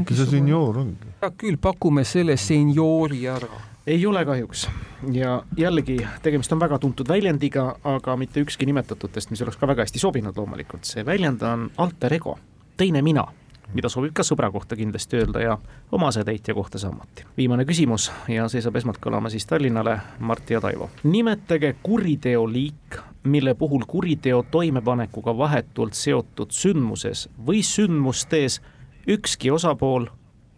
äkki 0.00 0.18
see 0.18 0.32
senior 0.36 0.82
ongi? 0.82 1.14
hea 1.22 1.34
küll, 1.38 1.58
pakume 1.62 2.04
selle 2.08 2.36
seniori 2.40 3.26
ära 3.30 3.66
ei 3.88 4.06
ole 4.06 4.24
kahjuks 4.24 4.68
ja 5.12 5.42
jällegi 5.56 5.96
tegemist 6.22 6.52
on 6.52 6.60
väga 6.60 6.78
tuntud 6.78 7.08
väljendiga, 7.08 7.76
aga 7.84 8.16
mitte 8.16 8.40
ükski 8.40 8.66
nimetatutest, 8.66 9.30
mis 9.30 9.42
oleks 9.42 9.56
ka 9.56 9.66
väga 9.66 9.86
hästi 9.86 9.98
sobinud 9.98 10.36
loomulikult, 10.36 10.84
see 10.84 11.04
väljend 11.06 11.42
on 11.42 11.70
alter 11.80 12.12
ego, 12.14 12.34
teine 12.76 13.00
mina, 13.02 13.24
mida 13.72 13.88
sobib 13.88 14.12
ka 14.16 14.26
sõbra 14.26 14.50
kohta 14.52 14.76
kindlasti 14.76 15.16
öelda 15.22 15.40
ja 15.40 15.56
oma 15.92 16.10
asetäitja 16.12 16.54
kohta 16.54 16.78
samuti. 16.78 17.24
viimane 17.36 17.64
küsimus 17.64 18.10
ja 18.28 18.48
see 18.52 18.62
saab 18.64 18.76
esmalt 18.76 19.00
kõlama 19.00 19.32
siis 19.32 19.46
Tallinnale, 19.46 20.00
Martti 20.18 20.54
ja 20.54 20.60
Taivo. 20.60 20.90
nimetage 21.02 21.74
kuriteoliik, 21.82 22.98
mille 23.24 23.54
puhul 23.54 23.86
kuriteo 23.86 24.42
toimepanekuga 24.50 25.36
vahetult 25.38 25.94
seotud 25.94 26.52
sündmuses 26.52 27.28
või 27.46 27.62
sündmustes 27.64 28.60
ükski 29.08 29.50
osapool 29.50 30.06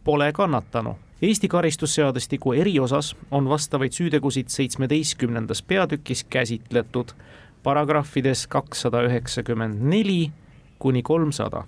pole 0.05 0.33
kannatanu 0.33 0.97
Eesti 1.23 1.49
karistusseadustiku 1.49 2.53
eriosas 2.53 3.17
on 3.31 3.49
vastavaid 3.49 3.93
süütegusid 3.93 4.49
seitsmeteistkümnendas 4.49 5.63
peatükis 5.63 6.25
käsitletud 6.25 7.09
paragrahvides 7.63 8.47
kakssada 8.47 9.03
üheksakümmend 9.05 9.83
neli 9.91 10.33
kuni 10.79 11.03
kolmsada. 11.03 11.65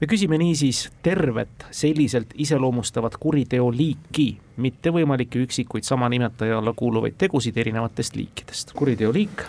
me 0.00 0.06
küsime 0.06 0.38
niisiis 0.38 0.92
tervet 1.02 1.66
selliselt 1.70 2.32
iseloomustavat 2.34 3.16
kuriteoliiki, 3.20 4.38
mitte 4.56 4.90
võimalikke 4.90 5.44
üksikuid 5.44 5.84
sama 5.84 6.08
nimetaja 6.08 6.58
alla 6.58 6.72
kuuluvaid 6.72 7.14
tegusid 7.18 7.56
erinevatest 7.56 8.16
liikidest. 8.16 8.72
kuriteoliik, 8.72 9.44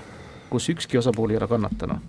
kus 0.49 0.69
ükski 0.69 0.97
osapool 0.97 1.29
ei 1.29 1.37
ole 1.37 1.47
kannatanu 1.47 1.99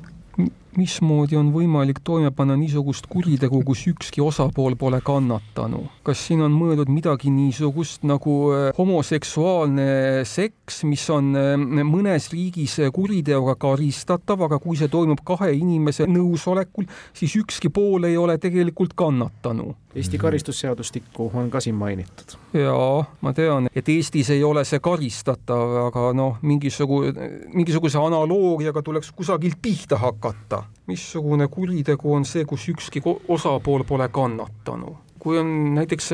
mismoodi 0.80 1.38
on 1.38 1.50
võimalik 1.54 2.00
toime 2.04 2.30
panna 2.34 2.56
niisugust 2.58 3.08
kuritegu, 3.10 3.62
kus 3.66 3.86
ükski 3.92 4.22
osapool 4.24 4.76
pole 4.78 5.00
kannatanu? 5.04 5.86
kas 6.06 6.26
siin 6.28 6.44
on 6.46 6.54
mõeldud 6.54 6.90
midagi 6.92 7.32
niisugust 7.34 8.06
nagu 8.06 8.36
äh, 8.54 8.68
homoseksuaalne 8.78 10.24
seks, 10.28 10.82
mis 10.88 11.06
on 11.10 11.32
äh, 11.36 11.56
mõnes 11.86 12.30
riigis 12.32 12.78
kuriteoga 12.94 13.56
karistatav, 13.60 14.46
aga 14.46 14.60
kui 14.62 14.78
see 14.78 14.90
toimub 14.92 15.24
kahe 15.26 15.52
inimese 15.56 16.06
nõusolekul, 16.10 16.86
siis 17.16 17.34
ükski 17.40 17.72
pool 17.72 18.08
ei 18.08 18.16
ole 18.20 18.38
tegelikult 18.42 18.94
kannatanu 18.96 19.74
Eesti 19.96 20.18
karistusseadustikku 20.18 21.30
on 21.34 21.50
ka 21.50 21.60
siin 21.60 21.74
mainitud. 21.74 22.36
jaa, 22.52 23.04
ma 23.20 23.32
tean, 23.32 23.68
et 23.74 23.88
Eestis 23.88 24.30
ei 24.30 24.44
ole 24.44 24.64
see 24.68 24.80
karistatav, 24.84 25.72
aga 25.86 26.10
noh, 26.12 26.36
mingisugune, 26.42 27.30
mingisuguse 27.54 27.98
analoogiaga 27.98 28.82
tuleks 28.84 29.12
kusagilt 29.16 29.56
pihta 29.62 29.96
hakata. 29.96 30.65
Missugune 30.86 31.48
kuritegu 31.48 32.14
on 32.14 32.24
see, 32.24 32.44
kus 32.44 32.68
ükski 32.68 33.02
osapool 33.28 33.84
pole 33.84 34.08
kannatanu? 34.08 34.96
kui 35.18 35.38
on 35.38 35.74
näiteks 35.74 36.12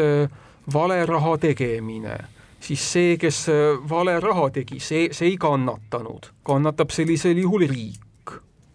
valeraha 0.73 1.39
tegemine, 1.39 2.17
siis 2.61 2.85
see, 2.93 3.17
kes 3.21 3.47
valeraha 3.91 4.49
tegi, 4.51 4.81
see, 4.81 5.11
see 5.13 5.35
ei 5.35 5.37
kannatanud, 5.37 6.31
kannatab 6.47 6.95
sellisel 6.95 7.37
juhul 7.43 7.67
riik 7.69 8.01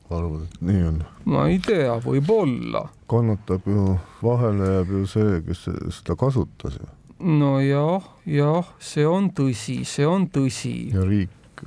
arvad, 0.10 0.44
et 0.44 0.62
nii 0.62 0.84
on? 0.88 1.00
ma 1.28 1.48
ei 1.52 1.60
tea, 1.64 1.96
võib-olla. 2.04 2.88
kannatab 3.12 3.68
ju, 3.68 3.98
vahele 4.24 4.70
jääb 4.74 4.94
ju 4.96 5.08
see, 5.12 5.40
kes 5.48 5.66
seda 6.00 6.18
kasutas 6.20 6.78
ju. 6.80 6.90
nojah, 7.20 8.08
jah, 8.30 8.70
see 8.80 9.08
on 9.08 9.32
tõsi, 9.36 9.82
see 9.88 10.08
on 10.08 10.30
tõsi. 10.32 10.76
ja 10.96 11.06
riik. 11.08 11.66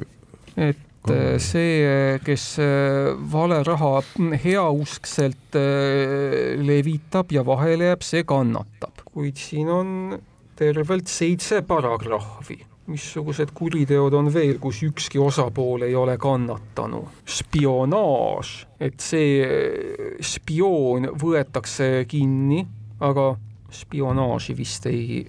et 0.57 0.81
Kohe. 1.01 1.39
see, 1.41 2.19
kes 2.25 2.59
äh, 2.61 3.15
vale 3.33 3.63
raha 3.65 4.03
heauskselt 4.45 5.57
äh, 5.57 6.59
levitab 6.61 7.33
ja 7.33 7.45
vahele 7.47 7.89
jääb, 7.93 8.05
see 8.05 8.25
kannatab. 8.29 9.01
kuid 9.11 9.41
siin 9.41 9.71
on 9.73 10.19
tervelt 10.61 11.09
seitse 11.09 11.63
paragrahvi 11.67 12.61
missugused 12.91 13.53
kuriteod 13.55 14.15
on 14.19 14.29
veel, 14.35 14.59
kus 14.63 14.83
ükski 14.83 15.19
osapool 15.23 15.87
ei 15.87 15.95
ole 15.97 16.17
kannatanu? 16.19 17.05
spionaaž, 17.29 18.53
et 18.83 19.01
see 19.01 20.19
spioon 20.21 21.11
võetakse 21.21 22.05
kinni, 22.11 22.65
aga 23.01 23.33
spionaaži 23.71 24.57
vist 24.59 24.89
ei, 24.91 25.21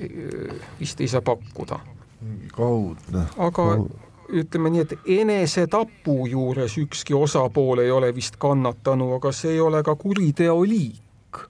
vist 0.79 1.01
ei 1.01 1.09
saa 1.11 1.21
pakkuda. 1.25 1.79
kaudne. 2.55 3.27
aga 3.37 3.67
Kaud. 3.75 4.10
Ütleme 4.31 4.71
nii, 4.71 4.87
et 4.87 5.13
enesetapu 5.19 6.25
juures 6.31 6.77
ükski 6.79 7.15
osapool 7.17 7.83
ei 7.83 7.91
ole 7.91 8.11
vist 8.15 8.39
kannatanu, 8.41 9.13
aga 9.17 9.31
see 9.35 9.55
ei 9.57 9.61
ole 9.61 9.83
ka 9.83 9.95
kuriteoliik. 9.95 11.45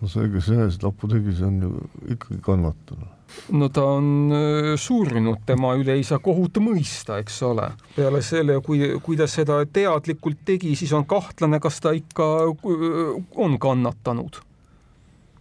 no 0.00 0.08
see, 0.08 0.28
kes 0.32 0.52
enesetapu 0.52 1.08
tegi, 1.08 1.36
see 1.38 1.46
on 1.48 1.60
ju 1.62 1.74
ikkagi 2.16 2.40
kannatanu 2.44 3.14
no 3.52 3.68
ta 3.68 3.84
on 3.96 4.32
äh, 4.32 4.70
surnud, 4.80 5.42
tema 5.46 5.74
üle 5.78 5.96
ei 5.98 6.04
saa 6.06 6.20
kohut 6.22 6.58
mõista, 6.62 7.18
eks 7.22 7.40
ole. 7.46 7.70
peale 7.96 8.22
selle, 8.24 8.58
kui, 8.64 8.80
kui 9.04 9.18
ta 9.18 9.28
seda 9.30 9.60
teadlikult 9.66 10.44
tegi, 10.46 10.74
siis 10.78 10.92
on 10.96 11.06
kahtlane, 11.08 11.60
kas 11.62 11.80
ta 11.84 11.94
ikka 11.96 12.28
äh, 12.50 13.16
on 13.46 13.58
kannatanud. 13.60 14.40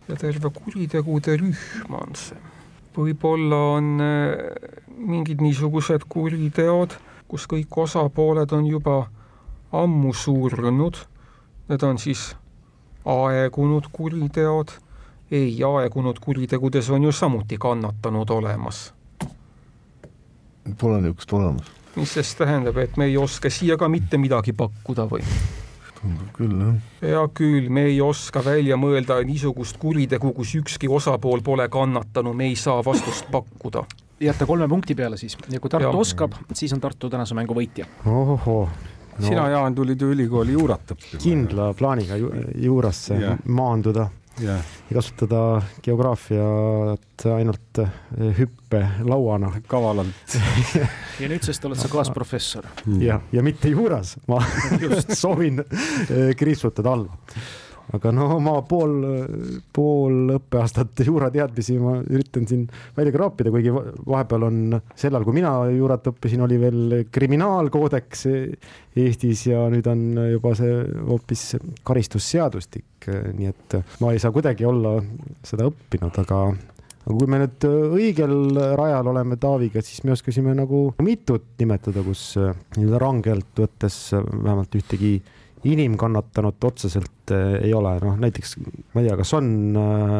ja 0.07 0.17
terve 0.19 0.51
kuritegude 0.51 1.37
rühm 1.39 1.99
on 1.99 2.17
see. 2.19 2.39
võib-olla 2.97 3.61
on 3.77 3.93
äh, 4.03 4.82
mingid 4.97 5.41
niisugused 5.41 6.05
kuriteod, 6.09 6.95
kus 7.27 7.47
kõik 7.49 7.77
osapooled 7.85 8.51
on 8.53 8.65
juba 8.67 8.97
ammu 9.73 10.13
surnud. 10.13 10.97
Need 11.69 11.83
on 11.83 11.97
siis 11.97 12.33
aegunud 13.05 13.87
kuriteod, 13.91 14.75
ei, 15.31 15.55
aegunud 15.63 16.19
kuritegudes 16.19 16.89
on 16.89 17.03
ju 17.03 17.11
samuti 17.11 17.57
kannatanud 17.57 18.29
olemas. 18.29 18.93
Pole 20.79 21.01
niisugust 21.01 21.33
olemas. 21.33 21.71
mis 21.95 22.13
siis 22.13 22.35
tähendab, 22.35 22.77
et 22.77 22.97
me 22.97 23.05
ei 23.05 23.17
oska 23.17 23.49
siia 23.49 23.77
ka 23.77 23.89
mitte 23.89 24.17
midagi 24.17 24.53
pakkuda 24.53 25.05
või? 25.09 25.21
tundub 26.03 26.31
küll, 26.35 26.55
jah. 26.59 26.77
hea 27.01 27.23
küll, 27.37 27.69
me 27.69 27.85
ei 27.91 27.99
oska 28.01 28.43
välja 28.43 28.77
mõelda 28.79 29.19
niisugust 29.23 29.77
kuritegu, 29.79 30.33
kus 30.35 30.55
ükski 30.59 30.89
osapool 30.91 31.43
pole 31.45 31.67
kannatanu, 31.69 32.33
me 32.33 32.49
ei 32.51 32.55
saa 32.59 32.83
vastust 32.85 33.29
pakkuda. 33.31 33.85
Jääte 34.23 34.47
kolme 34.49 34.67
punkti 34.71 34.95
peale 34.95 35.17
siis 35.19 35.37
ja 35.51 35.59
kui 35.59 35.71
Tartu 35.71 35.89
Jah. 35.91 35.99
oskab, 35.99 36.35
siis 36.53 36.73
on 36.73 36.81
Tartu 36.83 37.09
tänase 37.09 37.35
mängu 37.37 37.55
võitja. 37.57 37.87
ohohoo 38.05 38.65
no. 38.65 39.27
sina, 39.27 39.47
Jaan, 39.49 39.75
tulid 39.75 40.01
ju 40.01 40.11
ülikooli 40.15 40.57
juurat 40.57 40.95
õppima. 40.95 41.21
kindla 41.23 41.71
plaaniga 41.77 42.17
ju, 42.19 42.31
juurasse 42.67 43.19
Jah. 43.21 43.39
maanduda 43.45 44.09
jah, 44.41 44.61
ja 44.89 44.97
kasutada 44.97 45.41
geograafiat 45.85 47.25
ainult 47.35 47.81
eh, 47.83 47.89
hüppelauana 48.39 49.51
kavalalt. 49.69 50.37
ja 51.21 51.29
nüüdsest 51.29 51.65
oled 51.67 51.79
sa 51.79 51.89
kaasprofessor. 51.91 52.67
ja, 52.99 53.19
ja 53.31 53.43
mitte 53.45 53.69
juuras, 53.73 54.15
ma 54.27 54.41
just 54.81 55.13
soovin 55.23 55.61
eh, 55.63 56.33
kriipsutada 56.37 56.95
alla. 56.97 57.19
Aga 57.93 58.11
no 58.15 58.29
oma 58.37 58.55
pool, 58.67 58.93
pool 59.75 60.35
õppeaastat 60.37 61.03
juurateadmisi 61.05 61.75
ma 61.81 61.97
üritan 62.01 62.47
siin 62.49 62.63
välja 62.95 63.13
kraapida, 63.15 63.51
kuigi 63.53 63.73
va- 63.75 63.85
vahepeal 64.15 64.47
on 64.47 64.59
sel 64.95 65.11
ajal, 65.13 65.25
kui 65.27 65.37
mina 65.37 65.51
juurat 65.73 66.07
õppisin, 66.13 66.43
oli 66.45 66.59
veel 66.61 66.97
kriminaalkoodeks 67.11 68.25
Eestis 69.03 69.47
ja 69.49 69.65
nüüd 69.73 69.87
on 69.89 70.03
juba 70.35 70.53
see 70.57 70.75
hoopis 71.09 71.47
karistusseadustik, 71.83 73.09
nii 73.09 73.49
et 73.49 73.79
ma 74.03 74.13
ei 74.13 74.21
saa 74.21 74.31
kuidagi 74.35 74.67
olla 74.69 74.99
seda 75.43 75.67
õppinud, 75.71 76.21
aga 76.23 76.43
aga 77.03 77.15
kui 77.19 77.27
me 77.27 77.39
nüüd 77.41 77.65
õigel 77.99 78.35
rajal 78.79 79.09
oleme 79.11 79.35
Taaviga, 79.41 79.81
siis 79.83 80.05
me 80.07 80.13
oskasime 80.15 80.53
nagu 80.55 80.85
mitut 81.03 81.49
nimetada, 81.59 82.03
kus 82.05 82.29
nii-öelda 82.39 83.01
rangelt 83.03 83.59
võttes 83.59 83.97
äh, 84.15 84.23
vähemalt 84.23 84.77
ühtegi 84.79 85.17
inimkannatanut 85.63 86.63
otseselt 86.63 87.31
äh, 87.31 87.57
ei 87.63 87.73
ole, 87.73 87.95
noh 88.03 88.17
näiteks 88.19 88.57
ma 88.59 89.01
ei 89.01 89.07
tea, 89.07 89.17
kas 89.19 89.33
on 89.37 89.51
äh, 89.79 90.15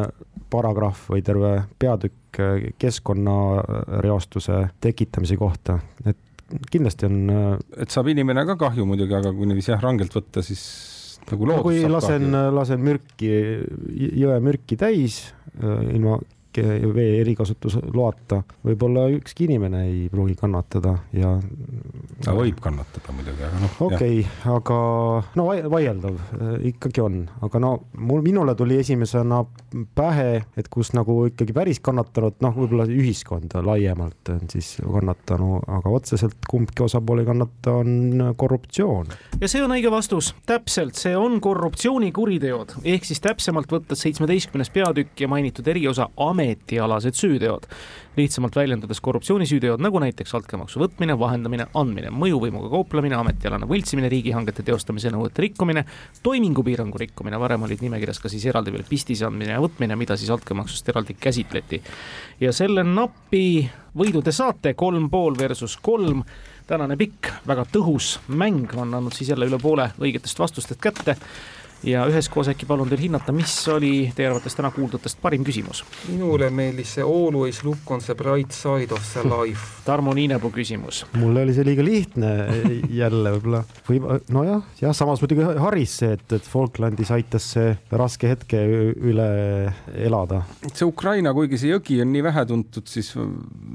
paragrahv 0.54 1.10
või 1.14 1.24
terve 1.26 1.54
peatükk 1.80 2.39
äh, 2.39 2.68
keskkonnareostuse 2.80 4.60
tekitamise 4.84 5.38
kohta, 5.39 5.80
et 6.06 6.20
kindlasti 6.72 7.08
on 7.10 7.20
et 7.82 7.94
saab 7.94 8.12
inimene 8.14 8.46
ka 8.48 8.58
kahju 8.68 8.86
muidugi, 8.88 9.16
aga 9.18 9.34
kui 9.36 9.50
niiviisi 9.50 9.74
jah, 9.74 9.82
rangelt 9.84 10.14
võtta, 10.16 10.44
siis 10.46 10.64
nagu 11.30 11.48
no 11.48 11.58
loodus 11.58 11.68
kui 11.70 11.82
saab 11.82 11.96
lasen 11.98 12.39
lasen 12.56 12.84
mürki, 12.84 13.34
jõe 14.20 14.38
mürki 14.44 14.78
täis 14.80 15.26
ilma 15.64 16.20
ke- 16.54 16.93
vee 16.93 17.20
erikasutusloata, 17.22 18.41
võib-olla 18.66 19.08
ükski 19.18 19.47
inimene 19.47 19.84
ei 19.89 20.08
pruugi 20.12 20.36
kannatada 20.39 20.95
ja 21.16 21.36
ta 22.24 22.36
võib 22.38 22.60
kannatada 22.64 23.16
muidugi, 23.16 23.43
aga 23.47 23.62
noh. 23.64 23.78
okei 23.88 24.20
okay,, 24.22 24.54
aga 24.54 24.78
no 25.39 25.47
vai- 25.49 25.64
vaieldav 25.76 26.20
äh, 26.20 26.56
ikkagi 26.74 27.04
on, 27.04 27.20
aga 27.45 27.62
no 27.64 27.74
mul, 27.97 28.24
minule 28.26 28.56
tuli 28.60 28.78
esimesena 28.82 29.43
pähe, 29.95 30.43
et 30.58 30.70
kus 30.74 30.93
nagu 30.97 31.24
ikkagi 31.30 31.56
päris 31.56 31.82
kannatanud, 31.84 32.39
noh, 32.43 32.56
võib-olla 32.58 32.88
ühiskond 32.89 33.54
laiemalt 33.64 34.34
on 34.34 34.45
siis 34.51 34.76
kannatanu, 34.84 35.60
aga 35.80 35.93
otseselt 35.93 36.47
kumbki 36.49 36.86
osapool 36.86 37.24
ei 37.24 37.30
kannata, 37.30 37.78
on 37.84 38.34
korruptsioon. 38.38 39.14
ja 39.41 39.49
see 39.51 39.64
on 39.64 39.76
õige 39.76 39.91
vastus, 39.93 40.34
täpselt, 40.49 40.97
see 40.99 41.16
on 41.18 41.39
korruptsioonikuriteod 41.43 42.78
ehk 42.84 43.08
siis 43.08 43.22
täpsemalt 43.24 43.72
võttes 43.72 44.04
seitsmeteistkümnes 44.06 44.72
peatükk 44.74 45.26
ja 45.26 45.30
mainitud 45.32 45.68
eriosa 45.68 46.10
ametialased 46.44 47.16
süüteod. 47.16 47.68
lihtsamalt 48.18 48.56
väljendades 48.56 49.00
korruptsioonisüüteod 49.02 49.82
nagu 49.82 49.98
näiteks 49.98 50.36
altkäemaksu 50.38 50.78
võtmine, 50.84 51.16
vahendamine, 51.18 51.66
andmine, 51.74 52.12
mõjuvõimuga 52.14 52.70
kauplemine, 52.70 53.16
ametialane 53.18 53.66
võltsimine, 53.66 54.10
riigihangete 54.12 54.62
teostamise 54.64 55.10
nõuete 55.10 55.41
rikkumine, 55.41 55.82
toimingupiirangu 56.24 57.02
rikkumine, 57.02 57.39
varem 57.41 57.66
olid 57.66 57.82
nimekirjas 57.82 58.22
ka 58.22 58.30
siis 58.30 58.46
eraldi 58.46 58.76
veel 58.76 58.86
pistise 58.86 59.26
andmine 59.26 59.56
ja 59.56 59.64
võtmine, 59.64 59.98
mida 59.98 60.18
siis 60.18 60.30
altkäemaksust 60.36 60.94
eraldi 60.94 61.18
käsitleti. 61.20 61.82
ja 62.39 62.54
selle 62.54 62.84
napi 62.84 63.72
võidu 63.98 64.22
te 64.22 64.32
saate, 64.32 64.76
kolm 64.78 65.10
pool 65.10 65.34
versus 65.39 65.80
kolm 65.82 66.22
tänane 66.68 66.98
pikk, 66.98 67.32
väga 67.48 67.66
tõhus 67.74 68.20
mäng 68.28 68.78
on 68.78 68.94
andnud 68.94 69.18
siis 69.18 69.34
jälle 69.34 69.50
üle 69.50 69.58
poole 69.58 69.89
õigetest 69.98 70.39
vastustest 70.39 70.82
kätte 70.82 71.18
ja 71.84 72.05
üheskoos 72.07 72.49
äkki 72.51 72.67
palun 72.67 72.89
teil 72.91 73.01
hinnata, 73.01 73.34
mis 73.36 73.53
oli 73.71 74.11
teie 74.15 74.29
arvates 74.29 74.55
täna 74.55 74.71
kuuldutest 74.73 75.19
parim 75.21 75.43
küsimus? 75.47 75.84
minule 76.07 76.49
meeldis 76.53 76.95
see 76.97 77.03
always 77.03 77.63
look 77.63 77.91
on 77.91 78.03
the 78.03 78.15
bright 78.15 78.51
side 78.55 78.93
of 78.93 79.03
the 79.13 79.23
life. 79.27 79.61
Tarmo 79.88 80.13
Niinepuu 80.13 80.51
küsimus. 80.53 81.03
mulle 81.19 81.43
oli 81.43 81.55
see 81.55 81.67
liiga 81.67 81.86
lihtne 81.86 82.31
jälle 82.89 83.36
võib-olla 83.36 83.63
või 83.89 84.21
nojah, 84.34 84.63
jah, 84.81 84.95
samas 84.95 85.23
muidugi 85.23 85.47
Haris 85.59 85.97
see, 86.03 86.13
et, 86.17 86.25
et 86.39 86.49
Falklandis 86.49 87.11
aitas 87.15 87.51
see 87.55 87.75
raske 87.91 88.31
hetke 88.31 88.63
üle 88.63 89.29
elada. 89.93 90.43
see 90.71 90.88
Ukraina, 90.88 91.36
kuigi 91.36 91.59
see 91.59 91.73
jõgi 91.73 92.01
on 92.03 92.13
nii 92.15 92.25
vähetuntud, 92.29 92.88
siis 92.89 93.13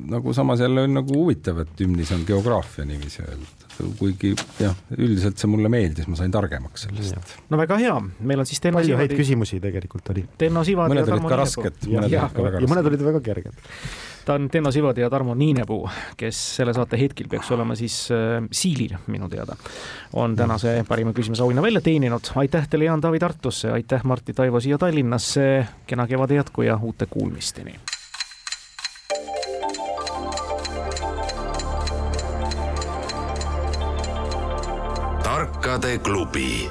nagu 0.09 0.35
samas 0.37 0.65
jälle 0.65 0.89
on 0.89 1.01
nagu 1.03 1.23
huvitav, 1.23 1.65
et 1.65 1.85
hümnis 1.85 2.13
on 2.17 2.25
geograafia 2.29 2.89
niiviisi 2.89 3.25
öeldud. 3.27 3.58
Kuigi 3.99 4.35
jah, 4.61 4.75
üldiselt 4.97 5.39
see 5.41 5.51
mulle 5.51 5.71
meeldis, 5.73 6.09
ma 6.11 6.19
sain 6.19 6.33
targemaks 6.35 6.87
sellest. 6.89 7.37
no 7.51 7.61
väga 7.61 7.79
hea, 7.81 7.95
meil 8.21 8.43
on 8.43 8.49
siis 8.49 8.61
Tenno 8.65 8.81
palju 8.81 8.99
häid 8.99 9.15
küsimusi 9.19 9.61
tegelikult 9.63 10.11
oli 10.15 10.27
Tenno 10.39 10.65
Sivadi 10.67 10.91
ja 10.91 10.95
mõned 10.95 11.07
olid 11.07 11.15
Tarmo 11.15 11.29
ka 11.29 11.37
Niinepuu. 11.39 11.65
rasked, 11.65 11.89
ja, 11.89 12.01
mõned 12.01 12.15
ja- 12.15 12.23
olid 12.27 12.37
ka 12.37 12.47
väga 12.49 12.61
ja 12.61 12.71
mõned 12.73 12.85
rasked. 12.85 12.93
olid 12.93 13.07
väga 13.09 13.21
kerged. 13.29 13.53
ta 14.29 14.35
on 14.35 14.49
Tenno 14.53 14.73
Sivadi 14.75 15.01
ja 15.01 15.11
Tarmo 15.11 15.35
Niinepuu, 15.35 15.89
kes 16.21 16.41
selle 16.57 16.75
saate 16.77 16.99
hetkel 17.01 17.29
peaks 17.29 17.51
olema 17.55 17.77
siis 17.79 17.97
äh, 18.13 18.43
siilil 18.53 18.97
minu 19.07 19.29
teada, 19.29 19.57
on 20.13 20.37
tänase 20.37 20.85
parima 20.89 21.13
küsimuse 21.17 21.43
auhinna 21.43 21.63
välja 21.63 21.81
teeninud. 21.81 22.33
aitäh 22.35 22.69
teile, 22.69 22.85
Jaan 22.91 23.01
Taavi 23.01 23.19
Tartusse, 23.19 23.71
aitäh, 23.73 24.05
Martti 24.05 24.33
Taivo 24.33 24.61
siia 24.61 24.79
Tallinnasse, 24.79 25.67
kena 25.87 26.07
kevade 26.07 26.35
jätku 26.35 26.63
ja 26.63 26.79
uute 26.83 27.07
kuulmisteni. 27.07 27.79
Tarkade 35.69 35.99
klubi 35.99 36.65